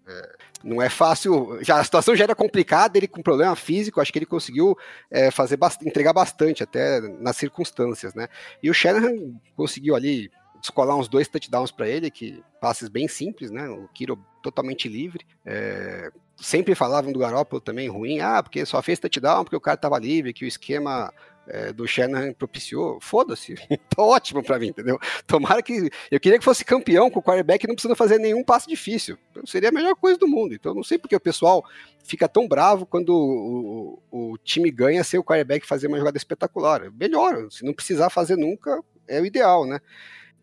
é, 0.08 0.36
não 0.64 0.82
é 0.82 0.90
fácil. 0.90 1.58
Já 1.62 1.80
a 1.80 1.84
situação 1.84 2.16
já 2.16 2.24
era 2.24 2.36
complicada, 2.36 2.98
ele 2.98 3.08
com 3.08 3.22
problema 3.22 3.56
físico, 3.56 4.00
acho 4.00 4.12
que 4.14 4.20
ele 4.20 4.26
conseguiu 4.26 4.78
é, 5.10 5.30
fazer 5.32 5.58
bast- 5.58 5.86
entregar 5.86 6.14
bastante 6.14 6.64
até 6.64 7.02
nas 7.02 7.38
circunstâncias, 7.38 8.14
né? 8.14 8.28
E 8.62 8.70
o 8.70 8.74
Shanahan 8.74 9.34
conseguiu 9.56 9.96
ali 9.96 10.32
descolar 10.62 10.96
uns 10.96 11.10
dois 11.10 11.28
touchdowns 11.28 11.72
para 11.72 11.90
ele, 11.90 12.10
que 12.10 12.44
passes 12.62 12.88
bem 12.88 13.08
simples, 13.08 13.52
né? 13.52 13.68
O 13.70 13.88
Kiro 13.90 14.18
totalmente 14.42 14.88
livre. 14.88 15.26
É, 15.46 16.12
sempre 16.38 16.76
falavam 16.76 17.12
do 17.12 17.20
Garoppolo 17.20 17.62
também 17.62 17.90
ruim, 17.90 18.20
ah, 18.22 18.42
porque 18.42 18.66
só 18.66 18.82
fez 18.82 19.00
touchdown 19.00 19.44
porque 19.44 19.56
o 19.56 19.62
cara 19.62 19.78
tava 19.78 20.00
livre, 20.00 20.34
que 20.34 20.46
o 20.46 20.48
esquema 20.48 21.12
é, 21.48 21.74
do 21.74 21.88
Shanahan 21.88 22.34
propiciou. 22.34 23.00
Foda-se, 23.02 23.56
tá 23.90 24.02
ótimo 24.02 24.44
para 24.44 24.60
mim, 24.60 24.68
entendeu? 24.68 25.00
Tomara 25.28 25.62
que. 25.62 25.90
Eu 26.10 26.20
queria 26.20 26.40
que 26.40 26.46
fosse 26.46 26.64
campeão 26.64 27.10
com 27.10 27.20
o 27.20 27.24
quarterback 27.24 27.68
não 27.68 27.76
precisando 27.76 27.98
fazer 27.98 28.18
nenhum 28.18 28.44
passe 28.44 28.68
difícil. 28.68 29.18
Então, 29.32 29.46
seria 29.46 29.70
a 29.70 29.72
melhor 29.72 29.96
coisa 29.96 30.18
do 30.18 30.28
mundo. 30.28 30.54
Então, 30.54 30.74
não 30.74 30.84
sei 30.84 30.98
porque 30.98 31.16
o 31.16 31.20
pessoal 31.20 31.64
fica 32.04 32.28
tão 32.28 32.48
bravo 32.48 32.86
quando 32.86 33.10
o, 33.10 34.00
o, 34.12 34.32
o 34.34 34.38
time 34.38 34.72
ganha 34.72 35.04
sem 35.04 35.20
o 35.20 35.24
quarterback 35.24 35.66
fazer 35.66 35.88
uma 35.88 35.98
jogada 35.98 36.18
espetacular. 36.18 36.92
Melhor, 36.92 37.52
se 37.52 37.66
não 37.66 37.74
precisar 37.74 38.10
fazer 38.10 38.38
nunca, 38.38 38.82
é 39.08 39.20
o 39.20 39.26
ideal, 39.26 39.66
né? 39.66 39.80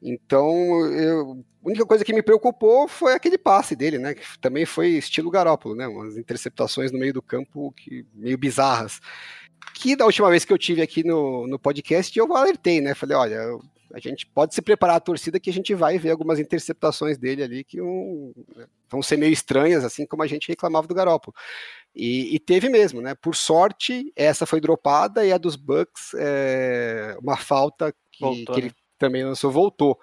Então, 0.02 0.52
eu, 0.92 1.44
a 1.64 1.68
única 1.68 1.84
coisa 1.84 2.04
que 2.04 2.12
me 2.12 2.22
preocupou 2.22 2.86
foi 2.88 3.14
aquele 3.14 3.36
passe 3.36 3.74
dele, 3.74 3.98
né? 3.98 4.14
Que 4.14 4.38
também 4.38 4.64
foi 4.64 4.90
estilo 4.90 5.30
Garópolo, 5.30 5.74
né? 5.74 5.86
Umas 5.86 6.16
interceptações 6.16 6.92
no 6.92 6.98
meio 6.98 7.12
do 7.12 7.22
campo 7.22 7.72
que, 7.72 8.06
meio 8.14 8.38
bizarras. 8.38 9.00
Que 9.74 9.96
da 9.96 10.06
última 10.06 10.30
vez 10.30 10.44
que 10.44 10.52
eu 10.52 10.58
tive 10.58 10.80
aqui 10.80 11.04
no, 11.04 11.46
no 11.46 11.58
podcast, 11.58 12.16
eu 12.16 12.34
alertei, 12.34 12.80
né? 12.80 12.94
Falei, 12.94 13.16
olha, 13.16 13.58
a 13.92 13.98
gente 13.98 14.26
pode 14.26 14.54
se 14.54 14.62
preparar 14.62 14.96
a 14.96 15.00
torcida 15.00 15.40
que 15.40 15.50
a 15.50 15.52
gente 15.52 15.74
vai 15.74 15.98
ver 15.98 16.10
algumas 16.10 16.38
interceptações 16.38 17.16
dele 17.16 17.42
ali 17.42 17.64
que 17.64 17.80
um, 17.80 18.32
vão 18.88 19.02
ser 19.02 19.16
meio 19.16 19.32
estranhas, 19.32 19.84
assim 19.84 20.06
como 20.06 20.22
a 20.22 20.26
gente 20.26 20.48
reclamava 20.48 20.86
do 20.86 20.94
Garópolo. 20.94 21.34
E, 21.94 22.34
e, 22.34 22.38
teve 22.38 22.68
mesmo, 22.68 23.00
né? 23.00 23.14
Por 23.14 23.34
sorte, 23.34 24.12
essa 24.14 24.46
foi 24.46 24.60
dropada 24.60 25.24
e 25.24 25.32
a 25.32 25.38
dos 25.38 25.56
Bucks, 25.56 26.12
é, 26.16 27.16
uma 27.20 27.36
falta 27.36 27.92
que, 28.12 28.24
Voltou, 28.24 28.54
que 28.54 28.62
né? 28.62 28.70
Também 28.98 29.24
lançou, 29.24 29.50
voltou. 29.50 29.98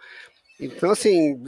Então, 0.59 0.89
assim, 0.89 1.43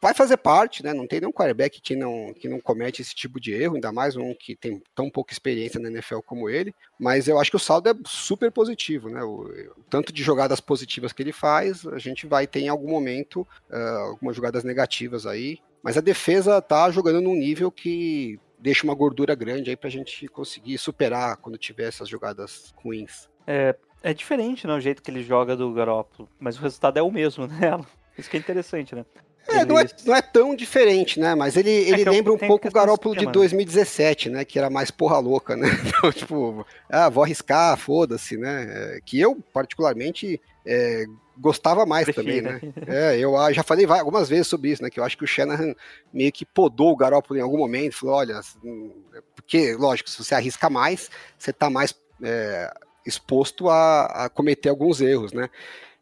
vai 0.00 0.14
fazer 0.14 0.38
parte, 0.38 0.82
né? 0.82 0.94
Não 0.94 1.06
tem 1.06 1.20
nenhum 1.20 1.32
quarterback 1.32 1.80
que 1.80 1.94
não, 1.94 2.32
que 2.32 2.48
não 2.48 2.58
comete 2.58 3.02
esse 3.02 3.14
tipo 3.14 3.38
de 3.38 3.52
erro, 3.52 3.74
ainda 3.74 3.92
mais 3.92 4.16
um 4.16 4.34
que 4.34 4.56
tem 4.56 4.82
tão 4.94 5.10
pouca 5.10 5.32
experiência 5.32 5.78
na 5.78 5.90
NFL 5.90 6.20
como 6.24 6.48
ele. 6.48 6.74
Mas 6.98 7.28
eu 7.28 7.38
acho 7.38 7.50
que 7.50 7.56
o 7.56 7.60
saldo 7.60 7.90
é 7.90 7.94
super 8.06 8.50
positivo, 8.50 9.10
né? 9.10 9.22
O, 9.22 9.42
o 9.76 9.82
tanto 9.90 10.12
de 10.12 10.22
jogadas 10.22 10.58
positivas 10.58 11.12
que 11.12 11.22
ele 11.22 11.32
faz, 11.32 11.86
a 11.86 11.98
gente 11.98 12.26
vai 12.26 12.46
ter 12.46 12.60
em 12.60 12.68
algum 12.68 12.88
momento 12.88 13.46
uh, 13.70 14.10
algumas 14.10 14.34
jogadas 14.34 14.64
negativas 14.64 15.26
aí. 15.26 15.58
Mas 15.82 15.98
a 15.98 16.00
defesa 16.00 16.60
tá 16.62 16.90
jogando 16.90 17.20
num 17.20 17.36
nível 17.36 17.70
que 17.70 18.40
deixa 18.58 18.84
uma 18.84 18.94
gordura 18.94 19.34
grande 19.34 19.70
aí 19.70 19.76
pra 19.76 19.90
gente 19.90 20.26
conseguir 20.28 20.78
superar 20.78 21.36
quando 21.36 21.58
tiver 21.58 21.88
essas 21.88 22.08
jogadas 22.08 22.74
ruins. 22.76 23.28
É, 23.46 23.76
é 24.06 24.14
diferente, 24.14 24.68
né, 24.68 24.74
o 24.74 24.80
jeito 24.80 25.02
que 25.02 25.10
ele 25.10 25.20
joga 25.24 25.56
do 25.56 25.72
Garópolo, 25.72 26.28
mas 26.38 26.56
o 26.56 26.62
resultado 26.62 26.96
é 26.96 27.02
o 27.02 27.10
mesmo, 27.10 27.48
né? 27.48 27.80
Isso 28.16 28.30
que 28.30 28.36
é 28.36 28.40
interessante, 28.40 28.94
né? 28.94 29.04
É, 29.48 29.64
não, 29.64 29.76
é, 29.78 29.84
não 30.04 30.14
é 30.14 30.22
tão 30.22 30.54
diferente, 30.54 31.18
né? 31.18 31.34
Mas 31.34 31.56
ele, 31.56 31.70
ele 31.70 32.02
que 32.02 32.08
eu- 32.08 32.12
lembra 32.12 32.32
um 32.32 32.38
pouco 32.38 32.68
o 32.68 32.70
Garópolo 32.70 33.14
de 33.14 33.20
esquema, 33.20 33.30
né? 33.30 33.34
2017, 33.34 34.30
né? 34.30 34.44
Que 34.44 34.58
era 34.58 34.70
mais 34.70 34.90
porra 34.92 35.18
louca, 35.18 35.56
né? 35.56 35.68
Então, 35.86 36.12
tipo, 36.12 36.66
ah, 36.88 37.08
vou 37.08 37.24
arriscar, 37.24 37.76
foda-se, 37.76 38.36
né? 38.36 38.96
É, 38.96 39.00
Que 39.04 39.20
eu, 39.20 39.36
particularmente, 39.52 40.40
é, 40.64 41.04
gostava 41.36 41.84
mais 41.84 42.06
também, 42.14 42.40
né? 42.40 42.58
Prefiro. 42.58 42.92
É, 42.92 43.18
eu 43.18 43.36
ah, 43.36 43.52
já 43.52 43.62
falei 43.64 43.86
algumas 43.86 44.28
vezes 44.28 44.46
sobre 44.46 44.70
isso, 44.70 44.82
né? 44.82 44.90
Que 44.90 45.00
eu 45.00 45.04
acho 45.04 45.18
que 45.18 45.24
o 45.24 45.28
Shanahan 45.28 45.74
meio 46.12 46.32
que 46.32 46.46
podou 46.46 46.92
o 46.92 46.96
Garópolo 46.96 47.38
em 47.38 47.42
algum 47.42 47.58
momento, 47.58 47.96
falou, 47.96 48.16
olha, 48.16 48.40
hum, 48.64 48.92
porque, 49.34 49.74
lógico, 49.74 50.08
se 50.10 50.18
você 50.24 50.34
arrisca 50.34 50.70
mais, 50.70 51.10
você 51.38 51.52
tá 51.52 51.68
mais 51.68 51.94
é, 52.22 52.72
exposto 53.06 53.68
a, 53.68 54.24
a 54.24 54.28
cometer 54.28 54.68
alguns 54.68 55.00
erros, 55.00 55.32
né? 55.32 55.48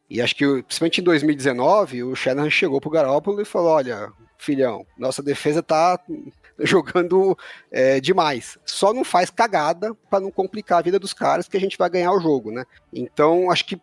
E 0.09 0.21
acho 0.21 0.35
que, 0.37 0.63
principalmente 0.63 1.01
em 1.01 1.05
2019, 1.05 2.05
o 2.05 2.15
Shanahan 2.15 2.51
chegou 2.51 2.81
pro 2.81 2.91
Garópolo 2.91 3.41
e 3.41 3.45
falou, 3.45 3.73
olha, 3.73 4.13
filhão, 4.39 4.87
nossa 4.99 5.23
defesa 5.23 5.63
tá 5.63 5.99
jogando 6.61 7.37
é, 7.71 8.01
demais. 8.01 8.59
Só 8.65 8.93
não 8.93 9.05
faz 9.05 9.31
cagada 9.31 9.95
para 10.11 10.21
não 10.21 10.31
complicar 10.31 10.79
a 10.79 10.83
vida 10.83 10.99
dos 10.99 11.13
caras 11.13 11.49
que 11.49 11.57
a 11.57 11.61
gente 11.61 11.79
vai 11.79 11.89
ganhar 11.89 12.13
o 12.13 12.21
jogo, 12.21 12.53
né? 12.53 12.65
Então, 12.93 13.51
acho 13.51 13.67
que 13.67 13.81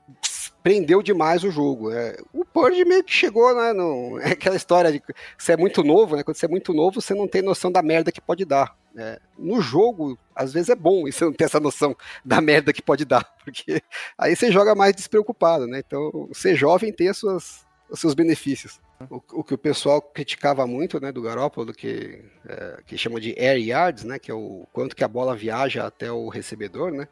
prendeu 0.63 1.01
demais 1.01 1.43
o 1.43 1.51
jogo. 1.51 1.91
É, 1.91 2.17
o 2.33 2.45
Purdy 2.45 2.85
meio 2.85 3.03
que 3.03 3.13
chegou, 3.13 3.53
né? 3.55 3.73
No, 3.73 4.19
é 4.19 4.31
aquela 4.33 4.55
história 4.55 4.91
de 4.91 5.01
você 5.37 5.53
é 5.53 5.57
muito 5.57 5.83
novo, 5.83 6.15
né? 6.15 6.23
Quando 6.23 6.37
você 6.37 6.45
é 6.45 6.49
muito 6.49 6.73
novo, 6.73 7.01
você 7.01 7.13
não 7.13 7.27
tem 7.27 7.41
noção 7.41 7.71
da 7.71 7.81
merda 7.81 8.11
que 8.11 8.21
pode 8.21 8.45
dar. 8.45 8.75
né? 8.93 9.17
no 9.37 9.61
jogo, 9.61 10.17
às 10.35 10.53
vezes 10.53 10.69
é 10.69 10.75
bom 10.75 11.03
você 11.03 11.25
não 11.25 11.33
ter 11.33 11.45
essa 11.45 11.59
noção 11.59 11.95
da 12.23 12.41
merda 12.41 12.73
que 12.73 12.81
pode 12.81 13.05
dar, 13.05 13.23
porque 13.43 13.81
aí 14.17 14.35
você 14.35 14.51
joga 14.51 14.75
mais 14.75 14.95
despreocupado, 14.95 15.67
né? 15.67 15.81
Então, 15.85 16.29
ser 16.33 16.55
jovem 16.55 16.91
tem 16.91 17.09
as 17.09 17.17
suas, 17.17 17.65
os 17.89 17.99
seus 17.99 18.13
benefícios. 18.13 18.79
O, 19.09 19.39
o 19.39 19.43
que 19.43 19.55
o 19.55 19.57
pessoal 19.57 19.99
criticava 19.99 20.67
muito, 20.67 20.99
né, 20.99 21.11
do 21.11 21.23
Garópolo, 21.23 21.73
que, 21.73 22.23
é, 22.47 22.83
que 22.85 22.95
chama 22.95 23.19
de 23.19 23.31
air 23.35 23.59
yards, 23.59 24.03
né, 24.03 24.19
que 24.19 24.29
é 24.29 24.33
o 24.33 24.67
quanto 24.71 24.95
que 24.95 25.03
a 25.03 25.07
bola 25.07 25.35
viaja 25.35 25.87
até 25.87 26.11
o 26.11 26.29
recebedor, 26.29 26.91
né, 26.91 27.07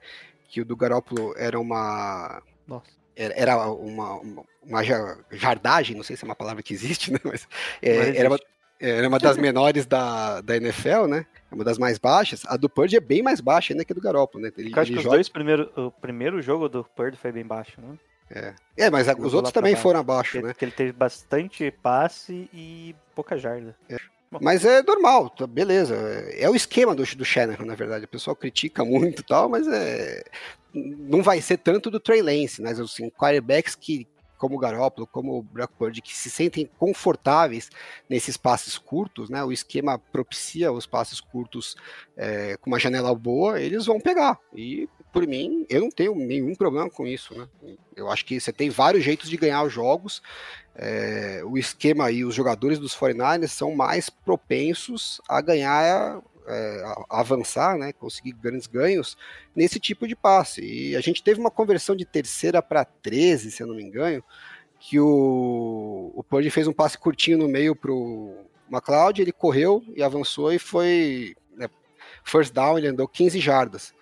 que 0.47 0.61
o 0.61 0.65
do 0.65 0.75
Garópolo 0.75 1.33
era 1.35 1.59
uma 1.59 2.43
Nossa. 2.67 2.98
Era 3.35 3.57
uma, 3.71 4.13
uma, 4.19 4.43
uma 4.63 4.83
ja- 4.83 5.17
jardagem, 5.31 5.95
não 5.95 6.03
sei 6.03 6.15
se 6.15 6.23
é 6.23 6.27
uma 6.27 6.35
palavra 6.35 6.63
que 6.63 6.73
existe, 6.73 7.11
né, 7.11 7.19
mas 7.23 7.47
é, 7.81 7.97
Mas 7.97 8.15
era, 8.15 8.29
uma, 8.29 8.35
existe. 8.35 8.47
era 8.79 9.07
uma 9.07 9.19
das 9.19 9.37
menores 9.37 9.85
da, 9.85 10.41
da 10.41 10.55
NFL, 10.57 11.05
né, 11.07 11.25
é 11.51 11.55
uma 11.55 11.63
das 11.63 11.77
mais 11.77 11.97
baixas. 11.97 12.43
A 12.45 12.55
do 12.57 12.69
Purdy 12.69 12.95
é 12.97 12.99
bem 13.01 13.21
mais 13.21 13.41
baixa 13.41 13.73
ainda 13.73 13.83
que 13.83 13.91
a 13.93 13.95
do 13.95 14.01
Garópolo, 14.01 14.43
né, 14.43 14.51
ele, 14.57 14.71
Eu 14.75 14.81
acho 14.81 14.91
que 14.91 14.97
os 14.97 15.03
joga- 15.03 15.15
dois 15.17 15.27
primeiros. 15.29 15.67
O 15.77 15.91
primeiro 15.91 16.41
jogo 16.41 16.69
do 16.69 16.83
Purdy 16.83 17.17
foi 17.17 17.31
bem 17.31 17.45
baixo, 17.45 17.79
né? 17.81 17.97
É, 18.77 18.89
mas 18.91 19.07
a- 19.09 19.13
Jogou 19.13 19.25
os 19.25 19.33
outros 19.33 19.51
também 19.51 19.75
foram 19.75 19.99
abaixo, 19.99 20.33
Porque, 20.33 20.45
né. 20.47 20.53
porque 20.53 20.65
ele 20.65 20.71
teve 20.71 20.91
bastante 20.91 21.71
passe 21.71 22.47
e 22.53 22.95
pouca 23.15 23.35
jarda. 23.37 23.75
Mas 24.39 24.63
é 24.63 24.83
normal, 24.83 25.31
tá- 25.31 25.47
beleza. 25.47 25.95
É 26.37 26.47
o 26.47 26.53
esquema 26.55 26.93
do, 26.93 27.03
do 27.03 27.25
Shanahan, 27.25 27.65
na 27.65 27.73
verdade. 27.73 28.05
O 28.05 28.07
pessoal 28.07 28.35
critica 28.35 28.85
muito 28.85 29.21
e 29.21 29.25
tal, 29.25 29.49
mas 29.49 29.67
é, 29.67 30.23
não 30.73 31.23
vai 31.23 31.41
ser 31.41 31.57
tanto 31.57 31.89
do 31.89 31.99
Trey 31.99 32.21
Lance, 32.21 32.61
mas 32.61 32.79
assim, 32.79 33.09
quarterbacks 33.09 33.75
que, 33.75 34.07
como 34.37 34.55
o 34.55 34.59
Garoppolo, 34.59 35.07
como 35.07 35.37
o 35.37 35.43
Brock 35.43 35.71
Purdy, 35.77 36.01
que 36.01 36.15
se 36.15 36.29
sentem 36.29 36.69
confortáveis 36.77 37.69
nesses 38.09 38.37
passes 38.37 38.77
curtos, 38.77 39.29
né? 39.29 39.43
O 39.43 39.51
esquema 39.51 39.99
propicia 39.99 40.71
os 40.71 40.85
passes 40.85 41.19
curtos 41.19 41.75
é, 42.15 42.57
com 42.57 42.69
uma 42.69 42.79
janela 42.79 43.13
boa, 43.15 43.59
eles 43.59 43.85
vão 43.85 43.99
pegar. 43.99 44.39
E 44.55 44.87
por 45.11 45.25
mim, 45.25 45.65
eu 45.69 45.81
não 45.81 45.89
tenho 45.89 46.15
nenhum 46.15 46.53
problema 46.53 46.89
com 46.89 47.05
isso, 47.05 47.35
né? 47.35 47.47
Eu 47.95 48.09
acho 48.09 48.23
que 48.25 48.39
você 48.39 48.53
tem 48.53 48.69
vários 48.69 49.03
jeitos 49.03 49.29
de 49.29 49.37
ganhar 49.37 49.63
os 49.63 49.73
jogos. 49.73 50.21
É, 50.75 51.41
o 51.43 51.57
esquema 51.57 52.11
e 52.11 52.23
os 52.23 52.35
jogadores 52.35 52.77
dos 52.77 52.95
49ers 52.95 53.47
são 53.47 53.75
mais 53.75 54.09
propensos 54.09 55.19
a 55.27 55.41
ganhar, 55.41 56.21
é, 56.49 56.83
avançar, 57.09 57.77
né, 57.77 57.93
conseguir 57.93 58.33
grandes 58.33 58.67
ganhos 58.67 59.15
nesse 59.55 59.79
tipo 59.79 60.07
de 60.07 60.15
passe. 60.15 60.61
E 60.61 60.95
a 60.95 61.01
gente 61.01 61.23
teve 61.23 61.39
uma 61.39 61.51
conversão 61.51 61.95
de 61.95 62.05
terceira 62.05 62.61
para 62.61 62.83
13, 62.83 63.51
se 63.51 63.63
eu 63.63 63.67
não 63.67 63.75
me 63.75 63.83
engano, 63.83 64.23
que 64.79 64.99
o, 64.99 66.11
o 66.15 66.23
Purdy 66.23 66.49
fez 66.49 66.67
um 66.67 66.73
passe 66.73 66.97
curtinho 66.97 67.37
no 67.37 67.47
meio 67.47 67.75
pro 67.75 68.35
McLeod, 68.71 69.21
ele 69.21 69.31
correu 69.31 69.83
e 69.95 70.01
avançou 70.01 70.51
e 70.51 70.59
foi 70.59 71.35
né, 71.55 71.69
first 72.23 72.53
down, 72.53 72.77
ele 72.77 72.87
andou 72.87 73.07
15 73.07 73.39
jardas. 73.39 73.93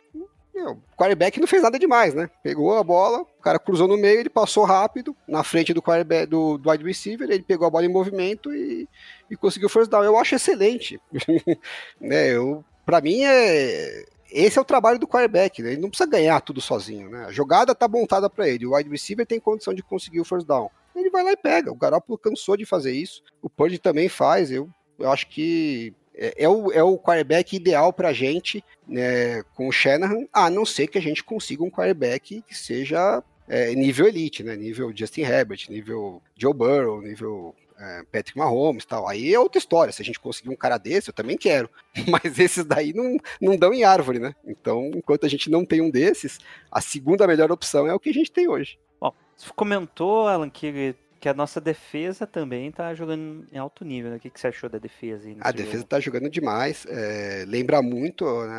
Meu, 0.58 0.72
O 0.72 0.98
quarterback 0.98 1.40
não 1.40 1.46
fez 1.46 1.62
nada 1.62 1.78
demais, 1.78 2.16
né? 2.16 2.28
Pegou 2.42 2.76
a 2.76 2.84
bola, 2.84 3.22
o 3.22 3.42
cara 3.44 3.60
cruzou 3.60 3.88
no 3.88 3.96
meio, 3.96 4.20
ele 4.20 4.30
passou 4.30 4.64
rápido 4.64 5.16
na 5.28 5.44
frente 5.44 5.72
do 5.72 5.84
quarterback, 5.84 6.26
do, 6.26 6.58
do 6.58 6.72
wide 6.72 6.84
receiver, 6.84 7.30
ele 7.30 7.44
pegou 7.44 7.68
a 7.68 7.70
bola 7.70 7.86
em 7.86 7.90
movimento 7.90 8.52
e, 8.52 8.90
e 9.30 9.36
conseguiu 9.36 9.70
first 9.70 9.92
down. 9.92 10.04
Eu 10.04 10.18
acho 10.18 10.34
excelente. 10.34 11.00
né, 12.02 12.30
eu, 12.30 12.66
pra 12.84 13.00
mim, 13.00 13.22
é, 13.24 14.04
esse 14.32 14.58
é 14.58 14.62
o 14.62 14.66
trabalho 14.66 14.98
do 14.98 15.08
quarterback. 15.08 15.62
Né? 15.62 15.74
Ele 15.74 15.82
não 15.82 15.90
precisa 15.90 16.10
ganhar 16.10 16.42
tudo 16.42 16.60
sozinho. 16.60 17.08
Né? 17.08 17.26
A 17.26 17.32
jogada 17.32 17.76
tá 17.76 17.88
montada 17.88 18.28
para 18.28 18.50
ele. 18.50 18.66
O 18.66 18.76
wide 18.76 18.90
receiver 18.90 19.28
tem 19.28 19.40
condição 19.40 19.76
de 19.76 19.84
conseguir 19.84 20.22
o 20.22 20.26
first 20.26 20.48
down. 20.48 20.72
Ele 20.96 21.12
vai 21.12 21.24
lá 21.24 21.34
e 21.34 21.38
pega. 21.38 21.72
O 21.72 21.76
Garoppolo 21.76 22.18
cansou 22.18 22.58
de 22.58 22.66
fazer 22.66 22.94
isso. 22.94 23.22
O 23.44 23.50
Purdy 23.50 23.78
também 23.78 24.10
faz. 24.10 24.52
Eu, 24.52 24.68
eu 24.98 25.12
acho 25.12 25.28
que 25.28 25.94
é, 26.18 26.44
é 26.44 26.50
o, 26.50 26.72
é 26.72 26.84
o 26.84 26.98
quarterback 26.98 27.56
ideal 27.56 27.94
pra 27.94 28.12
gente 28.12 28.64
né, 28.88 29.44
com 29.56 29.68
o 29.68 29.72
Shanahan, 29.72 30.26
a 30.34 30.50
não 30.50 30.66
ser 30.66 30.88
que 30.88 30.98
a 30.98 31.02
gente 31.02 31.24
consiga 31.24 31.64
um 31.64 31.70
quarterback 31.70 32.44
que 32.48 32.58
seja 32.58 33.24
é, 33.48 33.74
nível 33.74 34.08
elite, 34.08 34.44
né? 34.44 34.56
Nível 34.56 34.92
Justin 34.94 35.22
Herbert, 35.22 35.68
nível 35.70 36.22
Joe 36.36 36.54
Burrow, 36.54 37.02
nível 37.02 37.56
é, 37.80 38.04
Patrick 38.12 38.38
Mahomes 38.38 38.86
tal. 38.86 39.08
Aí 39.08 39.34
é 39.34 39.40
outra 39.40 39.60
história. 39.60 39.94
Se 39.94 40.02
a 40.02 40.06
gente 40.06 40.20
conseguir 40.20 40.50
um 40.50 40.56
cara 40.56 40.78
desse, 40.78 41.10
eu 41.10 41.14
também 41.14 41.38
quero. 41.38 41.70
Mas 42.08 42.38
esses 42.40 42.66
daí 42.66 42.94
não, 42.94 43.18
não 43.40 43.56
dão 43.56 43.74
em 43.74 43.84
árvore, 43.84 44.20
né? 44.20 44.36
Então, 44.46 44.92
enquanto 44.94 45.26
a 45.26 45.30
gente 45.30 45.50
não 45.50 45.66
tem 45.66 45.82
um 45.82 45.90
desses, 45.90 46.40
a 46.72 46.82
segunda 46.82 47.28
melhor 47.28 47.52
opção 47.52 47.88
é 47.88 47.94
o 47.94 48.00
que 48.00 48.10
a 48.10 48.14
gente 48.14 48.32
tem 48.32 48.48
hoje. 48.48 48.78
Bom, 49.00 49.14
você 49.36 49.50
comentou, 49.56 50.28
Alan, 50.28 50.50
que, 50.50 50.96
que 51.20 51.28
a 51.28 51.34
nossa 51.34 51.60
defesa 51.60 52.26
também 52.26 52.72
tá 52.72 52.94
jogando 52.94 53.46
em 53.52 53.58
alto 53.58 53.84
nível, 53.84 54.12
né? 54.12 54.18
O 54.18 54.20
que, 54.20 54.30
que 54.30 54.40
você 54.40 54.48
achou 54.48 54.70
da 54.70 54.78
defesa 54.78 55.30
A 55.42 55.52
defesa 55.52 55.78
jogo? 55.78 55.90
tá 55.90 56.00
jogando 56.00 56.30
demais. 56.30 56.86
é, 56.90 57.44
lembra 57.48 57.82
muito 57.82 58.26
né, 58.46 58.56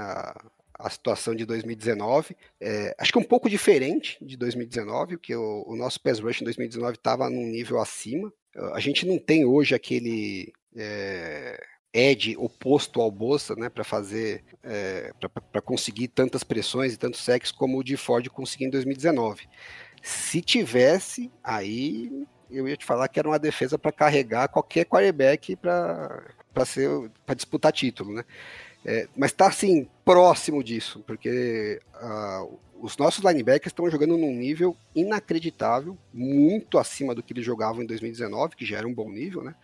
a, 0.78 0.90
situação 0.90 1.34
de 1.34 1.44
2019. 1.44 2.36
É, 2.60 2.94
acho 2.98 3.12
que 3.12 3.18
um 3.18 3.24
pouco 3.24 3.48
diferente 3.48 4.18
de 4.20 4.36
2019, 4.36 5.16
porque 5.16 5.34
o, 5.34 5.64
o 5.66 5.76
nosso 5.76 6.00
pass 6.00 6.20
rush 6.20 6.40
em 6.40 6.44
2019 6.44 6.96
estava 6.96 7.30
num 7.30 7.46
nível 7.46 7.80
acima. 7.80 8.32
A 8.72 8.80
gente 8.80 9.06
não 9.06 9.18
tem 9.18 9.44
hoje 9.44 9.74
aquele 9.74 10.52
é, 10.76 11.60
edge 11.92 12.36
oposto 12.36 13.00
ao 13.00 13.10
Bolsa, 13.10 13.54
né, 13.54 13.68
para 13.68 13.84
fazer, 13.84 14.44
é, 14.62 15.12
para 15.52 15.62
conseguir 15.62 16.08
tantas 16.08 16.42
pressões 16.42 16.92
e 16.92 16.98
tantos 16.98 17.20
sacks 17.20 17.50
como 17.50 17.78
o 17.78 17.84
de 17.84 17.96
Ford 17.96 18.28
conseguiu 18.28 18.68
em 18.68 18.70
2019. 18.70 19.48
Se 20.02 20.40
tivesse, 20.40 21.30
aí 21.42 22.26
eu 22.50 22.68
ia 22.68 22.76
te 22.76 22.84
falar 22.84 23.08
que 23.08 23.18
era 23.18 23.28
uma 23.28 23.38
defesa 23.38 23.78
para 23.78 23.92
carregar 23.92 24.48
qualquer 24.48 24.84
quarterback 24.84 25.56
para 25.56 26.64
ser 26.64 26.88
para 27.24 27.34
disputar 27.34 27.72
título, 27.72 28.14
né? 28.14 28.24
É, 28.84 29.08
mas 29.16 29.32
tá 29.32 29.48
assim, 29.48 29.88
próximo 30.04 30.62
disso, 30.62 31.02
porque 31.06 31.80
ah, 31.94 32.46
os 32.80 32.96
nossos 32.96 33.24
linebackers 33.24 33.72
estão 33.72 33.90
jogando 33.90 34.16
num 34.16 34.32
nível 34.32 34.76
inacreditável, 34.94 35.98
muito 36.12 36.78
acima 36.78 37.14
do 37.14 37.22
que 37.22 37.32
eles 37.32 37.44
jogavam 37.44 37.82
em 37.82 37.86
2019, 37.86 38.56
que 38.56 38.64
já 38.64 38.78
era 38.78 38.86
um 38.86 38.94
bom 38.94 39.10
nível, 39.10 39.42
né? 39.42 39.54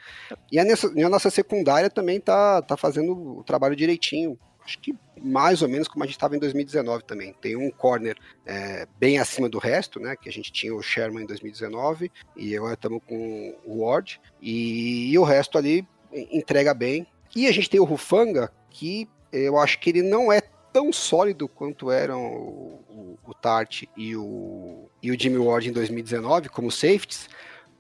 E 0.51 0.59
a, 0.59 0.64
e 0.95 1.03
a 1.03 1.09
nossa 1.09 1.30
secundária 1.30 1.89
também 1.89 2.20
tá, 2.20 2.61
tá 2.62 2.76
fazendo 2.76 3.39
o 3.39 3.45
trabalho 3.45 3.76
direitinho. 3.76 4.39
Acho 4.65 4.79
que 4.79 4.95
mais 5.21 5.62
ou 5.62 5.69
menos 5.69 5.89
como 5.89 6.05
a 6.05 6.07
gente 6.07 6.17
estava 6.17 6.37
em 6.37 6.39
2019 6.39 7.05
também. 7.05 7.35
Tem 7.41 7.57
um 7.57 7.71
corner 7.71 8.17
é, 8.47 8.87
bem 8.99 9.19
acima 9.19 9.49
do 9.49 9.59
resto, 9.59 10.01
né? 10.01 10.17
Que 10.17 10.29
a 10.29 10.33
gente 10.33 10.51
tinha 10.51 10.75
o 10.75 10.83
Sherman 10.83 11.25
em 11.25 11.27
2019 11.27 12.11
e 12.37 12.57
agora 12.57 12.75
estamos 12.75 13.03
com 13.07 13.57
o 13.65 13.85
Ward. 13.85 14.21
E, 14.41 15.11
e 15.12 15.19
o 15.19 15.23
resto 15.23 15.59
ali 15.59 15.87
entrega 16.12 16.73
bem. 16.73 17.07
E 17.35 17.47
a 17.47 17.53
gente 17.53 17.69
tem 17.69 17.81
o 17.81 17.85
Rufanga, 17.85 18.53
que 18.71 19.09
eu 19.33 19.59
acho 19.59 19.79
que 19.81 19.91
ele 19.91 20.03
não 20.03 20.33
é 20.33 20.41
tão 20.73 20.93
sólido 20.93 21.49
quanto 21.49 21.91
eram 21.91 22.25
o, 22.25 22.85
o, 22.89 23.31
o 23.31 23.35
Tart 23.35 23.85
e 23.97 24.17
o, 24.17 24.89
e 25.03 25.11
o 25.11 25.21
Jimmy 25.21 25.39
Ward 25.39 25.69
em 25.69 25.73
2019, 25.73 26.49
como 26.49 26.71
safeties, 26.71 27.29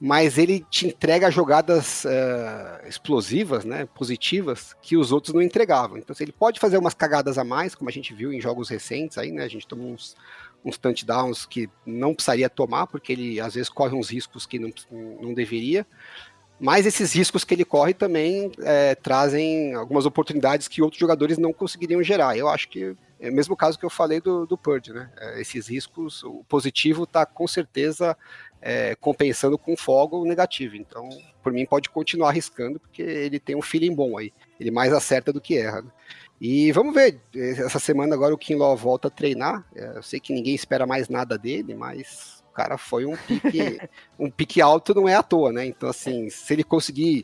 mas 0.00 0.38
ele 0.38 0.64
te 0.68 0.86
entrega 0.86 1.30
jogadas 1.30 2.04
eh, 2.04 2.84
explosivas, 2.86 3.64
né, 3.64 3.86
positivas, 3.94 4.74
que 4.82 4.96
os 4.96 5.12
outros 5.12 5.32
não 5.32 5.40
entregavam. 5.40 5.96
Então, 5.96 6.12
assim, 6.12 6.24
ele 6.24 6.32
pode 6.32 6.60
fazer 6.60 6.76
umas 6.78 6.94
cagadas 6.94 7.38
a 7.38 7.44
mais, 7.44 7.74
como 7.74 7.88
a 7.88 7.92
gente 7.92 8.12
viu 8.12 8.32
em 8.32 8.40
jogos 8.40 8.68
recentes 8.68 9.16
aí, 9.18 9.30
né, 9.30 9.44
a 9.44 9.48
gente 9.48 9.66
tomou 9.66 9.92
uns, 9.92 10.16
uns 10.64 10.76
touchdowns 10.76 11.46
que 11.46 11.68
não 11.86 12.14
precisaria 12.14 12.50
tomar, 12.50 12.86
porque 12.86 13.12
ele 13.12 13.40
às 13.40 13.54
vezes 13.54 13.68
corre 13.68 13.94
uns 13.94 14.10
riscos 14.10 14.46
que 14.46 14.58
não, 14.58 14.72
não 15.20 15.32
deveria, 15.32 15.86
mas 16.58 16.86
esses 16.86 17.12
riscos 17.12 17.44
que 17.44 17.54
ele 17.54 17.64
corre 17.64 17.94
também 17.94 18.50
é, 18.60 18.94
trazem 18.94 19.74
algumas 19.74 20.06
oportunidades 20.06 20.68
que 20.68 20.82
outros 20.82 21.00
jogadores 21.00 21.36
não 21.36 21.52
conseguiriam 21.52 22.02
gerar. 22.02 22.36
Eu 22.36 22.48
acho 22.48 22.68
que 22.68 22.96
é 23.20 23.30
o 23.30 23.32
mesmo 23.32 23.56
caso 23.56 23.78
que 23.78 23.84
eu 23.84 23.90
falei 23.90 24.20
do, 24.20 24.46
do 24.46 24.56
Purdy, 24.56 24.92
né? 24.92 25.10
É, 25.16 25.40
esses 25.40 25.68
riscos, 25.68 26.22
o 26.22 26.44
positivo 26.48 27.04
está 27.04 27.24
com 27.24 27.46
certeza 27.48 28.16
é, 28.66 28.94
compensando 28.94 29.58
com 29.58 29.76
folga 29.76 30.16
o 30.16 30.24
negativo. 30.24 30.74
Então, 30.74 31.06
por 31.42 31.52
mim, 31.52 31.66
pode 31.66 31.90
continuar 31.90 32.30
arriscando, 32.30 32.80
porque 32.80 33.02
ele 33.02 33.38
tem 33.38 33.54
um 33.54 33.60
feeling 33.60 33.94
bom 33.94 34.16
aí. 34.16 34.32
Ele 34.58 34.70
mais 34.70 34.90
acerta 34.90 35.30
do 35.30 35.40
que 35.40 35.58
erra. 35.58 35.82
né? 35.82 35.90
E 36.40 36.72
vamos 36.72 36.94
ver, 36.94 37.20
essa 37.34 37.78
semana 37.78 38.14
agora 38.14 38.32
o 38.32 38.38
Kinlaw 38.38 38.74
volta 38.74 39.08
a 39.08 39.10
treinar. 39.10 39.62
É, 39.76 39.98
Eu 39.98 40.02
sei 40.02 40.18
que 40.18 40.32
ninguém 40.32 40.54
espera 40.54 40.86
mais 40.86 41.10
nada 41.10 41.36
dele, 41.36 41.74
mas 41.74 42.42
o 42.50 42.54
cara 42.54 42.78
foi 42.78 43.04
um 43.04 43.14
pique, 43.18 43.78
um 44.18 44.30
pique 44.30 44.62
alto, 44.62 44.94
não 44.94 45.06
é 45.06 45.14
à 45.14 45.22
toa, 45.22 45.52
né? 45.52 45.66
Então, 45.66 45.90
assim, 45.90 46.30
se 46.30 46.54
ele 46.54 46.64
conseguir 46.64 47.22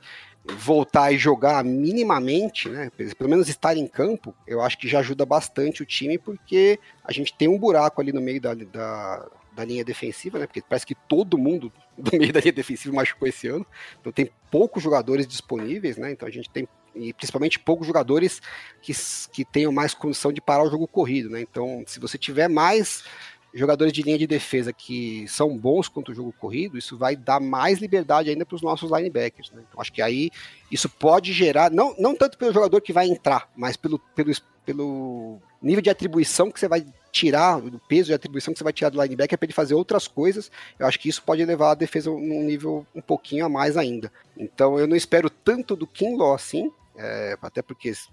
voltar 0.59 1.11
e 1.11 1.17
jogar 1.17 1.65
minimamente, 1.65 2.69
né? 2.69 2.91
Pelo 3.17 3.31
menos 3.31 3.49
estar 3.49 3.75
em 3.79 3.87
campo, 3.87 4.35
eu 4.47 4.61
acho 4.61 4.77
que 4.77 4.89
já 4.89 4.99
ajuda 4.99 5.25
bastante 5.25 5.83
o 5.83 5.87
time, 5.87 6.19
porque 6.19 6.79
a 7.03 7.13
gente 7.13 7.33
tem 7.33 7.49
um 7.49 7.59
buraco 7.59 7.99
ali 8.01 8.13
no 8.13 8.21
meio 8.21 8.41
da, 8.43 8.53
da, 8.53 9.27
da 9.55 9.65
linha 9.65 9.85
defensiva, 9.85 10.39
né? 10.39 10.47
Porque 10.47 10.63
parece 10.63 10.87
que 10.87 10.95
todo 10.95 11.39
mundo 11.39 11.73
do 11.97 12.17
meio 12.17 12.33
da 12.33 12.41
linha 12.41 12.53
defensiva 12.53 12.95
machucou 12.95 13.29
esse 13.29 13.49
ano. 13.49 13.67
Então 14.01 14.13
tem 14.13 14.31
poucos 14.51 14.83
jogadores 14.83 15.27
disponíveis, 15.27 15.97
né? 15.97 16.13
Então 16.13 16.29
a 16.29 16.31
gente 16.31 16.49
tem 16.51 16.69
e 16.93 17.13
principalmente 17.13 17.59
poucos 17.59 17.87
jogadores 17.87 18.43
que, 18.83 18.93
que 19.33 19.45
tenham 19.45 19.71
mais 19.71 19.95
condição 19.95 20.33
de 20.33 20.41
parar 20.41 20.65
o 20.65 20.71
jogo 20.71 20.89
corrido, 20.89 21.31
né? 21.31 21.41
Então, 21.41 21.85
se 21.87 22.01
você 22.01 22.19
tiver 22.19 22.49
mais 22.49 23.05
jogadores 23.53 23.93
de 23.93 24.03
linha 24.03 24.19
de 24.19 24.27
defesa 24.27 24.73
que 24.73 25.27
são 25.29 25.57
bons 25.57 25.89
contra 25.89 26.13
o 26.13 26.15
jogo 26.15 26.33
corrido, 26.33 26.79
isso 26.79 26.97
vai 26.97 27.17
dar 27.17 27.41
mais 27.41 27.79
liberdade 27.81 28.31
ainda 28.31 28.47
para 28.47 28.55
os 28.55 28.63
nossos 28.63 28.91
linebackers. 28.91 29.51
Né? 29.51 29.63
Então, 29.69 29.81
acho 29.81 29.93
que 29.93 30.01
aí 30.01 30.31
isso 30.71 30.89
pode 30.89 31.33
gerar, 31.33 31.71
não, 31.71 31.95
não 31.99 32.15
tanto 32.15 32.39
pelo 32.39 32.53
jogador 32.53 32.81
que 32.81 32.93
vai 32.93 33.09
entrar, 33.09 33.51
mas 33.57 33.77
pelo, 33.77 33.99
pelo, 34.15 34.33
pelo 34.65 35.39
nível 35.61 35.83
de 35.83 35.91
atribuição 35.91 36.51
que 36.51 36.61
você 36.61 36.69
vai 36.69 36.85
tirar, 37.11 37.61
do 37.61 37.79
peso 37.79 38.07
de 38.07 38.15
atribuição 38.15 38.53
que 38.53 38.59
você 38.59 38.65
vai 38.65 38.73
tirar 38.73 38.91
do 38.91 39.03
linebacker 39.03 39.39
para 39.39 39.47
ele 39.47 39.53
fazer 39.53 39.75
outras 39.75 40.07
coisas. 40.07 40.51
Eu 40.79 40.87
acho 40.87 40.99
que 40.99 41.09
isso 41.09 41.23
pode 41.23 41.45
levar 41.45 41.73
a 41.73 41.75
defesa 41.75 42.11
num 42.11 42.43
nível 42.43 42.87
um 42.95 43.01
pouquinho 43.01 43.45
a 43.45 43.49
mais 43.49 43.77
ainda. 43.77 44.13
Então, 44.37 44.79
eu 44.79 44.87
não 44.87 44.97
espero 44.97 45.29
tanto 45.29 45.77
do 45.77 45.87
Kinlaw 45.87 46.35
assim, 46.35 46.71
é, 46.97 47.37
até 47.41 47.63
porque 47.63 47.93
se, 47.95 48.09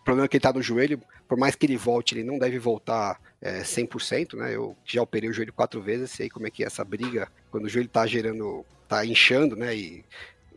o 0.00 0.04
problema 0.04 0.24
é 0.24 0.28
que 0.28 0.36
ele 0.36 0.42
tá 0.42 0.52
no 0.52 0.62
joelho, 0.62 1.00
por 1.28 1.38
mais 1.38 1.54
que 1.54 1.66
ele 1.66 1.76
volte, 1.76 2.14
ele 2.14 2.24
não 2.24 2.38
deve 2.38 2.58
voltar 2.58 3.20
é, 3.40 3.60
100%, 3.60 4.34
né? 4.36 4.54
Eu 4.54 4.76
já 4.84 5.02
operei 5.02 5.28
o 5.28 5.32
joelho 5.32 5.52
quatro 5.52 5.80
vezes, 5.80 6.10
sei 6.10 6.28
como 6.28 6.46
é 6.46 6.50
que 6.50 6.62
é 6.62 6.66
essa 6.66 6.84
briga, 6.84 7.30
quando 7.50 7.66
o 7.66 7.68
joelho 7.68 7.88
tá 7.88 8.06
gerando, 8.06 8.64
tá 8.88 9.04
inchando, 9.04 9.54
né? 9.56 9.76
E, 9.76 10.04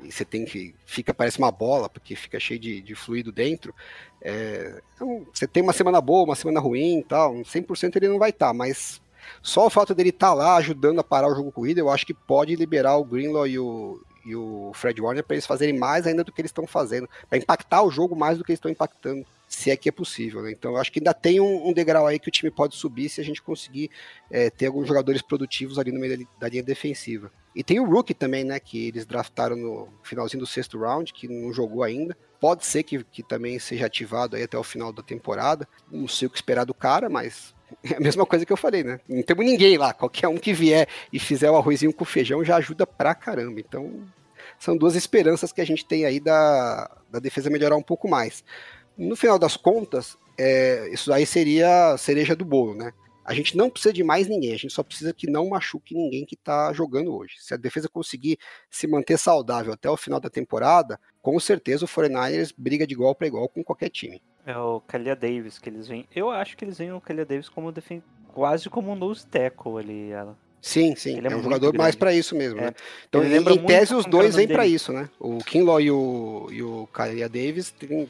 e 0.03 0.11
você 0.11 0.25
tem 0.25 0.45
que, 0.45 0.73
fica, 0.85 1.13
parece 1.13 1.39
uma 1.39 1.51
bola, 1.51 1.89
porque 1.89 2.15
fica 2.15 2.39
cheio 2.39 2.59
de, 2.59 2.81
de 2.81 2.95
fluido 2.95 3.31
dentro. 3.31 3.73
É, 4.21 4.81
então, 4.95 5.25
você 5.33 5.47
tem 5.47 5.61
uma 5.63 5.73
semana 5.73 5.99
boa, 6.01 6.25
uma 6.25 6.35
semana 6.35 6.59
ruim 6.59 6.99
e 6.99 7.03
tal, 7.03 7.33
100% 7.35 7.95
ele 7.95 8.07
não 8.07 8.19
vai 8.19 8.29
estar, 8.29 8.47
tá, 8.47 8.53
mas 8.53 9.01
só 9.41 9.65
o 9.65 9.69
fato 9.69 9.93
dele 9.95 10.09
estar 10.09 10.29
tá 10.29 10.33
lá 10.33 10.55
ajudando 10.57 10.99
a 10.99 11.03
parar 11.03 11.27
o 11.27 11.35
jogo 11.35 11.51
corrido, 11.51 11.79
eu 11.79 11.89
acho 11.89 12.05
que 12.05 12.13
pode 12.13 12.55
liberar 12.55 12.97
o 12.97 13.03
Greenlaw 13.03 13.47
e 13.47 13.59
o, 13.59 14.01
e 14.25 14.35
o 14.35 14.71
Fred 14.73 15.01
Warner 15.01 15.23
para 15.23 15.35
eles 15.35 15.45
fazerem 15.45 15.77
mais 15.77 16.07
ainda 16.07 16.23
do 16.23 16.31
que 16.31 16.41
eles 16.41 16.49
estão 16.49 16.67
fazendo, 16.67 17.09
para 17.29 17.37
impactar 17.37 17.83
o 17.83 17.91
jogo 17.91 18.15
mais 18.15 18.37
do 18.37 18.43
que 18.43 18.51
eles 18.51 18.57
estão 18.57 18.71
impactando, 18.71 19.25
se 19.53 19.69
é 19.69 19.77
que 19.77 19.87
é 19.87 19.91
possível. 19.91 20.41
Né? 20.41 20.51
Então 20.51 20.75
acho 20.75 20.91
que 20.91 20.99
ainda 20.99 21.13
tem 21.13 21.39
um, 21.39 21.67
um, 21.67 21.73
degrau 21.73 22.07
aí 22.07 22.19
que 22.19 22.27
o 22.27 22.31
time 22.31 22.51
pode 22.51 22.75
subir 22.75 23.07
se 23.07 23.21
a 23.21 23.23
gente 23.23 23.41
conseguir 23.41 23.89
é, 24.29 24.49
ter 24.49 24.65
alguns 24.65 24.87
jogadores 24.87 25.21
produtivos 25.21 25.77
ali 25.77 25.91
no 25.91 25.99
meio 25.99 26.17
da, 26.17 26.25
da, 26.39 26.49
linha 26.49 26.63
defensiva. 26.63 27.31
E 27.55 27.63
tem 27.63 27.79
o 27.79 27.85
Rookie 27.85 28.15
também, 28.15 28.43
né? 28.43 28.59
Que 28.59 28.87
eles 28.87 29.05
draftaram 29.05 29.55
no 29.55 29.87
finalzinho 30.01 30.41
do 30.41 30.47
sexto 30.47 30.79
round, 30.79 31.13
que 31.13 31.27
não 31.27 31.53
jogou 31.53 31.83
ainda. 31.83 32.17
Pode 32.39 32.65
ser 32.65 32.81
que, 32.81 33.03
que 33.03 33.21
também 33.21 33.59
seja 33.59 33.85
ativado 33.85 34.35
aí 34.35 34.43
até 34.43 34.57
o 34.57 34.63
final 34.63 34.91
da 34.91 35.03
temporada. 35.03 35.67
Não 35.91 36.07
sei 36.07 36.27
o 36.27 36.31
que 36.31 36.37
esperar 36.37 36.65
do 36.65 36.73
cara, 36.73 37.07
mas 37.07 37.53
é 37.85 37.95
a 37.95 37.99
mesma 37.99 38.25
coisa 38.25 38.45
que 38.45 38.51
eu 38.51 38.57
falei, 38.57 38.83
né? 38.83 38.99
Não 39.07 39.21
temos 39.21 39.45
ninguém 39.45 39.77
lá. 39.77 39.93
Qualquer 39.93 40.27
um 40.27 40.37
que 40.37 40.51
vier 40.51 40.87
e 41.11 41.19
fizer 41.19 41.51
o 41.51 41.55
arrozinho 41.55 41.93
com 41.93 42.03
feijão 42.03 42.43
já 42.43 42.55
ajuda 42.55 42.87
pra 42.87 43.13
caramba. 43.13 43.59
Então, 43.59 44.03
são 44.57 44.75
duas 44.75 44.95
esperanças 44.95 45.51
que 45.51 45.61
a 45.61 45.65
gente 45.65 45.85
tem 45.85 46.05
aí 46.05 46.19
da, 46.19 46.89
da 47.11 47.19
defesa 47.19 47.51
melhorar 47.51 47.75
um 47.75 47.83
pouco 47.83 48.09
mais. 48.09 48.43
No 48.97 49.15
final 49.15 49.39
das 49.39 49.57
contas, 49.57 50.17
é, 50.37 50.89
isso 50.91 51.11
aí 51.11 51.25
seria 51.25 51.93
a 51.93 51.97
cereja 51.97 52.35
do 52.35 52.45
bolo, 52.45 52.75
né? 52.75 52.91
A 53.25 53.33
gente 53.33 53.55
não 53.55 53.69
precisa 53.69 53.93
de 53.93 54.03
mais 54.03 54.27
ninguém, 54.27 54.53
a 54.53 54.57
gente 54.57 54.73
só 54.73 54.83
precisa 54.83 55.13
que 55.13 55.29
não 55.31 55.47
machuque 55.47 55.95
ninguém 55.95 56.25
que 56.25 56.35
está 56.35 56.73
jogando 56.73 57.15
hoje. 57.15 57.35
Se 57.39 57.53
a 57.53 57.57
defesa 57.57 57.87
conseguir 57.87 58.37
se 58.69 58.85
manter 58.85 59.17
saudável 59.17 59.71
até 59.71 59.89
o 59.89 59.95
final 59.95 60.19
da 60.19 60.29
temporada, 60.29 60.99
com 61.21 61.39
certeza 61.39 61.85
o 61.85 61.87
49ers 61.87 62.53
briga 62.57 62.85
de 62.85 62.93
igual 62.93 63.15
para 63.15 63.27
igual 63.27 63.47
com 63.47 63.63
qualquer 63.63 63.89
time. 63.89 64.21
É 64.45 64.57
o 64.57 64.81
Kalia 64.81 65.15
Davis 65.15 65.57
que 65.57 65.69
eles 65.69 65.87
vêm. 65.87 66.05
Eu 66.13 66.29
acho 66.29 66.57
que 66.57 66.65
eles 66.65 66.77
veem 66.77 66.91
o 66.91 66.99
Kalia 66.99 67.25
Davis 67.25 67.47
como 67.47 67.71
defen... 67.71 68.03
quase 68.33 68.69
como 68.69 68.91
um 68.91 68.95
nose 68.95 69.25
tackle 69.25 69.77
ali. 69.77 70.11
Ela. 70.11 70.37
Sim, 70.61 70.93
sim. 70.95 71.17
Ele 71.17 71.27
é 71.29 71.31
é, 71.31 71.35
um 71.35 71.43
jogador 71.43 71.73
mais 71.73 71.95
grande. 71.95 71.97
para 71.97 72.13
isso 72.13 72.35
mesmo, 72.35 72.59
É. 72.59 72.65
né? 72.65 72.73
Então, 73.07 73.23
em, 73.23 73.35
em 73.37 73.65
tese, 73.65 73.95
os 73.95 74.05
dois 74.05 74.35
vêm 74.35 74.49
para 74.49 74.67
isso, 74.67 74.91
né? 74.91 75.09
O 75.17 75.37
Kinlaw 75.37 75.79
e 75.79 75.89
o, 75.89 76.47
e 76.51 76.61
o 76.61 76.87
Kalia 76.87 77.29
Davis, 77.29 77.71
tem- 77.71 78.09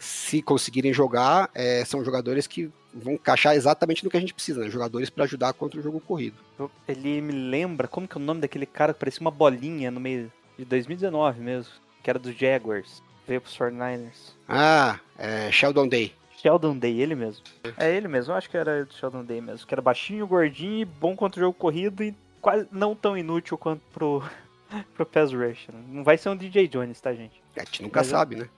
se 0.00 0.40
conseguirem 0.40 0.92
jogar, 0.94 1.50
é, 1.54 1.84
são 1.84 2.02
jogadores 2.02 2.46
que 2.46 2.70
vão 2.92 3.12
encaixar 3.12 3.54
exatamente 3.54 4.02
no 4.02 4.10
que 4.10 4.16
a 4.16 4.20
gente 4.20 4.32
precisa, 4.34 4.62
né? 4.62 4.70
Jogadores 4.70 5.10
para 5.10 5.24
ajudar 5.24 5.52
contra 5.52 5.78
o 5.78 5.82
jogo 5.82 6.00
corrido. 6.00 6.36
Eu- 6.58 6.70
Ele 6.88 7.20
me 7.20 7.32
lembra, 7.32 7.86
como 7.86 8.08
que 8.08 8.16
é 8.16 8.20
o 8.20 8.24
nome 8.24 8.40
daquele 8.40 8.66
cara 8.66 8.92
que 8.94 8.98
parecia 8.98 9.20
uma 9.20 9.30
bolinha 9.30 9.90
no 9.90 10.00
meio 10.00 10.32
de 10.58 10.64
2019 10.64 11.40
mesmo, 11.40 11.70
que 12.02 12.08
era 12.10 12.18
dos 12.18 12.34
Jaguars, 12.34 13.02
veio 13.28 13.40
pros 13.42 13.54
49ers. 13.56 14.34
Ah, 14.48 14.98
é, 15.18 15.52
Sheldon 15.52 15.86
Day. 15.86 16.14
Sheldon 16.38 16.78
Day, 16.78 16.98
ele 17.00 17.14
mesmo. 17.14 17.44
É 17.76 17.94
ele 17.94 18.08
mesmo, 18.08 18.32
eu 18.32 18.36
acho 18.36 18.48
que 18.48 18.56
era 18.56 18.84
do 18.86 18.94
Sheldon 18.94 19.22
Day 19.22 19.40
mesmo, 19.42 19.66
que 19.66 19.74
era 19.74 19.82
baixinho, 19.82 20.26
gordinho, 20.26 20.80
e 20.80 20.84
bom 20.86 21.14
contra 21.14 21.38
o 21.38 21.44
jogo 21.44 21.56
corrido 21.58 22.02
e 22.02 22.14
quase 22.40 22.66
não 22.72 22.96
tão 22.96 23.16
inútil 23.18 23.58
quanto 23.58 23.82
pro, 23.92 24.22
pro 24.96 25.04
pass 25.04 25.30
rush. 25.32 25.68
né? 25.68 25.80
Não 25.88 26.02
vai 26.02 26.16
ser 26.16 26.30
um 26.30 26.36
DJ 26.36 26.66
Jones, 26.66 26.98
tá, 27.00 27.12
gente? 27.12 27.39
A 27.56 27.64
gente 27.64 27.82
nunca 27.82 28.00
Mas 28.00 28.06
eu- 28.08 28.16
sabe, 28.18 28.36
né? 28.36 28.48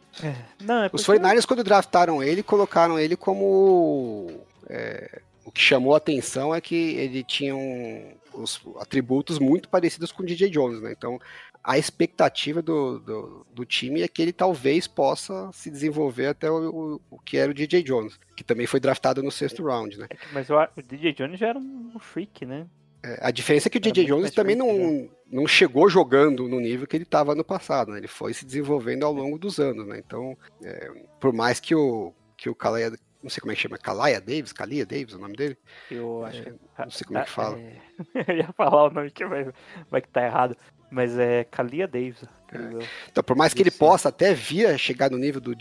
Não, 0.61 0.82
é 0.82 0.86
Os 0.86 0.90
porque- 1.05 1.05
49ers, 1.20 1.47
quando 1.47 1.64
draftaram 1.64 2.22
ele, 2.22 2.43
colocaram 2.43 2.99
ele 2.99 3.16
como. 3.16 4.40
é, 4.68 5.20
o 5.45 5.51
que 5.51 5.61
chamou 5.61 5.95
a 5.95 5.97
atenção 5.97 6.55
é 6.55 6.61
que 6.61 6.74
ele 6.74 7.22
tinha 7.24 7.55
um- 7.57 8.12
os 8.34 8.61
atributos 8.78 9.38
muito 9.38 9.68
parecidos 9.68 10.12
com 10.12 10.22
o 10.22 10.26
DJ 10.26 10.49
Jones, 10.51 10.80
né? 10.80 10.93
Então, 10.97 11.18
a 11.64 11.78
expectativa 11.78 12.61
do, 12.62 12.99
do, 13.01 13.47
do 13.53 13.64
time 13.64 14.03
é 14.03 14.09
que 14.09 14.20
ele 14.22 14.32
talvez 14.32 14.86
possa 14.86 15.51
se 15.53 15.70
desenvolver 15.70 16.26
até 16.26 16.51
o, 16.51 16.70
o, 16.70 17.01
o 17.11 17.18
que 17.18 17.36
era 17.36 17.51
o 17.51 17.55
DJ 17.55 17.82
Jones, 17.82 18.18
que 18.36 18.43
também 18.45 18.66
foi 18.66 18.80
draftado 18.80 19.22
no 19.22 19.30
sexto 19.30 19.62
round, 19.64 19.99
né? 19.99 20.07
é 20.11 20.16
Mas 20.32 20.51
a- 20.51 20.70
o 20.76 20.82
DJ 20.82 21.12
Jones 21.12 21.38
já 21.40 21.49
era 21.49 21.59
um 21.59 21.99
freak, 21.99 22.45
né? 22.47 22.66
É, 23.05 23.18
A 23.20 23.30
diferença 23.30 23.68
é 23.68 23.70
que 23.70 23.78
o 23.78 23.80
Era 23.80 23.90
DJ 23.93 24.05
Jones 24.07 24.30
também 24.30 24.55
não, 24.57 25.09
não 25.32 25.46
chegou 25.46 25.88
jogando 25.88 26.46
no 26.46 26.60
nível 26.60 26.86
que 26.86 26.94
ele 26.94 27.04
estava 27.04 27.34
no 27.34 27.42
passado, 27.42 27.92
né? 27.92 27.98
Ele 27.98 28.08
foi 28.08 28.34
se 28.34 28.44
desenvolvendo 28.44 29.04
ao 29.04 29.12
longo 29.12 29.38
dos 29.38 29.58
anos, 29.58 29.86
né? 29.86 29.98
Então, 29.98 30.36
é, 30.62 30.90
por 31.18 31.32
mais 31.32 31.58
que 31.58 31.74
o, 31.74 32.12
que 32.36 32.50
o 32.50 32.54
Kalaya, 32.54 32.92
não 33.22 33.30
sei 33.30 33.40
como 33.40 33.50
é 33.50 33.54
que 33.54 33.62
chama, 33.62 33.78
Kalaya 33.78 34.20
Davis, 34.20 34.52
Kalia 34.52 34.84
Davis, 34.84 35.14
o 35.14 35.18
nome 35.18 35.34
dele? 35.34 35.56
Eu 35.90 36.24
acho 36.24 36.42
que. 36.42 36.50
não 36.78 36.90
sei 36.90 37.06
como 37.06 37.18
é 37.18 37.24
que 37.24 37.30
fala. 37.30 37.58
é- 37.58 37.80
eu 38.28 38.36
ia 38.36 38.52
falar 38.52 38.84
o 38.84 38.90
nome 38.90 39.10
que 39.10 39.24
vai, 39.24 39.50
vai 39.90 40.02
que 40.02 40.08
tá 40.08 40.22
errado. 40.22 40.56
Mas 40.90 41.18
é 41.18 41.44
Kalia 41.44 41.88
Davis. 41.88 42.22
É. 42.52 42.86
Então, 43.10 43.24
por 43.24 43.34
mais 43.34 43.54
que 43.54 43.62
ele 43.62 43.70
Isso. 43.70 43.78
possa 43.78 44.10
até 44.10 44.34
vir 44.34 44.78
chegar 44.78 45.10
no 45.10 45.16
nível 45.16 45.40
do, 45.40 45.54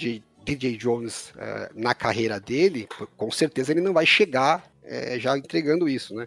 DJ 0.44 0.76
Jones 0.76 1.34
é, 1.38 1.70
na 1.74 1.94
carreira 1.94 2.40
dele, 2.40 2.88
com 3.16 3.32
certeza 3.32 3.72
ele 3.72 3.80
não 3.80 3.94
vai 3.94 4.06
chegar 4.06 4.70
é, 4.84 5.18
já 5.20 5.38
entregando 5.38 5.88
isso, 5.88 6.16
né? 6.16 6.26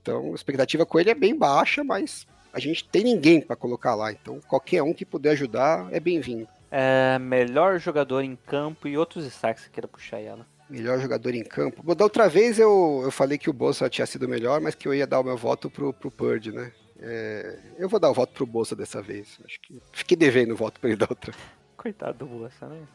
Então 0.00 0.32
a 0.32 0.34
expectativa 0.34 0.84
com 0.84 0.98
ele 0.98 1.10
é 1.10 1.14
bem 1.14 1.36
baixa, 1.36 1.84
mas 1.84 2.26
a 2.52 2.60
gente 2.60 2.84
tem 2.84 3.04
ninguém 3.04 3.40
para 3.40 3.56
colocar 3.56 3.94
lá. 3.94 4.12
Então 4.12 4.40
qualquer 4.46 4.82
um 4.82 4.92
que 4.92 5.04
puder 5.04 5.30
ajudar 5.30 5.88
é 5.92 5.98
bem-vindo. 5.98 6.48
É, 6.70 7.18
melhor 7.18 7.78
jogador 7.78 8.22
em 8.22 8.36
campo 8.36 8.88
e 8.88 8.96
outros 8.96 9.24
destaques 9.24 9.64
que 9.64 9.70
queira 9.70 9.88
puxar 9.88 10.20
ela. 10.20 10.46
Melhor 10.68 10.98
jogador 10.98 11.34
em 11.34 11.44
campo. 11.44 11.82
Bom, 11.82 11.94
da 11.94 12.04
outra 12.04 12.28
vez 12.28 12.58
eu, 12.58 13.02
eu 13.04 13.10
falei 13.10 13.36
que 13.36 13.50
o 13.50 13.52
Bolsa 13.52 13.90
tinha 13.90 14.06
sido 14.06 14.26
melhor, 14.26 14.60
mas 14.60 14.74
que 14.74 14.88
eu 14.88 14.94
ia 14.94 15.06
dar 15.06 15.20
o 15.20 15.24
meu 15.24 15.36
voto 15.36 15.68
pro, 15.68 15.92
pro 15.92 16.10
Purdy, 16.10 16.50
né? 16.50 16.72
É, 16.98 17.58
eu 17.78 17.88
vou 17.88 18.00
dar 18.00 18.10
o 18.10 18.14
voto 18.14 18.32
pro 18.32 18.46
Bolsa 18.46 18.74
dessa 18.74 19.02
vez. 19.02 19.38
Acho 19.44 19.60
que 19.60 19.82
fiquei 19.92 20.16
devendo 20.16 20.52
o 20.52 20.56
voto 20.56 20.80
pra 20.80 20.88
ele 20.88 20.96
da 20.96 21.06
outra. 21.08 21.34
Coitado 21.76 22.18
do 22.18 22.26
Bolsa, 22.26 22.66
né? 22.68 22.86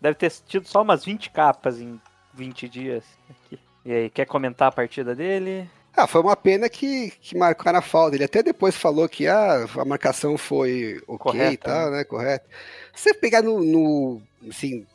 Deve 0.00 0.14
ter 0.14 0.30
tido 0.46 0.66
só 0.66 0.82
umas 0.82 1.04
20 1.04 1.30
capas 1.30 1.80
em 1.80 2.00
20 2.32 2.68
dias. 2.68 3.04
Aqui. 3.28 3.58
E 3.84 3.92
aí, 3.92 4.10
quer 4.10 4.24
comentar 4.24 4.68
a 4.68 4.72
partida 4.72 5.14
dele? 5.14 5.68
Ah, 5.96 6.06
foi 6.06 6.20
uma 6.20 6.36
pena 6.36 6.68
que, 6.68 7.12
que 7.20 7.36
marcaram 7.36 7.78
a 7.78 7.82
falta. 7.82 8.16
Ele 8.16 8.24
até 8.24 8.42
depois 8.42 8.76
falou 8.76 9.08
que 9.08 9.26
ah, 9.26 9.66
a 9.78 9.84
marcação 9.84 10.38
foi 10.38 11.00
ok 11.06 11.18
Correta, 11.18 11.52
e 11.52 11.56
tal, 11.56 11.90
né? 11.90 12.04
Correto. 12.04 12.48
Se 12.94 13.04
você 13.04 13.14
pegar 13.14 13.42
no, 13.42 13.62
no, 13.62 14.22
assim, 14.48 14.86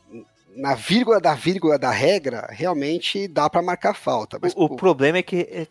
na 0.54 0.74
vírgula 0.74 1.20
da 1.20 1.34
vírgula 1.34 1.78
da 1.78 1.90
regra, 1.90 2.48
realmente 2.50 3.28
dá 3.28 3.48
pra 3.48 3.62
marcar 3.62 3.94
falta. 3.94 4.38
Mas, 4.40 4.54
o, 4.54 4.64
o 4.64 4.76
problema 4.76 5.18
é 5.18 5.22
que, 5.22 5.68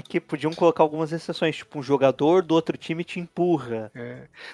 é, 0.00 0.04
é 0.06 0.10
que 0.10 0.20
podiam 0.20 0.52
colocar 0.52 0.82
algumas 0.82 1.12
exceções, 1.12 1.56
tipo, 1.56 1.78
um 1.78 1.82
jogador 1.82 2.42
do 2.42 2.54
outro 2.54 2.76
time 2.76 3.04
te 3.04 3.20
empurra. 3.20 3.90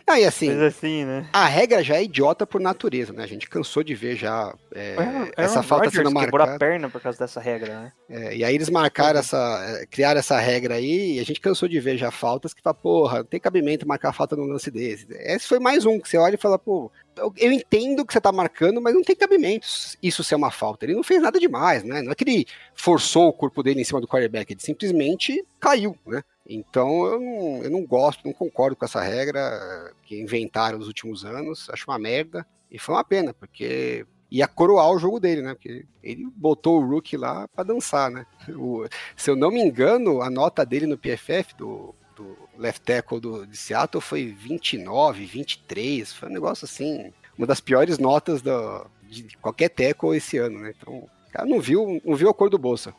não, 0.07 0.17
e 0.17 0.25
assim, 0.25 0.51
assim, 0.63 1.05
né? 1.05 1.29
a 1.33 1.47
regra 1.47 1.83
já 1.83 1.97
é 1.97 2.05
idiota 2.05 2.47
por 2.47 2.61
natureza, 2.61 3.13
né? 3.13 3.23
A 3.25 3.27
gente 3.27 3.49
cansou 3.49 3.83
de 3.83 3.95
ver 3.95 4.17
já 4.17 4.55
é, 4.75 4.97
Aaron- 4.97 5.31
essa 5.37 5.61
Aaron 5.61 5.69
falta 5.69 5.85
Rodgers 5.87 6.09
sendo 6.09 6.15
quebrou 6.19 6.43
a 6.43 6.47
marcada. 6.47 6.59
perna 6.59 6.91
por 6.91 7.01
causa 7.01 7.19
dessa 7.19 7.41
regra, 7.41 7.81
né? 7.81 7.93
É, 8.09 8.37
e 8.37 8.45
aí 8.45 8.55
eles 8.55 8.71
marcaram 8.71 9.19
essa. 9.21 9.37
é, 9.83 9.87
criaram 9.87 10.19
essa 10.19 10.39
regra 10.39 10.75
aí, 10.75 11.17
e 11.17 11.21
a 11.21 11.25
gente 11.25 11.41
cansou 11.41 11.69
de 11.69 11.79
ver 11.81 11.97
já 11.97 12.11
faltas 12.11 12.53
que 12.55 12.63
fala, 12.63 12.75
porra, 12.75 13.19
não 13.19 13.25
tem 13.25 13.41
cabimento 13.41 13.87
marcar 13.87 14.13
falta 14.13 14.37
num 14.37 14.45
lance 14.47 14.71
desse. 14.71 15.07
Esse 15.11 15.47
foi 15.47 15.59
mais 15.59 15.85
um 15.87 16.01
que 16.01 16.09
você 16.09 16.19
olha 16.19 16.35
e 16.35 16.39
fala, 16.39 16.59
pô, 16.59 16.91
eu, 17.17 17.33
eu 17.37 17.53
entendo 17.53 18.05
que 18.05 18.13
você 18.13 18.21
tá 18.21 18.31
marcando, 18.33 18.81
mas 18.81 18.95
não 18.95 19.03
tem 19.03 19.17
cabimento 19.17 19.67
isso 20.03 20.23
ser 20.23 20.35
uma 20.35 20.51
falta. 20.51 20.85
Ele 20.85 20.95
não 20.95 21.03
fez 21.03 21.21
nada 21.23 21.39
demais, 21.41 21.83
né? 21.85 22.03
Não 22.03 22.13
é 22.13 22.15
que 22.15 22.25
ele 22.25 22.47
forçou 22.75 23.29
o 23.29 23.33
corpo 23.33 23.63
dele 23.63 23.81
em 23.81 23.85
cima 23.85 24.01
do 24.01 24.07
quarterback, 24.09 24.53
ele 24.53 24.61
simplesmente 24.61 25.36
caiu, 25.61 25.97
né? 26.07 26.23
Então 26.49 27.05
eu 27.07 27.21
não, 27.21 27.65
eu 27.65 27.71
não 27.71 27.85
gosto, 27.85 28.25
não 28.25 28.33
concordo 28.33 28.77
com 28.77 28.85
essa 28.85 29.01
regra 29.01 29.41
eh, 29.41 29.93
que 30.05 30.21
inventaram 30.21 30.79
nos 30.79 30.87
últimos 30.87 31.25
anos, 31.25 31.69
acho 31.71 31.85
uma 31.91 31.99
merda. 31.99 32.47
E 32.71 32.79
foi 32.79 32.95
uma 32.95 33.05
pena, 33.05 33.35
porque 33.35 34.07
ia 34.31 34.47
coroar 34.49 34.91
o 34.91 34.99
jogo 34.99 35.19
dele, 35.21 35.43
né? 35.43 35.55
Porque 35.55 35.85
ele 36.03 36.27
botou 36.37 36.81
o 36.81 36.87
Rook 36.87 37.17
lá 37.17 37.49
pra 37.49 37.65
dançar, 37.65 38.11
né? 38.11 38.27
O- 38.57 38.87
se 39.17 39.31
eu 39.31 39.37
não 39.37 39.51
me 39.51 39.61
engano, 39.61 40.21
a 40.23 40.31
nota 40.31 40.65
dele 40.65 40.87
no 40.87 40.99
PFF 40.99 41.55
do, 41.57 41.95
do 42.15 42.37
left 42.57 42.83
tackle 42.85 43.21
do, 43.21 43.47
de 43.47 43.57
Seattle 43.57 44.01
foi 44.01 44.27
29, 44.27 45.25
23, 45.27 46.13
foi 46.13 46.29
um 46.29 46.33
negócio 46.33 46.65
assim, 46.65 47.13
uma 47.37 47.47
das 47.47 47.61
piores 47.61 47.99
notas 47.99 48.41
do, 48.43 48.87
de 49.03 49.37
qualquer 49.39 49.69
tackle 49.69 50.17
esse 50.17 50.39
ano, 50.39 50.61
né? 50.61 50.73
Então, 50.77 50.95
o 50.95 51.33
cara 51.33 51.47
não 51.49 51.61
viu, 51.61 52.01
não 52.05 52.15
viu 52.17 52.31
a 52.31 52.35
cor 52.35 52.49
do 52.51 52.59
bolsa. 52.59 52.95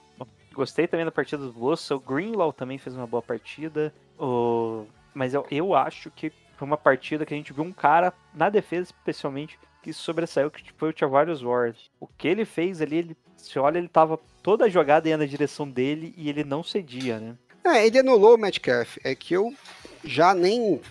Gostei 0.57 0.87
também 0.87 1.05
da 1.05 1.11
partida 1.11 1.43
do 1.43 1.53
Bolsa. 1.53 1.95
O 1.95 1.99
Greenlaw 1.99 2.51
também 2.51 2.79
fez 2.79 2.95
uma 2.95 3.05
boa 3.05 3.21
partida. 3.21 3.93
O... 4.19 4.87
Mas 5.13 5.35
eu, 5.35 5.45
eu 5.51 5.75
acho 5.75 6.09
que 6.09 6.31
foi 6.57 6.67
uma 6.67 6.75
partida 6.75 7.27
que 7.27 7.33
a 7.35 7.37
gente 7.37 7.53
viu 7.53 7.63
um 7.63 7.71
cara, 7.71 8.11
na 8.33 8.49
defesa 8.49 8.85
especialmente, 8.85 9.59
que 9.83 9.93
sobressaiu, 9.93 10.49
que 10.49 10.73
foi 10.75 10.89
o 10.89 10.93
Travarius 10.93 11.43
Ward. 11.43 11.77
O 11.99 12.07
que 12.07 12.27
ele 12.27 12.43
fez 12.43 12.81
ali, 12.81 12.97
ele, 12.97 13.17
você 13.35 13.59
olha, 13.59 13.77
ele 13.77 13.87
tava 13.87 14.19
toda 14.41 14.65
a 14.65 14.69
jogada 14.69 15.07
ia 15.07 15.15
na 15.15 15.27
direção 15.27 15.69
dele 15.69 16.11
e 16.17 16.27
ele 16.27 16.43
não 16.43 16.63
cedia, 16.63 17.19
né? 17.19 17.35
É, 17.63 17.85
ele 17.85 17.99
anulou 17.99 18.33
o 18.33 18.37
Metcalf. 18.39 18.97
É 19.03 19.13
que 19.13 19.35
eu 19.35 19.53
já 20.03 20.33
nem 20.33 20.81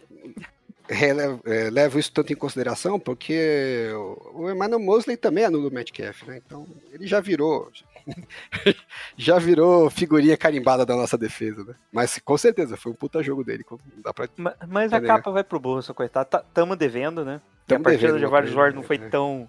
é, 0.89 1.71
levo 1.71 1.99
isso 1.99 2.13
tanto 2.13 2.33
em 2.33 2.37
consideração, 2.37 3.01
porque 3.01 3.89
o 4.33 4.49
Emmanuel 4.49 4.79
Mosley 4.79 5.17
também 5.17 5.45
anulou 5.45 5.71
o 5.71 5.75
Metcalf, 5.75 6.23
né? 6.23 6.41
Então 6.47 6.69
ele 6.93 7.09
já 7.09 7.19
virou. 7.19 7.69
já 9.17 9.39
virou 9.39 9.91
figurinha 9.91 10.37
carimbada 10.37 10.85
da 10.87 10.95
nossa 10.97 11.19
defesa, 11.19 11.65
né? 11.65 11.75
Mas 11.93 12.19
com 12.19 12.37
certeza, 12.39 12.77
foi 12.77 12.93
um 12.93 12.95
puta 12.95 13.23
jogo 13.23 13.43
dele. 13.45 13.65
Dá 14.05 14.13
pra. 14.15 14.29
Ma- 14.37 14.55
Mas 14.69 14.93
a 14.93 15.01
capa 15.01 15.31
vai 15.31 15.45
pro 15.45 15.59
Bolsa, 15.61 15.93
coitado. 15.93 16.29
Tá- 16.29 16.45
Tamo 16.55 16.77
devendo, 16.77 17.25
né? 17.25 17.41
E 17.65 17.69
Tamo 17.69 17.81
a 17.81 17.85
partida 17.85 18.07
devendo 18.09 18.21
Javarius 18.21 18.51
coisa, 18.51 18.61
Ward 18.61 18.77
não 18.77 18.83
foi 18.83 18.99
né? 18.99 19.09
tão, 19.09 19.49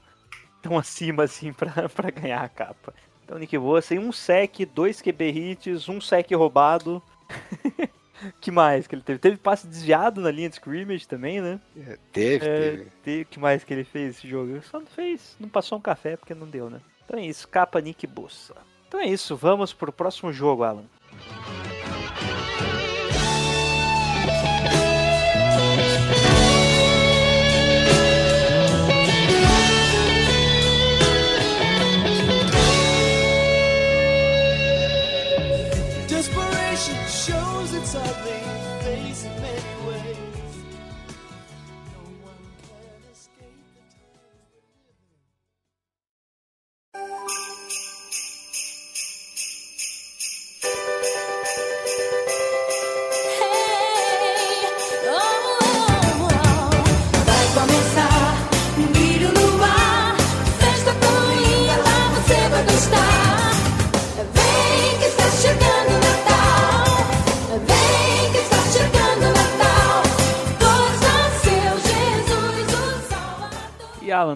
tão 0.61 0.77
acima 0.77 1.23
assim 1.23 1.53
pra, 1.53 1.71
pra 1.89 2.09
ganhar 2.09 2.41
a 2.43 2.49
capa. 2.49 2.93
Então, 3.23 3.37
Nick 3.37 3.57
Bosa, 3.57 3.93
em 3.93 3.99
um 3.99 4.11
sec, 4.11 4.59
dois 4.73 5.01
QB 5.01 5.29
hits, 5.29 5.89
um 5.89 5.99
sec 5.99 6.31
roubado. 6.31 7.03
que 8.41 8.49
mais 8.49 8.87
que 8.87 8.95
ele 8.95 9.01
teve? 9.01 9.19
Teve 9.19 9.37
passe 9.37 9.67
desviado 9.67 10.21
na 10.21 10.31
linha 10.31 10.49
de 10.49 10.55
scrimmage 10.55 11.07
também, 11.07 11.41
né? 11.41 11.59
É, 11.77 11.97
teve, 12.11 12.45
É, 12.47 12.59
teve. 12.71 12.85
teve- 13.03 13.25
que 13.25 13.39
mais 13.39 13.63
que 13.63 13.73
ele 13.73 13.83
fez 13.83 14.17
esse 14.17 14.27
jogo? 14.27 14.51
Ele 14.51 14.61
Só 14.61 14.79
não 14.79 14.87
fez, 14.87 15.35
não 15.39 15.49
passou 15.49 15.77
um 15.77 15.81
café 15.81 16.15
porque 16.17 16.33
não 16.33 16.47
deu, 16.47 16.69
né? 16.69 16.79
Então 17.07 17.17
é 17.17 17.25
isso, 17.25 17.47
capa 17.47 17.79
Nick 17.79 18.05
Bosa. 18.05 18.53
Então 18.85 18.99
é 18.99 19.05
isso, 19.05 19.33
vamos 19.33 19.71
pro 19.71 19.93
próximo 19.93 20.33
jogo, 20.33 20.63
Alan. 20.63 20.83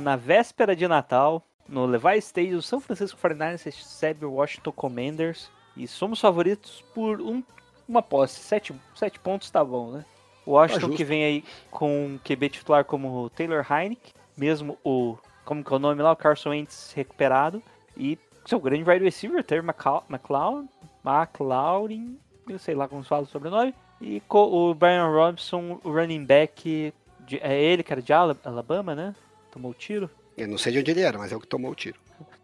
Na 0.02 0.16
véspera 0.16 0.76
de 0.76 0.88
Natal, 0.88 1.44
no 1.68 1.86
Levi 1.86 2.18
Stadium, 2.18 2.58
o 2.58 2.62
São 2.62 2.82
Francisco 2.82 3.20
49ers 3.22 3.64
recebe 3.64 4.26
o 4.26 4.34
Washington 4.34 4.72
Commanders 4.72 5.50
e 5.78 5.88
somos 5.88 6.20
favoritos 6.20 6.84
por 6.94 7.22
um, 7.22 7.42
uma 7.88 8.02
posse. 8.02 8.40
Sete, 8.42 8.74
sete 8.96 9.20
pontos 9.20 9.50
tá 9.50 9.64
bom, 9.64 9.92
né? 9.92 10.06
O 10.46 10.52
Washington 10.52 10.88
justo. 10.88 10.98
que 10.98 11.04
vem 11.06 11.24
aí 11.24 11.44
com 11.70 12.06
um 12.06 12.18
QB 12.24 12.50
titular 12.50 12.84
como 12.84 13.24
o 13.24 13.30
Taylor 13.30 13.66
Heineck, 13.72 14.12
mesmo 14.36 14.78
o, 14.84 15.18
como 15.46 15.64
que 15.64 15.72
é 15.72 15.76
o 15.76 15.80
nome 15.80 16.02
lá, 16.02 16.12
o 16.12 16.16
Carson 16.16 16.50
Wentz 16.50 16.92
recuperado, 16.94 17.62
e 17.96 18.18
seu 18.46 18.60
grande 18.60 18.90
wide 18.90 19.04
receiver, 19.06 19.44
Terry 19.44 19.66
McLeod, 19.66 20.68
McLaurin, 21.06 22.18
eu 22.50 22.58
sei 22.60 22.74
lá 22.76 22.88
como 22.88 23.04
se 23.04 23.10
fala 23.10 23.24
o 23.24 23.28
sobrenome, 23.28 23.74
e 24.02 24.22
o 24.30 24.74
Brian 24.74 25.06
Robinson, 25.08 25.80
o 25.84 25.92
running 25.92 26.26
back, 26.26 26.92
de- 27.20 27.38
é 27.40 27.62
ele 27.62 27.84
que 27.84 27.94
era 27.94 28.02
de 28.02 28.12
Ala- 28.12 28.36
Alabama, 28.44 28.96
né? 28.96 29.16
Tomou 29.52 29.72
o 29.72 29.76
tiro? 29.76 30.10
Eu 30.38 30.48
não 30.48 30.58
sei 30.58 30.72
de 30.72 30.80
onde 30.80 30.92
ele 30.92 31.02
era, 31.02 31.18
mas 31.18 31.32
é 31.32 31.36
o 31.36 31.40
que 31.40 31.48
tomou 31.48 31.72
o 31.72 31.76
tiro. 31.76 32.00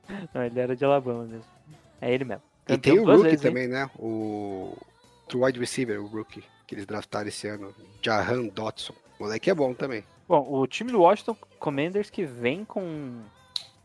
Não, 0.33 0.43
ele 0.43 0.59
era 0.59 0.75
de 0.75 0.85
Alabama 0.85 1.23
mesmo. 1.23 1.51
É 1.99 2.13
ele 2.13 2.23
mesmo. 2.23 2.43
E 2.65 2.73
Campeão 2.73 2.95
tem 2.95 2.99
o 2.99 3.05
Rookie 3.05 3.23
vezes, 3.23 3.45
hein? 3.45 3.51
também, 3.51 3.67
né? 3.67 3.89
O 3.97 4.77
o 5.35 5.45
wide 5.45 5.59
receiver, 5.59 6.01
o 6.01 6.07
Rookie, 6.07 6.43
que 6.65 6.75
eles 6.75 6.85
draftaram 6.85 7.27
esse 7.27 7.47
ano. 7.47 7.73
Jahan 8.01 8.47
Dotson. 8.47 8.93
O 9.19 9.23
moleque 9.23 9.49
é 9.49 9.55
bom 9.55 9.73
também. 9.73 10.03
Bom, 10.27 10.45
o 10.49 10.65
time 10.67 10.91
do 10.91 11.01
Washington 11.01 11.35
Commanders 11.59 12.09
que 12.09 12.23
vem 12.23 12.63
com 12.63 13.21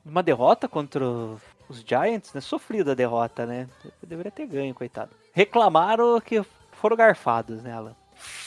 uma 0.05 0.23
derrota 0.23 0.68
contra 0.68 1.05
os 1.05 1.85
Giants, 1.87 2.33
né? 2.35 2.41
Sofrida 2.41 2.93
a 2.93 2.95
derrota, 2.95 3.47
né? 3.47 3.68
Deveria 4.03 4.31
ter 4.31 4.47
ganho, 4.47 4.75
coitado. 4.75 5.11
Reclamaram 5.33 6.20
que 6.20 6.45
foram 6.73 6.97
garfados, 6.97 7.62
né, 7.62 7.73
Alan? 7.73 7.97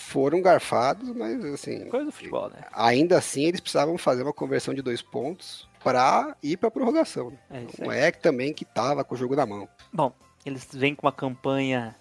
Foram 0.05 0.41
garfados, 0.41 1.09
mas 1.09 1.43
assim. 1.45 1.85
Coisa 1.89 2.05
do 2.05 2.11
futebol, 2.11 2.49
né? 2.49 2.61
Ainda 2.73 3.17
assim, 3.17 3.43
eles 3.45 3.59
precisavam 3.59 3.97
fazer 3.97 4.23
uma 4.23 4.33
conversão 4.33 4.73
de 4.73 4.81
dois 4.81 5.01
pontos 5.01 5.67
para 5.83 6.35
ir 6.43 6.57
para 6.57 6.69
prorrogação. 6.71 7.31
né? 7.31 7.37
É 7.51 7.61
isso 7.63 7.81
Não 7.83 7.89
aí. 7.89 7.99
é 7.99 8.11
que 8.11 8.19
também 8.19 8.53
que 8.53 8.63
tava 8.65 9.03
com 9.03 9.15
o 9.15 9.17
jogo 9.17 9.35
na 9.35 9.45
mão. 9.45 9.67
Bom, 9.91 10.13
eles 10.45 10.67
vêm 10.73 10.93
com 10.95 11.05
uma 11.07 11.11
campanha 11.11 11.95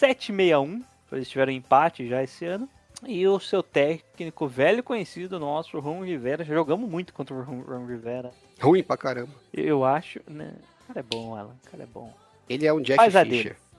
7-61. 0.00 0.82
Eles 1.10 1.28
tiveram 1.28 1.52
empate 1.52 2.08
já 2.08 2.22
esse 2.22 2.44
ano. 2.44 2.68
E 3.06 3.26
o 3.26 3.40
seu 3.40 3.62
técnico 3.62 4.46
velho 4.46 4.82
conhecido 4.82 5.38
nosso, 5.40 5.78
Ron 5.80 6.04
Rivera. 6.04 6.44
Já 6.44 6.54
jogamos 6.54 6.88
muito 6.88 7.12
contra 7.12 7.34
o 7.34 7.42
Ron, 7.42 7.84
Rivera. 7.86 8.30
Ruim 8.60 8.82
pra 8.82 8.96
caramba. 8.96 9.32
Eu 9.52 9.84
acho, 9.84 10.20
né? 10.28 10.54
O 10.84 10.86
cara 10.88 11.00
é 11.00 11.02
bom, 11.02 11.34
Alan. 11.34 11.56
O 11.66 11.70
cara 11.70 11.82
é 11.82 11.86
bom. 11.86 12.14
Ele 12.48 12.66
é 12.66 12.72
um 12.72 12.80
Jeff 12.80 12.96
Faz 12.96 13.16
a 13.16 13.24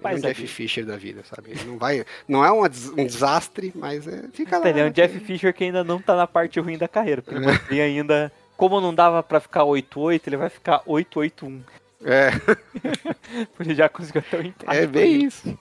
Dele. 0.09 0.19
Ele 0.19 0.27
é 0.27 0.29
um 0.29 0.33
Jeff. 0.33 0.47
Fisher 0.47 0.85
da 0.85 0.97
vida, 0.97 1.23
sabe? 1.23 1.51
Ele 1.51 1.63
não 1.65 1.77
vai. 1.77 2.05
Não 2.27 2.43
é 2.43 2.51
um, 2.51 2.63
um 2.63 3.05
desastre, 3.05 3.71
mas 3.75 4.07
é, 4.07 4.23
fica 4.33 4.57
lá. 4.57 4.69
Ele 4.69 4.79
é 4.79 4.85
um 4.85 4.91
Jeff 4.91 5.19
Fisher 5.19 5.53
que 5.53 5.63
ainda 5.63 5.83
não 5.83 5.99
tá 5.99 6.15
na 6.15 6.27
parte 6.27 6.59
ruim 6.59 6.77
da 6.77 6.87
carreira. 6.87 7.21
Porque 7.21 7.37
ele 7.37 7.45
mantém 7.45 7.81
ainda. 7.81 8.31
Como 8.55 8.79
não 8.79 8.93
dava 8.93 9.23
pra 9.23 9.39
ficar 9.39 9.63
8-8, 9.63 10.21
ele 10.27 10.37
vai 10.37 10.49
ficar 10.49 10.83
8-8-1. 10.83 11.61
É, 12.05 12.31
Porque 13.55 13.73
já 13.73 13.87
conseguiu 13.87 14.21
até 14.27 14.37
o 14.37 14.45
empate. 14.45 14.77
é 14.77 14.85
bem 14.85 15.23
isso. 15.23 15.57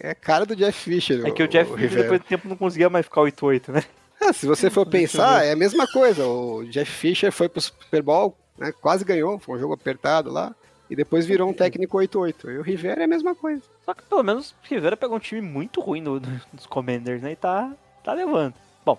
É, 0.00 0.10
é 0.10 0.14
cara 0.14 0.46
do 0.46 0.54
Jeff 0.54 0.78
Fisher. 0.78 1.26
É 1.26 1.30
que 1.30 1.42
o 1.42 1.48
Jeff 1.48 1.70
Fisher 1.70 1.82
Rivera. 1.82 2.02
depois 2.02 2.20
do 2.20 2.24
tempo 2.24 2.48
não 2.48 2.56
conseguia 2.56 2.88
mais 2.88 3.04
ficar 3.04 3.22
8-8, 3.22 3.72
né? 3.72 3.82
Ah, 4.20 4.32
se 4.32 4.46
você 4.46 4.70
for 4.70 4.86
pensar, 4.88 5.44
é 5.44 5.52
a 5.52 5.56
mesma 5.56 5.86
coisa. 5.88 6.26
O 6.26 6.64
Jeff 6.64 6.90
Fisher 6.90 7.32
foi 7.32 7.48
pro 7.48 7.60
Super 7.60 8.02
Bowl, 8.02 8.36
né, 8.58 8.72
quase 8.80 9.04
ganhou, 9.04 9.38
foi 9.38 9.56
um 9.56 9.60
jogo 9.60 9.74
apertado 9.74 10.30
lá, 10.30 10.54
e 10.90 10.96
depois 10.96 11.26
virou 11.26 11.48
um 11.48 11.52
técnico 11.52 11.98
8-8. 11.98 12.50
E 12.54 12.58
o 12.58 12.62
Rivera 12.62 13.00
é 13.02 13.04
a 13.04 13.08
mesma 13.08 13.34
coisa. 13.34 13.62
Só 13.84 13.92
que 13.94 14.02
pelo 14.04 14.22
menos 14.22 14.50
o 14.52 14.54
Rivera 14.62 14.96
pegou 14.96 15.16
um 15.16 15.20
time 15.20 15.40
muito 15.40 15.80
ruim 15.80 16.00
no- 16.00 16.20
no- 16.20 16.40
dos 16.52 16.66
Commanders, 16.66 17.22
né? 17.22 17.32
E 17.32 17.36
tá, 17.36 17.72
tá 18.04 18.12
levando. 18.12 18.54
Bom, 18.84 18.98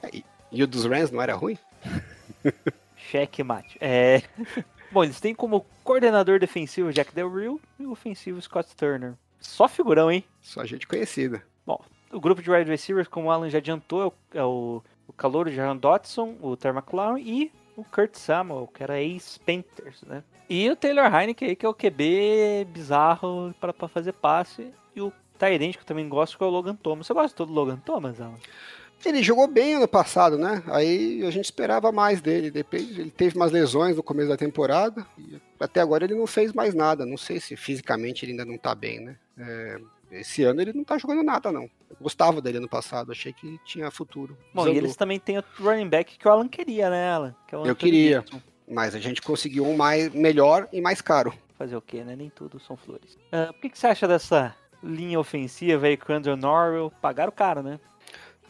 E 0.51 0.63
o 0.63 0.67
dos 0.67 0.85
Rams 0.85 1.11
não 1.11 1.21
era 1.21 1.35
ruim? 1.35 1.57
cheque 2.95 3.43
mate. 3.43 3.77
É. 3.79 4.21
Bom, 4.91 5.03
eles 5.03 5.19
têm 5.19 5.35
como 5.35 5.65
coordenador 5.83 6.39
defensivo 6.39 6.93
Jack 6.93 7.13
Del 7.13 7.33
Rio 7.33 7.59
e 7.79 7.85
o 7.85 7.91
ofensivo 7.91 8.41
Scott 8.41 8.73
Turner. 8.75 9.13
Só 9.39 9.67
figurão, 9.67 10.09
hein? 10.11 10.23
Só 10.41 10.63
gente 10.65 10.87
conhecida. 10.87 11.43
Bom, 11.65 11.79
o 12.11 12.19
grupo 12.19 12.41
de 12.41 12.49
wide 12.49 12.69
receivers, 12.69 13.07
como 13.07 13.27
o 13.27 13.31
Alan 13.31 13.49
já 13.49 13.57
adiantou, 13.57 14.01
é 14.01 14.05
o, 14.05 14.13
é 14.39 14.43
o, 14.43 14.83
o 15.07 15.13
calouro 15.13 15.51
Jahan 15.51 15.75
Dotson, 15.75 16.37
o 16.41 16.55
Terry 16.55 16.77
McLaurin 16.77 17.21
e 17.21 17.51
o 17.77 17.83
Kurt 17.83 18.15
Samuel, 18.15 18.67
que 18.73 18.81
era 18.81 18.99
ex-Panthers, 18.99 20.01
né? 20.01 20.23
E 20.49 20.67
o 20.69 20.75
Taylor 20.75 21.05
Heineken 21.13 21.49
aí, 21.49 21.55
que 21.55 21.65
é 21.65 21.69
o 21.69 21.73
QB 21.73 22.67
bizarro 22.73 23.53
pra, 23.61 23.71
pra 23.71 23.87
fazer 23.87 24.13
passe. 24.13 24.73
E 24.95 25.01
o 25.01 25.13
Tyrant, 25.37 25.73
que 25.73 25.79
eu 25.81 25.85
também 25.85 26.09
gosto, 26.09 26.37
que 26.37 26.43
é 26.43 26.47
o 26.47 26.49
Logan 26.49 26.75
Thomas. 26.75 27.05
Você 27.05 27.13
gosta 27.13 27.45
do 27.45 27.53
Logan 27.53 27.77
Thomas, 27.77 28.19
Alan? 28.19 28.33
Ele 29.05 29.21
jogou 29.21 29.47
bem 29.47 29.75
ano 29.75 29.87
passado, 29.87 30.39
né? 30.39 30.63
Aí 30.67 31.23
a 31.23 31.29
gente 31.29 31.45
esperava 31.45 31.91
mais 31.91 32.19
dele. 32.19 32.49
Depende, 32.49 32.99
ele 32.99 33.11
teve 33.11 33.35
umas 33.35 33.51
lesões 33.51 33.95
no 33.95 34.01
começo 34.01 34.29
da 34.29 34.37
temporada. 34.37 35.05
E 35.19 35.39
até 35.59 35.79
agora 35.79 36.05
ele 36.05 36.15
não 36.15 36.25
fez 36.25 36.51
mais 36.51 36.73
nada. 36.73 37.05
Não 37.05 37.17
sei 37.17 37.39
se 37.39 37.55
fisicamente 37.55 38.25
ele 38.25 38.31
ainda 38.31 38.45
não 38.45 38.57
tá 38.57 38.73
bem, 38.73 38.99
né? 39.01 39.15
É, 39.37 39.79
esse 40.11 40.43
ano 40.43 40.61
ele 40.61 40.73
não 40.73 40.83
tá 40.83 40.97
jogando 40.97 41.23
nada, 41.23 41.51
não. 41.51 41.63
Eu 41.63 41.97
gostava 42.01 42.41
dele 42.41 42.57
ano 42.57 42.69
passado, 42.69 43.11
achei 43.11 43.33
que 43.33 43.59
tinha 43.65 43.89
futuro. 43.91 44.37
Bom, 44.53 44.67
e 44.67 44.77
eles 44.77 44.95
também 44.95 45.19
têm 45.19 45.37
outro 45.37 45.51
running 45.63 45.89
back 45.89 46.17
que 46.17 46.27
o 46.27 46.31
Alan 46.31 46.47
queria, 46.47 46.89
né, 46.89 47.11
Alan? 47.11 47.35
Que 47.47 47.55
é 47.55 47.57
o 47.57 47.65
Eu 47.65 47.75
queria. 47.75 48.21
Gibson. 48.21 48.41
Mas 48.69 48.93
a 48.93 48.99
gente 48.99 49.21
conseguiu 49.21 49.65
um 49.65 49.77
mais, 49.77 50.09
melhor 50.13 50.67
e 50.73 50.81
mais 50.81 50.99
caro. 51.01 51.33
Fazer 51.57 51.75
o 51.75 51.81
quê, 51.81 52.03
né? 52.03 52.15
Nem 52.15 52.29
tudo 52.29 52.59
são 52.59 52.75
flores. 52.75 53.17
Ah, 53.31 53.47
o 53.49 53.53
que, 53.61 53.69
que 53.69 53.79
você 53.79 53.87
acha 53.87 54.07
dessa 54.07 54.53
linha 54.83 55.19
ofensiva 55.19 55.87
aí 55.87 55.95
com 55.95 56.11
o 56.11 56.15
Andrew 56.15 56.35
Norwell? 56.35 56.91
Pagaram 57.01 57.31
caro, 57.31 57.63
né? 57.63 57.79